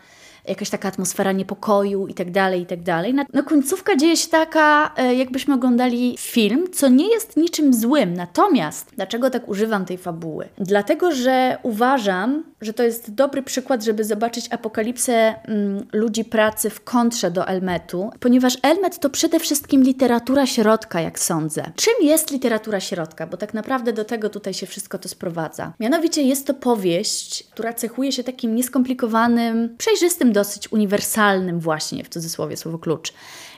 jakaś 0.44 0.70
taka 0.70 0.88
atmosfera 0.88 1.32
niepokoju 1.32 2.06
i 2.06 2.14
tak 2.14 2.30
dalej, 2.30 2.62
i 2.62 2.66
tak 2.66 2.82
dalej. 2.82 3.14
No 3.32 3.42
końcówka 3.42 3.96
dzieje 3.96 4.16
się 4.16 4.28
taka, 4.28 4.94
e, 4.96 5.14
jakbyśmy 5.14 5.54
oglądali 5.54 6.16
film, 6.18 6.66
co 6.72 6.88
nie 6.88 7.08
jest 7.08 7.36
niczym 7.36 7.74
złym. 7.74 8.14
Natomiast, 8.14 8.90
dlaczego 8.96 9.30
tak 9.30 9.48
używam 9.48 9.84
tej 9.84 9.98
fabuły? 9.98 10.48
Dlatego, 10.58 11.12
że 11.12 11.58
uważam, 11.62 12.44
że 12.60 12.72
to 12.72 12.82
jest 12.82 13.14
dobry 13.14 13.42
przykład, 13.42 13.84
żeby 13.84 14.04
zobaczyć 14.04 14.46
apokalipsę 14.50 15.34
mm, 15.44 15.86
ludzi 15.92 16.24
pracy 16.24 16.70
w 16.70 16.84
kontrze 16.84 17.30
do 17.30 17.46
Elmetu, 17.46 18.10
ponieważ 18.20 18.58
Elmet 18.62 18.98
to 18.98 19.10
przede 19.10 19.40
wszystkim 19.40 19.82
literatura 19.82 20.46
środka, 20.46 21.00
jak 21.00 21.18
sądzę. 21.18 21.64
Czym 21.76 21.94
jest 22.02 22.30
literatura 22.30 22.80
środka? 22.80 23.26
Bo 23.26 23.36
tak 23.36 23.54
naprawdę 23.54 23.92
do 23.92 24.04
tego 24.04 24.30
tutaj 24.30 24.54
się 24.54 24.66
wszystko 24.66 24.98
to 24.98 25.08
sprowadza. 25.08 25.72
Mianowicie 25.80 26.22
jest 26.22 26.46
to 26.46 26.54
powieść, 26.54 27.44
która 27.50 27.72
cechuje 27.72 28.12
się 28.12 28.24
takim 28.24 28.54
nieskomplikowanym, 28.54 29.74
przejrzystym 29.78 30.31
dosyć 30.32 30.72
uniwersalnym 30.72 31.60
właśnie, 31.60 32.04
w 32.04 32.08
cudzysłowie 32.08 32.56
słowo 32.56 32.78
klucz, 32.78 33.12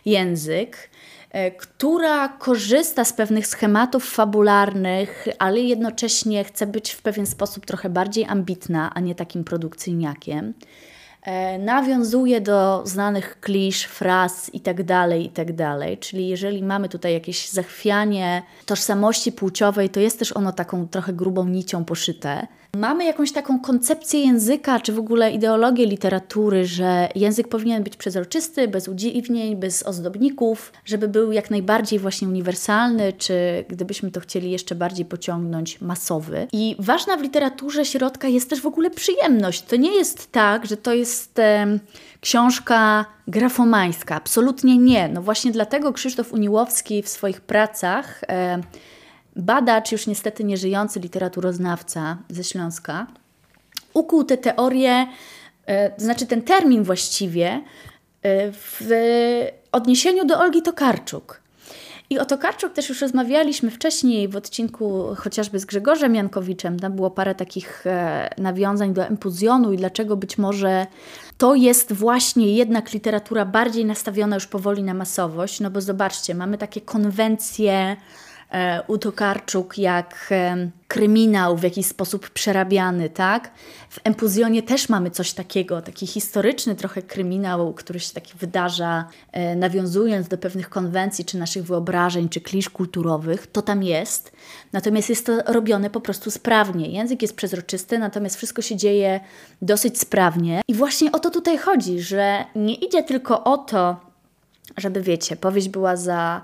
język, 0.04 0.90
e, 1.30 1.50
która 1.50 2.28
korzysta 2.28 3.04
z 3.04 3.12
pewnych 3.12 3.46
schematów 3.46 4.10
fabularnych, 4.10 5.28
ale 5.38 5.60
jednocześnie 5.60 6.44
chce 6.44 6.66
być 6.66 6.90
w 6.92 7.02
pewien 7.02 7.26
sposób 7.26 7.66
trochę 7.66 7.88
bardziej 7.88 8.24
ambitna, 8.24 8.94
a 8.94 9.00
nie 9.00 9.14
takim 9.14 9.44
produkcyjniakiem. 9.44 10.54
E, 11.24 11.58
nawiązuje 11.58 12.40
do 12.40 12.82
znanych 12.86 13.40
klisz, 13.40 13.84
fraz 13.84 14.54
itd., 14.54 14.84
tak 14.84 15.18
itd. 15.18 15.76
Tak 15.80 16.00
Czyli 16.00 16.28
jeżeli 16.28 16.62
mamy 16.62 16.88
tutaj 16.88 17.12
jakieś 17.12 17.48
zachwianie 17.48 18.42
tożsamości 18.66 19.32
płciowej, 19.32 19.90
to 19.90 20.00
jest 20.00 20.18
też 20.18 20.36
ono 20.36 20.52
taką 20.52 20.88
trochę 20.88 21.12
grubą 21.12 21.44
nicią 21.44 21.84
poszyte. 21.84 22.46
Mamy 22.76 23.04
jakąś 23.04 23.32
taką 23.32 23.60
koncepcję 23.60 24.20
języka, 24.20 24.80
czy 24.80 24.92
w 24.92 24.98
ogóle 24.98 25.30
ideologię 25.30 25.86
literatury, 25.86 26.64
że 26.66 27.08
język 27.14 27.48
powinien 27.48 27.82
być 27.82 27.96
przezroczysty, 27.96 28.68
bez 28.68 28.88
udziwnień, 28.88 29.56
bez 29.56 29.82
ozdobników, 29.82 30.72
żeby 30.84 31.08
był 31.08 31.32
jak 31.32 31.50
najbardziej 31.50 31.98
właśnie 31.98 32.28
uniwersalny, 32.28 33.12
czy 33.12 33.64
gdybyśmy 33.68 34.10
to 34.10 34.20
chcieli 34.20 34.50
jeszcze 34.50 34.74
bardziej 34.74 35.06
pociągnąć, 35.06 35.80
masowy. 35.80 36.46
I 36.52 36.76
ważna 36.78 37.16
w 37.16 37.22
literaturze 37.22 37.84
środka 37.84 38.28
jest 38.28 38.50
też 38.50 38.60
w 38.60 38.66
ogóle 38.66 38.90
przyjemność. 38.90 39.62
To 39.62 39.76
nie 39.76 39.96
jest 39.96 40.32
tak, 40.32 40.66
że 40.66 40.76
to 40.76 40.94
jest 40.94 41.38
e, 41.38 41.78
książka 42.20 43.04
grafomańska. 43.28 44.14
Absolutnie 44.14 44.78
nie. 44.78 45.08
No 45.08 45.22
właśnie 45.22 45.52
dlatego 45.52 45.92
Krzysztof 45.92 46.32
Uniłowski 46.32 47.02
w 47.02 47.08
swoich 47.08 47.40
pracach 47.40 48.20
e, 48.28 48.60
badacz, 49.36 49.92
już 49.92 50.06
niestety 50.06 50.44
nieżyjący 50.44 51.00
literaturoznawca 51.00 52.18
ze 52.28 52.44
Śląska, 52.44 53.06
ukuł 53.94 54.24
te 54.24 54.36
teorie, 54.36 55.06
e, 55.66 56.00
znaczy 56.00 56.26
ten 56.26 56.42
termin 56.42 56.82
właściwie, 56.82 57.46
e, 58.22 58.52
w 58.52 58.90
odniesieniu 59.72 60.24
do 60.24 60.38
Olgi 60.38 60.62
Tokarczuk. 60.62 61.44
I 62.10 62.18
o 62.18 62.24
Tokarczuk 62.24 62.72
też 62.72 62.88
już 62.88 63.00
rozmawialiśmy 63.00 63.70
wcześniej 63.70 64.28
w 64.28 64.36
odcinku 64.36 65.14
chociażby 65.16 65.58
z 65.58 65.64
Grzegorzem 65.64 66.14
Jankowiczem. 66.14 66.80
Tam 66.80 66.92
było 66.92 67.10
parę 67.10 67.34
takich 67.34 67.86
e, 67.86 68.30
nawiązań 68.38 68.94
do 68.94 69.06
empuzjonu 69.06 69.72
i 69.72 69.76
dlaczego 69.76 70.16
być 70.16 70.38
może 70.38 70.86
to 71.38 71.54
jest 71.54 71.92
właśnie 71.92 72.54
jednak 72.54 72.92
literatura 72.92 73.44
bardziej 73.44 73.84
nastawiona 73.84 74.36
już 74.36 74.46
powoli 74.46 74.82
na 74.82 74.94
masowość. 74.94 75.60
No 75.60 75.70
bo 75.70 75.80
zobaczcie, 75.80 76.34
mamy 76.34 76.58
takie 76.58 76.80
konwencje 76.80 77.96
u 78.86 78.98
Tokarczuk 78.98 79.78
jak 79.78 80.28
e, 80.30 80.70
kryminał 80.88 81.56
w 81.56 81.62
jakiś 81.62 81.86
sposób 81.86 82.30
przerabiany, 82.30 83.10
tak? 83.10 83.50
W 83.90 84.00
Empuzjonie 84.04 84.62
też 84.62 84.88
mamy 84.88 85.10
coś 85.10 85.32
takiego, 85.32 85.82
taki 85.82 86.06
historyczny 86.06 86.74
trochę 86.74 87.02
kryminał, 87.02 87.74
który 87.74 88.00
się 88.00 88.14
taki 88.14 88.32
wydarza, 88.38 89.08
e, 89.32 89.56
nawiązując 89.56 90.28
do 90.28 90.38
pewnych 90.38 90.68
konwencji, 90.68 91.24
czy 91.24 91.38
naszych 91.38 91.64
wyobrażeń, 91.64 92.28
czy 92.28 92.40
klisz 92.40 92.70
kulturowych, 92.70 93.46
to 93.46 93.62
tam 93.62 93.82
jest. 93.82 94.32
Natomiast 94.72 95.08
jest 95.08 95.26
to 95.26 95.42
robione 95.46 95.90
po 95.90 96.00
prostu 96.00 96.30
sprawnie. 96.30 96.88
Język 96.88 97.22
jest 97.22 97.36
przezroczysty, 97.36 97.98
natomiast 97.98 98.36
wszystko 98.36 98.62
się 98.62 98.76
dzieje 98.76 99.20
dosyć 99.62 100.00
sprawnie. 100.00 100.60
I 100.68 100.74
właśnie 100.74 101.12
o 101.12 101.18
to 101.18 101.30
tutaj 101.30 101.58
chodzi, 101.58 102.00
że 102.00 102.44
nie 102.54 102.74
idzie 102.74 103.02
tylko 103.02 103.44
o 103.44 103.58
to, 103.58 103.96
żeby 104.76 105.02
wiecie, 105.02 105.36
powieść 105.36 105.68
była 105.68 105.96
za 105.96 106.42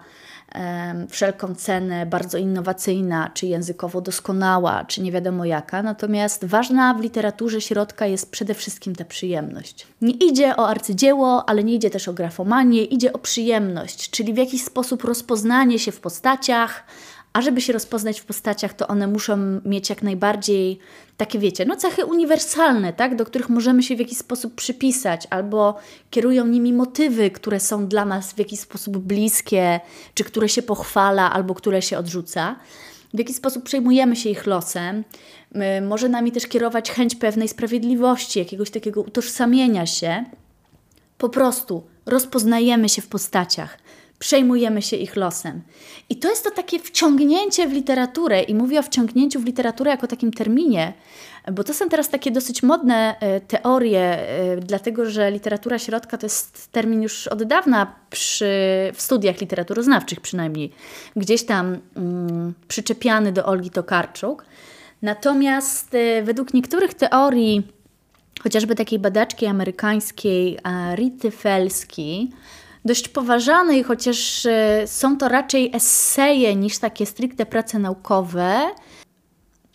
wszelką 1.09 1.55
cenę 1.55 2.07
bardzo 2.07 2.39
innowacyjna, 2.39 3.31
czy 3.35 3.47
językowo 3.47 4.01
doskonała, 4.01 4.85
czy 4.85 5.03
nie 5.03 5.13
wiadomo 5.13 5.45
jaka. 5.45 5.83
Natomiast 5.83 6.45
ważna 6.45 6.95
w 6.95 7.01
literaturze 7.01 7.61
środka 7.61 8.07
jest 8.07 8.31
przede 8.31 8.55
wszystkim 8.55 8.97
ta 8.97 9.05
przyjemność. 9.05 9.87
Nie 10.03 10.13
idzie 10.13 10.57
o 10.57 10.69
arcydzieło, 10.69 11.49
ale 11.49 11.65
nie 11.65 11.75
idzie 11.75 11.91
też 11.91 12.09
o 12.09 12.13
grafomanię, 12.13 12.85
idzie 12.85 13.13
o 13.13 13.19
przyjemność, 13.19 14.11
czyli 14.11 14.35
w 14.35 14.37
jakiś 14.37 14.65
sposób 14.65 15.05
rozpoznanie 15.05 15.79
się 15.79 15.93
w 15.93 16.01
postaciach, 16.01 16.85
a 17.33 17.43
żeby 17.43 17.61
się 17.61 17.72
rozpoznać 17.72 18.20
w 18.20 18.24
postaciach, 18.24 18.74
to 18.74 18.89
one 18.89 19.07
muszą 19.07 19.61
mieć 19.64 19.91
jak 19.91 20.03
najbardziej 20.03 20.78
takie, 21.16 21.39
wiecie, 21.39 21.64
no 21.64 21.76
cechy 21.76 22.05
uniwersalne, 22.07 22.93
tak, 22.93 23.16
do 23.16 23.24
których 23.24 23.49
możemy 23.49 23.83
się 23.83 23.97
w 23.97 23.99
jakiś 23.99 24.18
sposób 24.18 24.55
przypisać, 24.55 25.26
albo 25.31 25.78
kierują 26.11 26.47
nimi 26.47 26.72
motywy, 26.72 27.31
które 27.31 27.61
są 27.61 27.87
dla 27.87 28.05
nas 28.05 28.33
w 28.33 28.39
jakiś 28.39 28.61
sposób 28.61 28.99
bliskie, 28.99 29.81
czy 30.14 30.24
które 30.24 30.49
się 30.49 30.62
pochwala, 30.62 31.33
albo 31.33 31.55
które 31.55 31.83
się 31.83 31.99
odrzuca. 31.99 32.57
W 33.14 33.18
jaki 33.18 33.35
sposób 33.35 33.64
przejmujemy 33.64 34.16
się 34.16 34.31
ich 34.31 34.47
losem. 34.47 35.05
Może 35.89 36.09
nami 36.09 36.33
też 36.33 36.47
kierować 36.47 36.91
chęć 36.91 37.14
pewnej 37.14 37.49
sprawiedliwości, 37.49 38.39
jakiegoś 38.39 38.70
takiego 38.70 39.03
utożsamienia 39.03 39.87
się. 39.87 40.24
Po 41.18 41.28
prostu 41.28 41.83
rozpoznajemy 42.07 42.89
się 42.89 43.03
w 43.03 43.09
postaciach 43.09 43.78
przejmujemy 44.21 44.83
się 44.83 44.97
ich 44.97 45.16
losem. 45.16 45.62
I 46.09 46.16
to 46.16 46.31
jest 46.31 46.45
to 46.45 46.51
takie 46.51 46.79
wciągnięcie 46.79 47.68
w 47.68 47.73
literaturę, 47.73 48.43
i 48.43 48.55
mówię 48.55 48.79
o 48.79 48.83
wciągnięciu 48.83 49.41
w 49.41 49.45
literaturę 49.45 49.91
jako 49.91 50.07
takim 50.07 50.33
terminie, 50.33 50.93
bo 51.53 51.64
to 51.64 51.75
są 51.75 51.89
teraz 51.89 52.09
takie 52.09 52.31
dosyć 52.31 52.62
modne 52.62 53.16
e, 53.21 53.41
teorie, 53.41 54.01
e, 54.01 54.57
dlatego 54.57 55.11
że 55.11 55.31
literatura 55.31 55.79
środka 55.79 56.18
to 56.18 56.27
jest 56.27 56.73
termin 56.73 57.03
już 57.03 57.27
od 57.27 57.43
dawna 57.43 57.95
przy, 58.11 58.47
w 58.95 59.03
studiach 59.03 59.41
literaturoznawczych 59.41 60.21
przynajmniej, 60.21 60.73
gdzieś 61.16 61.45
tam 61.45 61.79
mm, 61.97 62.55
przyczepiany 62.68 63.33
do 63.33 63.47
Olgi 63.47 63.71
Tokarczuk. 63.71 64.45
Natomiast 65.03 65.95
e, 65.95 66.23
według 66.23 66.55
niektórych 66.55 66.95
teorii, 66.95 67.62
chociażby 68.43 68.75
takiej 68.75 68.99
badaczki 68.99 69.47
amerykańskiej 69.47 70.59
Rity 70.95 71.31
Felski, 71.31 72.31
dość 72.85 73.09
poważanej, 73.09 73.83
chociaż 73.83 74.47
e, 74.47 74.83
są 74.87 75.16
to 75.16 75.28
raczej 75.28 75.70
eseje 75.74 76.57
niż 76.57 76.78
takie 76.78 77.07
stricte 77.07 77.47
prace 77.47 77.78
naukowe, 77.78 78.61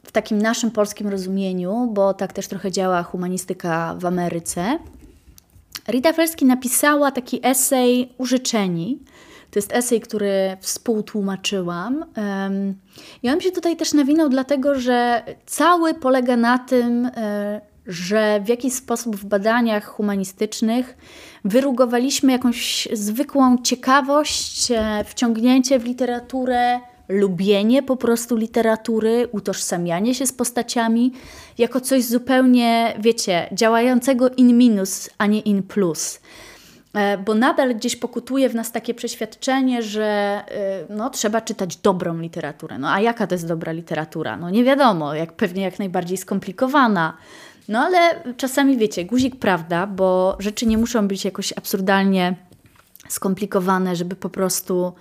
w 0.03 0.12
takim 0.12 0.38
naszym 0.38 0.72
polskim 0.72 1.08
rozumieniu, 1.08 1.89
bo 1.93 2.14
tak 2.14 2.34
też 2.34 2.47
trochę 2.47 2.72
działa 2.72 3.03
humanistyka 3.03 3.95
w 3.99 4.06
Ameryce. 4.06 4.80
Rita 5.88 6.14
Felski 6.14 6.45
napisała 6.45 7.12
taki 7.12 7.39
esej 7.43 8.14
Użyczeni. 8.18 8.99
To 9.51 9.60
jest 9.60 9.74
esej, 9.74 10.01
który 10.01 10.58
współtłumaczyłam. 10.60 12.06
I 13.24 13.30
on 13.30 13.41
się 13.41 13.51
tutaj 13.51 13.78
też 13.78 13.93
nawinął, 13.93 14.30
dlatego 14.30 14.80
że 14.80 15.24
cały 15.45 15.93
polega 15.93 16.38
na 16.38 16.60
tym, 16.60 17.06
e, 17.06 17.62
że 17.88 18.42
w 18.46 18.48
jakiś 18.48 18.74
sposób 18.74 19.16
w 19.16 19.26
badaniach 19.26 19.86
humanistycznych 19.86 20.98
wyrugowaliśmy 21.46 22.32
jakąś 22.32 22.88
zwykłą 22.94 23.58
ciekawość, 23.58 24.72
e, 24.72 25.04
wciągnięcie 25.08 25.80
w 25.80 25.86
literaturę, 25.86 26.80
lubienie 27.10 27.84
po 27.84 27.98
prostu 27.98 28.36
literatury, 28.36 29.28
utożsamianie 29.32 30.16
się 30.16 30.28
z 30.28 30.34
postaciami 30.34 31.12
jako 31.58 31.82
coś 31.82 32.04
zupełnie, 32.04 32.94
wiecie, 33.00 33.50
działającego 33.52 34.30
in 34.30 34.58
minus, 34.58 35.10
a 35.18 35.26
nie 35.26 35.40
in 35.40 35.64
plus. 35.64 36.20
E, 36.94 37.18
bo 37.18 37.34
nadal 37.34 37.76
gdzieś 37.76 37.96
pokutuje 37.96 38.50
w 38.50 38.56
nas 38.56 38.72
takie 38.72 38.94
przeświadczenie, 38.94 39.84
że 39.84 40.06
e, 40.06 40.44
no, 40.90 41.10
trzeba 41.10 41.42
czytać 41.42 41.78
dobrą 41.78 42.18
literaturę. 42.20 42.78
No 42.78 42.94
a 42.94 43.00
jaka 43.00 43.28
to 43.28 43.36
jest 43.36 43.48
dobra 43.48 43.72
literatura? 43.72 44.38
No 44.38 44.50
nie 44.50 44.64
wiadomo, 44.64 45.14
jak 45.14 45.34
pewnie 45.34 45.64
jak 45.64 45.80
najbardziej 45.80 46.18
skomplikowana 46.18 47.18
No 47.68 47.80
ale 47.80 48.24
czasami 48.38 48.78
wiecie, 48.78 49.05
guzik 49.05 49.36
prawda, 49.36 49.88
bo 49.88 50.38
rzeczy 50.39 50.66
nie 50.66 50.78
muszą 50.78 51.07
być 51.07 51.26
jakoś 51.26 51.53
absurdalnie 51.53 52.36
skomplikowane, 53.09 53.95
żeby 53.95 54.16
po 54.16 54.30
prostu 54.30 54.93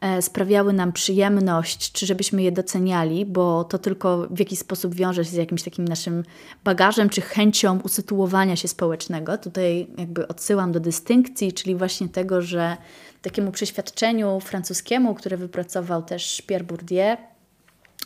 e, 0.00 0.22
sprawiały 0.22 0.72
nam 0.72 0.92
przyjemność, 0.92 1.92
czy 1.92 2.06
żebyśmy 2.06 2.42
je 2.42 2.52
doceniali, 2.52 3.26
bo 3.26 3.64
to 3.64 3.78
tylko 3.78 4.28
w 4.30 4.38
jakiś 4.38 4.58
sposób 4.58 4.94
wiąże 4.94 5.24
się 5.24 5.30
z 5.30 5.34
jakimś 5.34 5.62
takim 5.62 5.84
naszym 5.84 6.24
bagażem, 6.64 7.08
czy 7.08 7.20
chęcią 7.20 7.80
usytuowania 7.80 8.56
się 8.56 8.68
społecznego. 8.68 9.38
Tutaj 9.38 9.86
jakby 9.98 10.28
odsyłam 10.28 10.72
do 10.72 10.80
dystynkcji, 10.80 11.52
czyli 11.52 11.74
właśnie 11.74 12.08
tego, 12.08 12.42
że 12.42 12.76
takiemu 13.22 13.52
przeświadczeniu 13.52 14.40
francuskiemu, 14.40 15.14
które 15.14 15.36
wypracował 15.36 16.02
też 16.02 16.42
Pierre 16.42 16.64
Bourdieu 16.64 17.16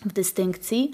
w 0.05 0.13
dystynkcji, 0.13 0.91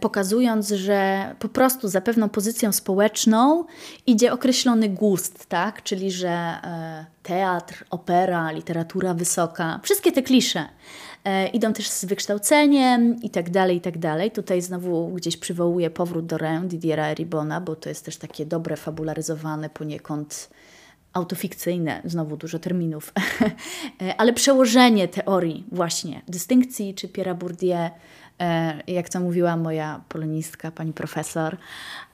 pokazując, 0.00 0.68
że 0.68 1.30
po 1.38 1.48
prostu 1.48 1.88
za 1.88 2.00
pewną 2.00 2.28
pozycją 2.28 2.72
społeczną 2.72 3.64
idzie 4.06 4.32
określony 4.32 4.88
gust, 4.88 5.46
tak? 5.46 5.82
czyli 5.82 6.10
że 6.10 6.28
e, 6.28 7.06
teatr, 7.22 7.84
opera, 7.90 8.50
literatura 8.50 9.14
wysoka, 9.14 9.80
wszystkie 9.82 10.12
te 10.12 10.22
klisze 10.22 10.68
e, 11.24 11.48
idą 11.48 11.72
też 11.72 11.88
z 11.88 12.04
wykształceniem 12.04 13.22
i 13.22 13.30
tak 13.30 13.50
dalej, 13.50 13.76
i 13.76 13.80
tak 13.80 13.98
dalej. 13.98 14.30
Tutaj 14.30 14.62
znowu 14.62 15.08
gdzieś 15.08 15.36
przywołuję 15.36 15.90
powrót 15.90 16.26
do 16.26 16.38
Rem 16.38 16.68
Didiera 16.68 17.14
Ribona, 17.14 17.60
bo 17.60 17.76
to 17.76 17.88
jest 17.88 18.04
też 18.04 18.16
takie 18.16 18.46
dobre, 18.46 18.76
fabularyzowane 18.76 19.70
poniekąd 19.70 20.50
autofikcyjne, 21.12 22.02
znowu 22.04 22.36
dużo 22.36 22.58
terminów, 22.58 23.12
ale 24.18 24.32
przełożenie 24.32 25.08
teorii 25.08 25.64
właśnie 25.72 26.22
dystynkcji 26.28 26.94
czy 26.94 27.08
Pierre 27.08 27.34
Bourdieu 27.34 27.76
E, 27.76 27.90
jak 28.86 29.08
to 29.08 29.20
mówiła 29.20 29.56
moja 29.56 30.00
polonistka, 30.08 30.70
pani 30.70 30.92
profesor, 30.92 31.56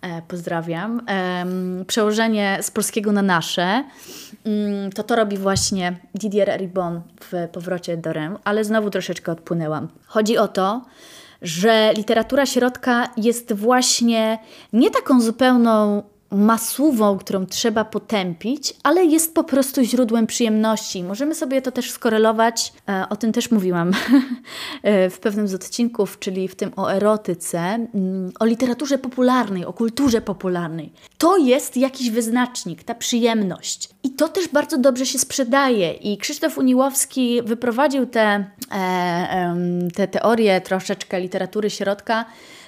e, 0.03 0.23
pozdrawiam, 0.23 1.03
przełożenie 1.87 2.59
z 2.63 2.71
polskiego 2.71 3.13
na 3.13 3.23
nasze, 3.23 3.85
mm, 4.45 4.93
to 4.93 5.03
to 5.03 5.17
robi 5.17 5.37
właśnie 5.37 5.97
Didier 6.15 6.59
Ribon 6.59 7.01
w 7.21 7.49
Powrocie 7.53 7.97
do 7.97 8.13
Rem, 8.13 8.39
ale 8.45 8.65
znowu 8.65 8.91
troszeczkę 8.91 9.33
odpłynęłam. 9.33 9.89
Chodzi 10.07 10.39
o 10.39 10.49
to, 10.49 10.83
że 11.43 11.93
literatura 11.97 12.47
środka 12.47 13.09
jest 13.17 13.53
właśnie 13.53 14.39
nie 14.73 14.91
taką 14.91 15.21
zupełną 15.21 16.03
masówą, 16.31 17.19
którą 17.19 17.47
trzeba 17.47 17.85
potępić, 17.85 18.75
ale 18.83 19.05
jest 19.05 19.35
po 19.35 19.45
prostu 19.45 19.83
źródłem 19.83 20.27
przyjemności. 20.27 21.05
Możemy 21.05 21.35
sobie 21.35 21.63
to 21.63 21.73
też 21.73 21.91
skorelować, 21.91 22.73
e, 22.89 23.07
o 23.09 23.17
tym 23.17 23.33
też 23.33 23.51
mówiłam 23.51 23.93
e, 24.83 25.11
w 25.11 25.19
pewnym 25.19 25.49
z 25.49 25.55
odcinków, 25.55 26.19
czyli 26.19 26.49
w 26.49 26.55
tym 26.55 26.73
o 26.77 26.93
erotyce, 26.93 27.59
mm, 27.59 28.33
o 28.41 28.45
literaturze 28.45 28.99
popularnej, 28.99 29.65
o 29.65 29.73
kulturze 29.73 30.21
popularnej. 30.21 30.93
To 31.19 31.37
jest 31.39 31.77
jakiś 31.77 32.11
wyznacznik, 32.11 32.85
ta 32.85 32.95
przyjemność. 32.95 33.89
I 34.03 34.11
to 34.11 34.29
też 34.29 34.49
bardzo 34.49 34.79
dobrze 34.79 35.07
się 35.07 35.19
sprzedaje. 35.19 35.93
I 35.93 36.19
Krzysztof 36.19 36.59
Uniłowski 36.59 37.43
wyprowadził 37.43 38.07
te, 38.07 38.45
e, 38.73 39.57
te 39.95 40.09
teorie 40.09 40.61
troszeczkę 40.61 41.21
literatury 41.21 41.71
środka 41.71 42.25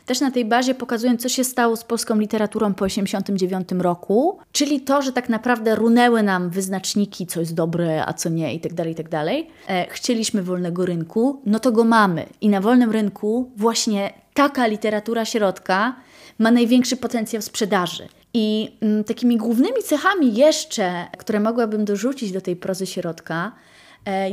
też 0.08 0.20
na 0.20 0.30
tej 0.30 0.44
bazie 0.44 0.74
pokazując, 0.74 1.22
co 1.22 1.28
się 1.28 1.44
stało 1.44 1.76
z 1.76 1.84
polską 1.84 2.18
literaturą 2.18 2.74
po 2.74 2.84
1989 2.84 3.82
roku, 3.82 4.38
czyli 4.52 4.80
to, 4.80 5.02
że 5.02 5.12
tak 5.12 5.28
naprawdę 5.28 5.74
runęły 5.74 6.22
nam 6.22 6.50
wyznaczniki, 6.50 7.26
co 7.26 7.40
jest 7.40 7.54
dobre, 7.54 8.06
a 8.06 8.12
co 8.12 8.28
nie, 8.28 8.54
itd., 8.54 8.76
tak 8.76 8.86
itd. 8.86 9.10
Tak 9.10 9.26
e, 9.66 9.86
chcieliśmy 9.90 10.42
wolnego 10.42 10.86
rynku, 10.86 11.42
no 11.46 11.58
to 11.58 11.72
go 11.72 11.84
mamy. 11.84 12.26
I 12.40 12.48
na 12.48 12.60
wolnym 12.60 12.90
rynku 12.90 13.50
właśnie 13.56 14.12
taka 14.34 14.66
literatura 14.66 15.24
środka 15.24 15.96
ma 16.38 16.50
największy 16.50 16.96
potencjał 16.96 17.42
sprzedaży. 17.42 18.08
I 18.34 18.76
mm, 18.80 19.04
takimi 19.04 19.36
głównymi 19.36 19.82
cechami 19.82 20.34
jeszcze, 20.34 21.06
które 21.18 21.40
mogłabym 21.40 21.84
dorzucić 21.84 22.32
do 22.32 22.40
tej 22.40 22.56
prozy 22.56 22.86
środka, 22.86 23.52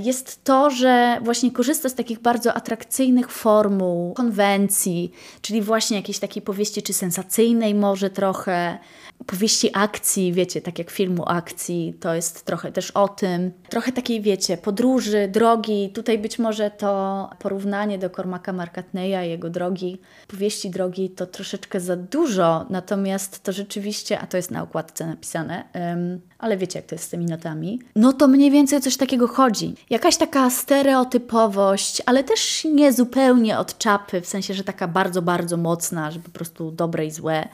jest 0.04 0.44
to, 0.44 0.70
że 0.70 1.18
właśnie 1.22 1.52
korzysta 1.52 1.90
z 1.90 1.96
takich 1.96 2.20
bardzo 2.20 2.54
atrakcyjnych 2.54 3.32
formuł, 3.32 4.14
konwencji, 4.14 5.12
czyli 5.42 5.62
właśnie 5.62 5.98
jakiejś 5.98 6.20
takiej 6.20 6.42
powieści 6.42 6.82
czy 6.82 6.94
sensacyjnej 6.94 7.76
może 7.76 8.10
trochę, 8.10 8.78
powieści 9.26 9.70
akcji, 9.74 10.34
wiecie, 10.34 10.62
tak 10.62 10.80
jak 10.80 10.90
filmu 10.90 11.24
akcji, 11.28 11.94
to 12.00 12.14
jest 12.14 12.46
trochę 12.46 12.72
też 12.72 12.92
o 12.92 13.08
tym. 13.08 13.52
Trochę 13.70 13.92
takiej, 13.92 14.22
wiecie, 14.22 14.58
podróży, 14.58 15.30
drogi. 15.32 15.90
Tutaj 15.90 16.20
być 16.20 16.40
może 16.40 16.72
to 16.72 17.30
porównanie 17.40 17.98
do 17.98 18.10
Cormaca 18.10 18.54
Markatneya, 18.54 19.30
jego 19.30 19.50
drogi, 19.50 19.98
powieści 20.28 20.70
drogi 20.70 21.10
to 21.10 21.26
troszeczkę 21.26 21.80
za 21.80 21.96
dużo, 21.96 22.66
natomiast 22.70 23.44
to 23.44 23.52
rzeczywiście, 23.52 24.20
a 24.20 24.28
to 24.28 24.38
jest 24.38 24.52
na 24.52 24.64
okładce 24.64 25.08
napisane, 25.08 25.64
um, 25.74 26.22
ale 26.40 26.58
wiecie, 26.58 26.80
jak 26.80 26.86
to 26.86 26.96
jest 26.96 27.06
z 27.06 27.10
tymi 27.10 27.26
notami, 27.26 27.80
no 27.96 28.14
to 28.14 28.28
mniej 28.28 28.52
więcej 28.52 28.82
coś 28.82 28.98
takiego 28.98 29.28
chodzi. 29.28 29.76
Jakaś 29.90 30.18
taka 30.18 30.50
stereotypowość, 30.50 32.02
ale 32.06 32.24
też 32.24 32.68
nie 32.74 32.94
zupełnie 32.94 33.60
od 33.60 33.78
czapy, 33.78 34.22
w 34.22 34.28
sensie, 34.28 34.54
że 34.54 34.64
taka 34.64 34.88
bardzo, 34.88 35.22
bardzo 35.22 35.58
mocna, 35.58 36.12
że 36.12 36.20
po 36.20 36.30
prostu 36.30 36.72
dobre 36.72 37.06
i 37.06 37.12
złe. 37.12 37.48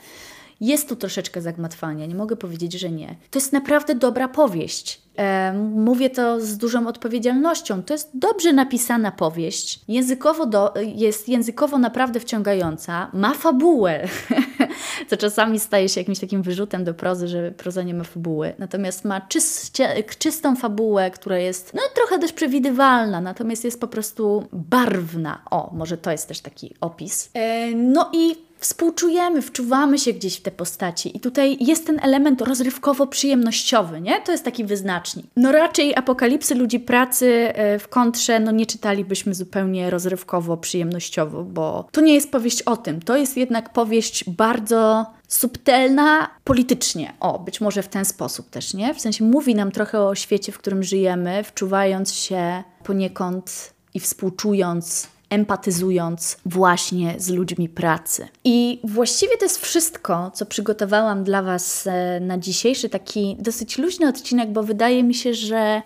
Jest 0.62 0.90
tu 0.90 0.96
troszeczkę 0.96 1.42
zagmatwania, 1.42 2.06
nie 2.06 2.16
mogę 2.16 2.36
powiedzieć, 2.36 2.74
że 2.74 2.90
nie. 2.90 3.16
To 3.32 3.40
jest 3.40 3.54
naprawdę 3.54 3.96
dobra 3.96 4.28
powieść. 4.28 5.02
E, 5.18 5.54
mówię 5.76 6.10
to 6.10 6.42
z 6.42 6.58
dużą 6.58 6.88
odpowiedzialnością. 6.88 7.84
To 7.84 7.94
jest 7.94 8.10
dobrze 8.14 8.54
napisana 8.54 9.12
powieść. 9.12 9.80
Językowo 9.88 10.46
do, 10.46 10.74
jest 10.96 11.30
językowo 11.30 11.78
naprawdę 11.78 12.20
wciągająca. 12.20 13.12
Ma 13.14 13.34
fabułę, 13.34 14.08
co 15.10 15.18
czasami 15.18 15.60
staje 15.60 15.90
się 15.90 16.02
jakimś 16.02 16.20
takim 16.20 16.42
wyrzutem 16.42 16.84
do 16.84 16.94
prozy, 16.94 17.28
że 17.28 17.52
proza 17.52 17.84
nie 17.84 17.94
ma 17.94 18.04
fabuły. 18.04 18.54
Natomiast 18.60 19.06
ma 19.06 19.22
czyście, 19.22 20.04
czystą 20.20 20.56
fabułę, 20.56 21.12
która 21.12 21.38
jest 21.38 21.74
no, 21.74 21.82
trochę 21.96 22.20
też 22.20 22.34
przewidywalna, 22.34 23.22
natomiast 23.22 23.64
jest 23.64 23.82
po 23.82 23.88
prostu 23.88 24.48
barwna. 24.54 25.42
O, 25.52 25.72
może 25.74 25.98
to 25.98 26.12
jest 26.12 26.28
też 26.28 26.40
taki 26.40 26.76
opis. 26.82 27.30
E, 27.34 27.72
no 27.76 28.10
i 28.14 28.51
współczujemy, 28.62 29.42
wczuwamy 29.42 30.00
się 30.00 30.14
gdzieś 30.14 30.38
w 30.38 30.42
te 30.42 30.52
postaci. 30.52 31.18
I 31.18 31.20
tutaj 31.20 31.58
jest 31.60 31.88
ten 31.88 32.00
element 32.04 32.42
rozrywkowo-przyjemnościowy, 32.42 34.02
nie? 34.02 34.22
To 34.22 34.32
jest 34.32 34.46
taki 34.46 34.66
wyznacznik. 34.66 35.26
No 35.36 35.52
raczej 35.52 35.96
apokalipsy 35.96 36.56
ludzi 36.56 36.80
pracy 36.80 37.54
e, 37.54 37.80
w 37.80 37.88
kontrze, 37.88 38.40
no 38.40 38.52
nie 38.52 38.66
czytalibyśmy 38.66 39.34
zupełnie 39.34 39.90
rozrywkowo-przyjemnościowo, 39.90 41.44
bo 41.44 41.88
to 41.92 42.02
nie 42.02 42.14
jest 42.14 42.32
powieść 42.32 42.62
o 42.62 42.78
tym. 42.78 43.02
To 43.02 43.18
jest 43.18 43.38
jednak 43.38 43.74
powieść 43.74 44.30
bardzo 44.30 45.06
subtelna 45.28 46.30
politycznie. 46.44 47.14
O, 47.20 47.40
być 47.40 47.62
może 47.62 47.84
w 47.84 47.88
ten 47.88 48.06
sposób 48.06 48.50
też, 48.50 48.74
nie? 48.74 48.94
W 48.94 49.02
sensie 49.02 49.24
mówi 49.24 49.56
nam 49.56 49.72
trochę 49.72 50.02
o 50.02 50.16
świecie, 50.16 50.52
w 50.52 50.58
którym 50.58 50.84
żyjemy, 50.84 51.44
wczuwając 51.44 52.14
się 52.14 52.64
poniekąd 52.84 53.74
i 53.94 54.00
współczując 54.00 55.08
empatyzując 55.32 56.38
właśnie 56.46 57.16
z 57.18 57.30
ludźmi 57.30 57.70
pracy. 57.70 58.28
I 58.44 58.80
właściwie 58.84 59.38
to 59.38 59.46
jest 59.46 59.62
wszystko, 59.62 60.32
co 60.34 60.46
przygotowałam 60.46 61.24
dla 61.24 61.42
Was 61.42 61.88
e, 61.88 62.20
na 62.20 62.38
dzisiejszy 62.38 62.90
taki 62.90 63.38
dosyć 63.40 63.78
luźny 63.78 64.08
odcinek, 64.08 64.52
bo 64.52 64.64
wydaje 64.64 65.04
mi 65.04 65.14
się, 65.14 65.34
że 65.34 65.82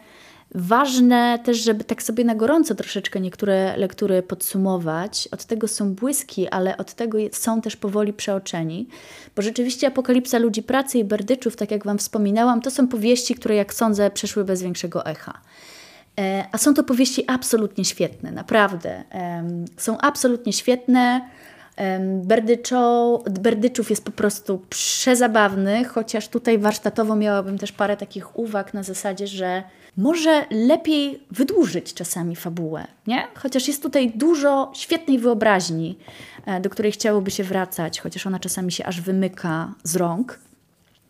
Ważne 0.57 1.39
też, 1.43 1.57
żeby 1.57 1.83
tak 1.83 2.03
sobie 2.03 2.23
na 2.23 2.35
gorąco 2.35 2.75
troszeczkę 2.75 3.19
niektóre 3.19 3.77
lektury 3.77 4.23
podsumować. 4.23 5.29
Od 5.31 5.45
tego 5.45 5.67
są 5.67 5.93
błyski, 5.93 6.47
ale 6.47 6.77
od 6.77 6.93
tego 6.93 7.17
są 7.31 7.61
też 7.61 7.75
powoli 7.75 8.13
przeoczeni, 8.13 8.87
bo 9.35 9.41
rzeczywiście 9.41 9.87
Apokalipsa 9.87 10.37
Ludzi 10.37 10.63
Pracy 10.63 10.97
i 10.97 11.03
Berdyczów, 11.03 11.55
tak 11.55 11.71
jak 11.71 11.85
Wam 11.85 11.97
wspominałam, 11.97 12.61
to 12.61 12.71
są 12.71 12.87
powieści, 12.87 13.35
które 13.35 13.55
jak 13.55 13.73
sądzę 13.73 14.11
przeszły 14.11 14.43
bez 14.45 14.61
większego 14.61 15.05
echa. 15.05 15.41
E, 16.19 16.45
a 16.51 16.57
są 16.57 16.73
to 16.73 16.83
powieści 16.83 17.23
absolutnie 17.27 17.85
świetne, 17.85 18.31
naprawdę. 18.31 19.03
Są 19.77 19.97
absolutnie 19.97 20.53
świetne. 20.53 21.29
Berdyczo, 22.23 23.23
Berdyczów 23.31 23.89
jest 23.89 24.05
po 24.05 24.11
prostu 24.11 24.61
przezabawny, 24.69 25.85
chociaż 25.85 26.27
tutaj 26.27 26.57
warsztatowo 26.57 27.15
miałabym 27.15 27.57
też 27.57 27.71
parę 27.71 27.97
takich 27.97 28.39
uwag 28.39 28.73
na 28.73 28.83
zasadzie, 28.83 29.27
że 29.27 29.63
może 29.97 30.45
lepiej 30.51 31.23
wydłużyć 31.31 31.93
czasami 31.93 32.35
fabułę, 32.35 32.87
nie? 33.07 33.27
Chociaż 33.35 33.67
jest 33.67 33.83
tutaj 33.83 34.11
dużo 34.15 34.71
świetnej 34.75 35.19
wyobraźni, 35.19 35.97
e, 36.45 36.61
do 36.61 36.69
której 36.69 36.91
chciałoby 36.91 37.31
się 37.31 37.43
wracać, 37.43 37.99
chociaż 37.99 38.27
ona 38.27 38.39
czasami 38.39 38.71
się 38.71 38.85
aż 38.85 39.01
wymyka 39.01 39.73
z 39.83 39.95
rąk. 39.95 40.39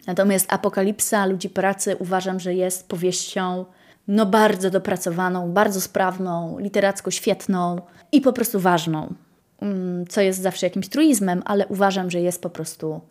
Natomiast 0.08 0.54
Apokalipsa 0.54 1.26
Ludzi 1.26 1.50
Pracy 1.50 1.96
uważam, 2.00 2.40
że 2.40 2.54
jest 2.54 2.88
powieścią 2.88 3.66
no 4.08 4.26
bardzo 4.26 4.70
dopracowaną, 4.70 5.52
bardzo 5.52 5.82
sprawną, 5.82 6.60
literacko 6.60 7.12
świetną 7.12 7.82
i 8.12 8.22
po 8.22 8.34
prostu 8.34 8.60
ważną. 8.60 9.14
Mm, 9.62 10.08
co 10.08 10.22
jest 10.22 10.42
zawsze 10.42 10.66
jakimś 10.66 10.90
truizmem, 10.90 11.42
ale 11.46 11.68
uważam, 11.68 12.12
że 12.12 12.22
jest 12.22 12.42
po 12.42 12.50
prostu 12.50 13.02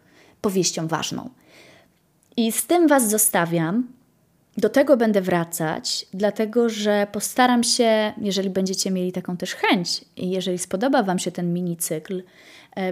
powieścią 0.40 0.88
ważną. 0.88 1.30
I 2.36 2.52
z 2.52 2.66
tym 2.66 2.88
Was 2.88 3.10
zostawiam. 3.10 3.88
Do 4.56 4.68
tego 4.68 4.96
będę 4.96 5.20
wracać, 5.20 6.06
dlatego 6.14 6.68
że 6.68 7.06
postaram 7.12 7.62
się, 7.64 8.12
jeżeli 8.20 8.50
będziecie 8.50 8.90
mieli 8.90 9.12
taką 9.12 9.36
też 9.36 9.54
chęć 9.54 10.04
i 10.16 10.30
jeżeli 10.30 10.58
spodoba 10.58 11.02
Wam 11.02 11.18
się 11.18 11.32
ten 11.32 11.52
mini 11.52 11.76
cykl, 11.76 12.18
e, 12.18 12.22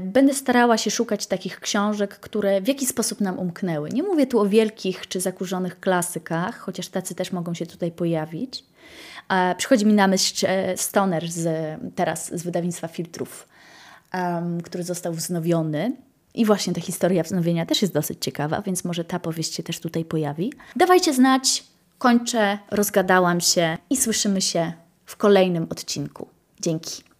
będę 0.01 0.35
starała 0.35 0.79
się 0.79 0.91
szukać 0.91 1.27
takich 1.27 1.61
książek, 1.61 2.19
które 2.19 2.61
w 2.61 2.69
jakiś 2.69 2.89
sposób 2.89 3.21
nam 3.21 3.39
umknęły. 3.39 3.89
Nie 3.89 4.03
mówię 4.03 4.27
tu 4.27 4.41
o 4.41 4.47
wielkich 4.47 5.09
czy 5.09 5.21
zakurzonych 5.21 5.81
klasykach, 5.81 6.59
chociaż 6.59 6.89
tacy 6.89 7.15
też 7.15 7.33
mogą 7.33 7.55
się 7.55 7.67
tutaj 7.67 7.93
pojawić. 7.93 8.65
Przychodzi 9.57 9.87
mi 9.87 9.93
na 9.93 10.07
myśl 10.07 10.47
e, 10.49 10.77
Stoner 10.77 11.31
z, 11.31 11.49
teraz 11.95 12.35
z 12.35 12.43
wydawnictwa 12.43 12.89
Filtrów, 12.89 13.49
który 14.65 14.85
został 14.85 15.13
wznowiony. 15.13 15.97
I 16.35 16.45
właśnie 16.45 16.73
ta 16.73 16.81
historia 16.81 17.23
wznowienia 17.23 17.67
też 17.67 17.83
jest 17.83 17.95
dosyć 17.95 18.19
ciekawa, 18.21 18.63
więc 18.63 18.85
może 18.85 19.05
ta 19.05 19.19
powieść 19.19 19.55
się 19.55 19.63
też 19.63 19.81
tutaj 19.81 20.05
pojawi. 20.05 20.53
Dawajcie 20.77 21.15
znać, 21.15 21.65
kończę, 21.99 22.59
rozgadałam 22.71 23.41
się 23.41 23.79
i 23.91 23.97
słyszymy 23.97 24.41
się 24.41 24.73
w 25.07 25.17
kolejnym 25.17 25.67
odcinku. 25.71 26.29
Dzięki. 26.61 27.12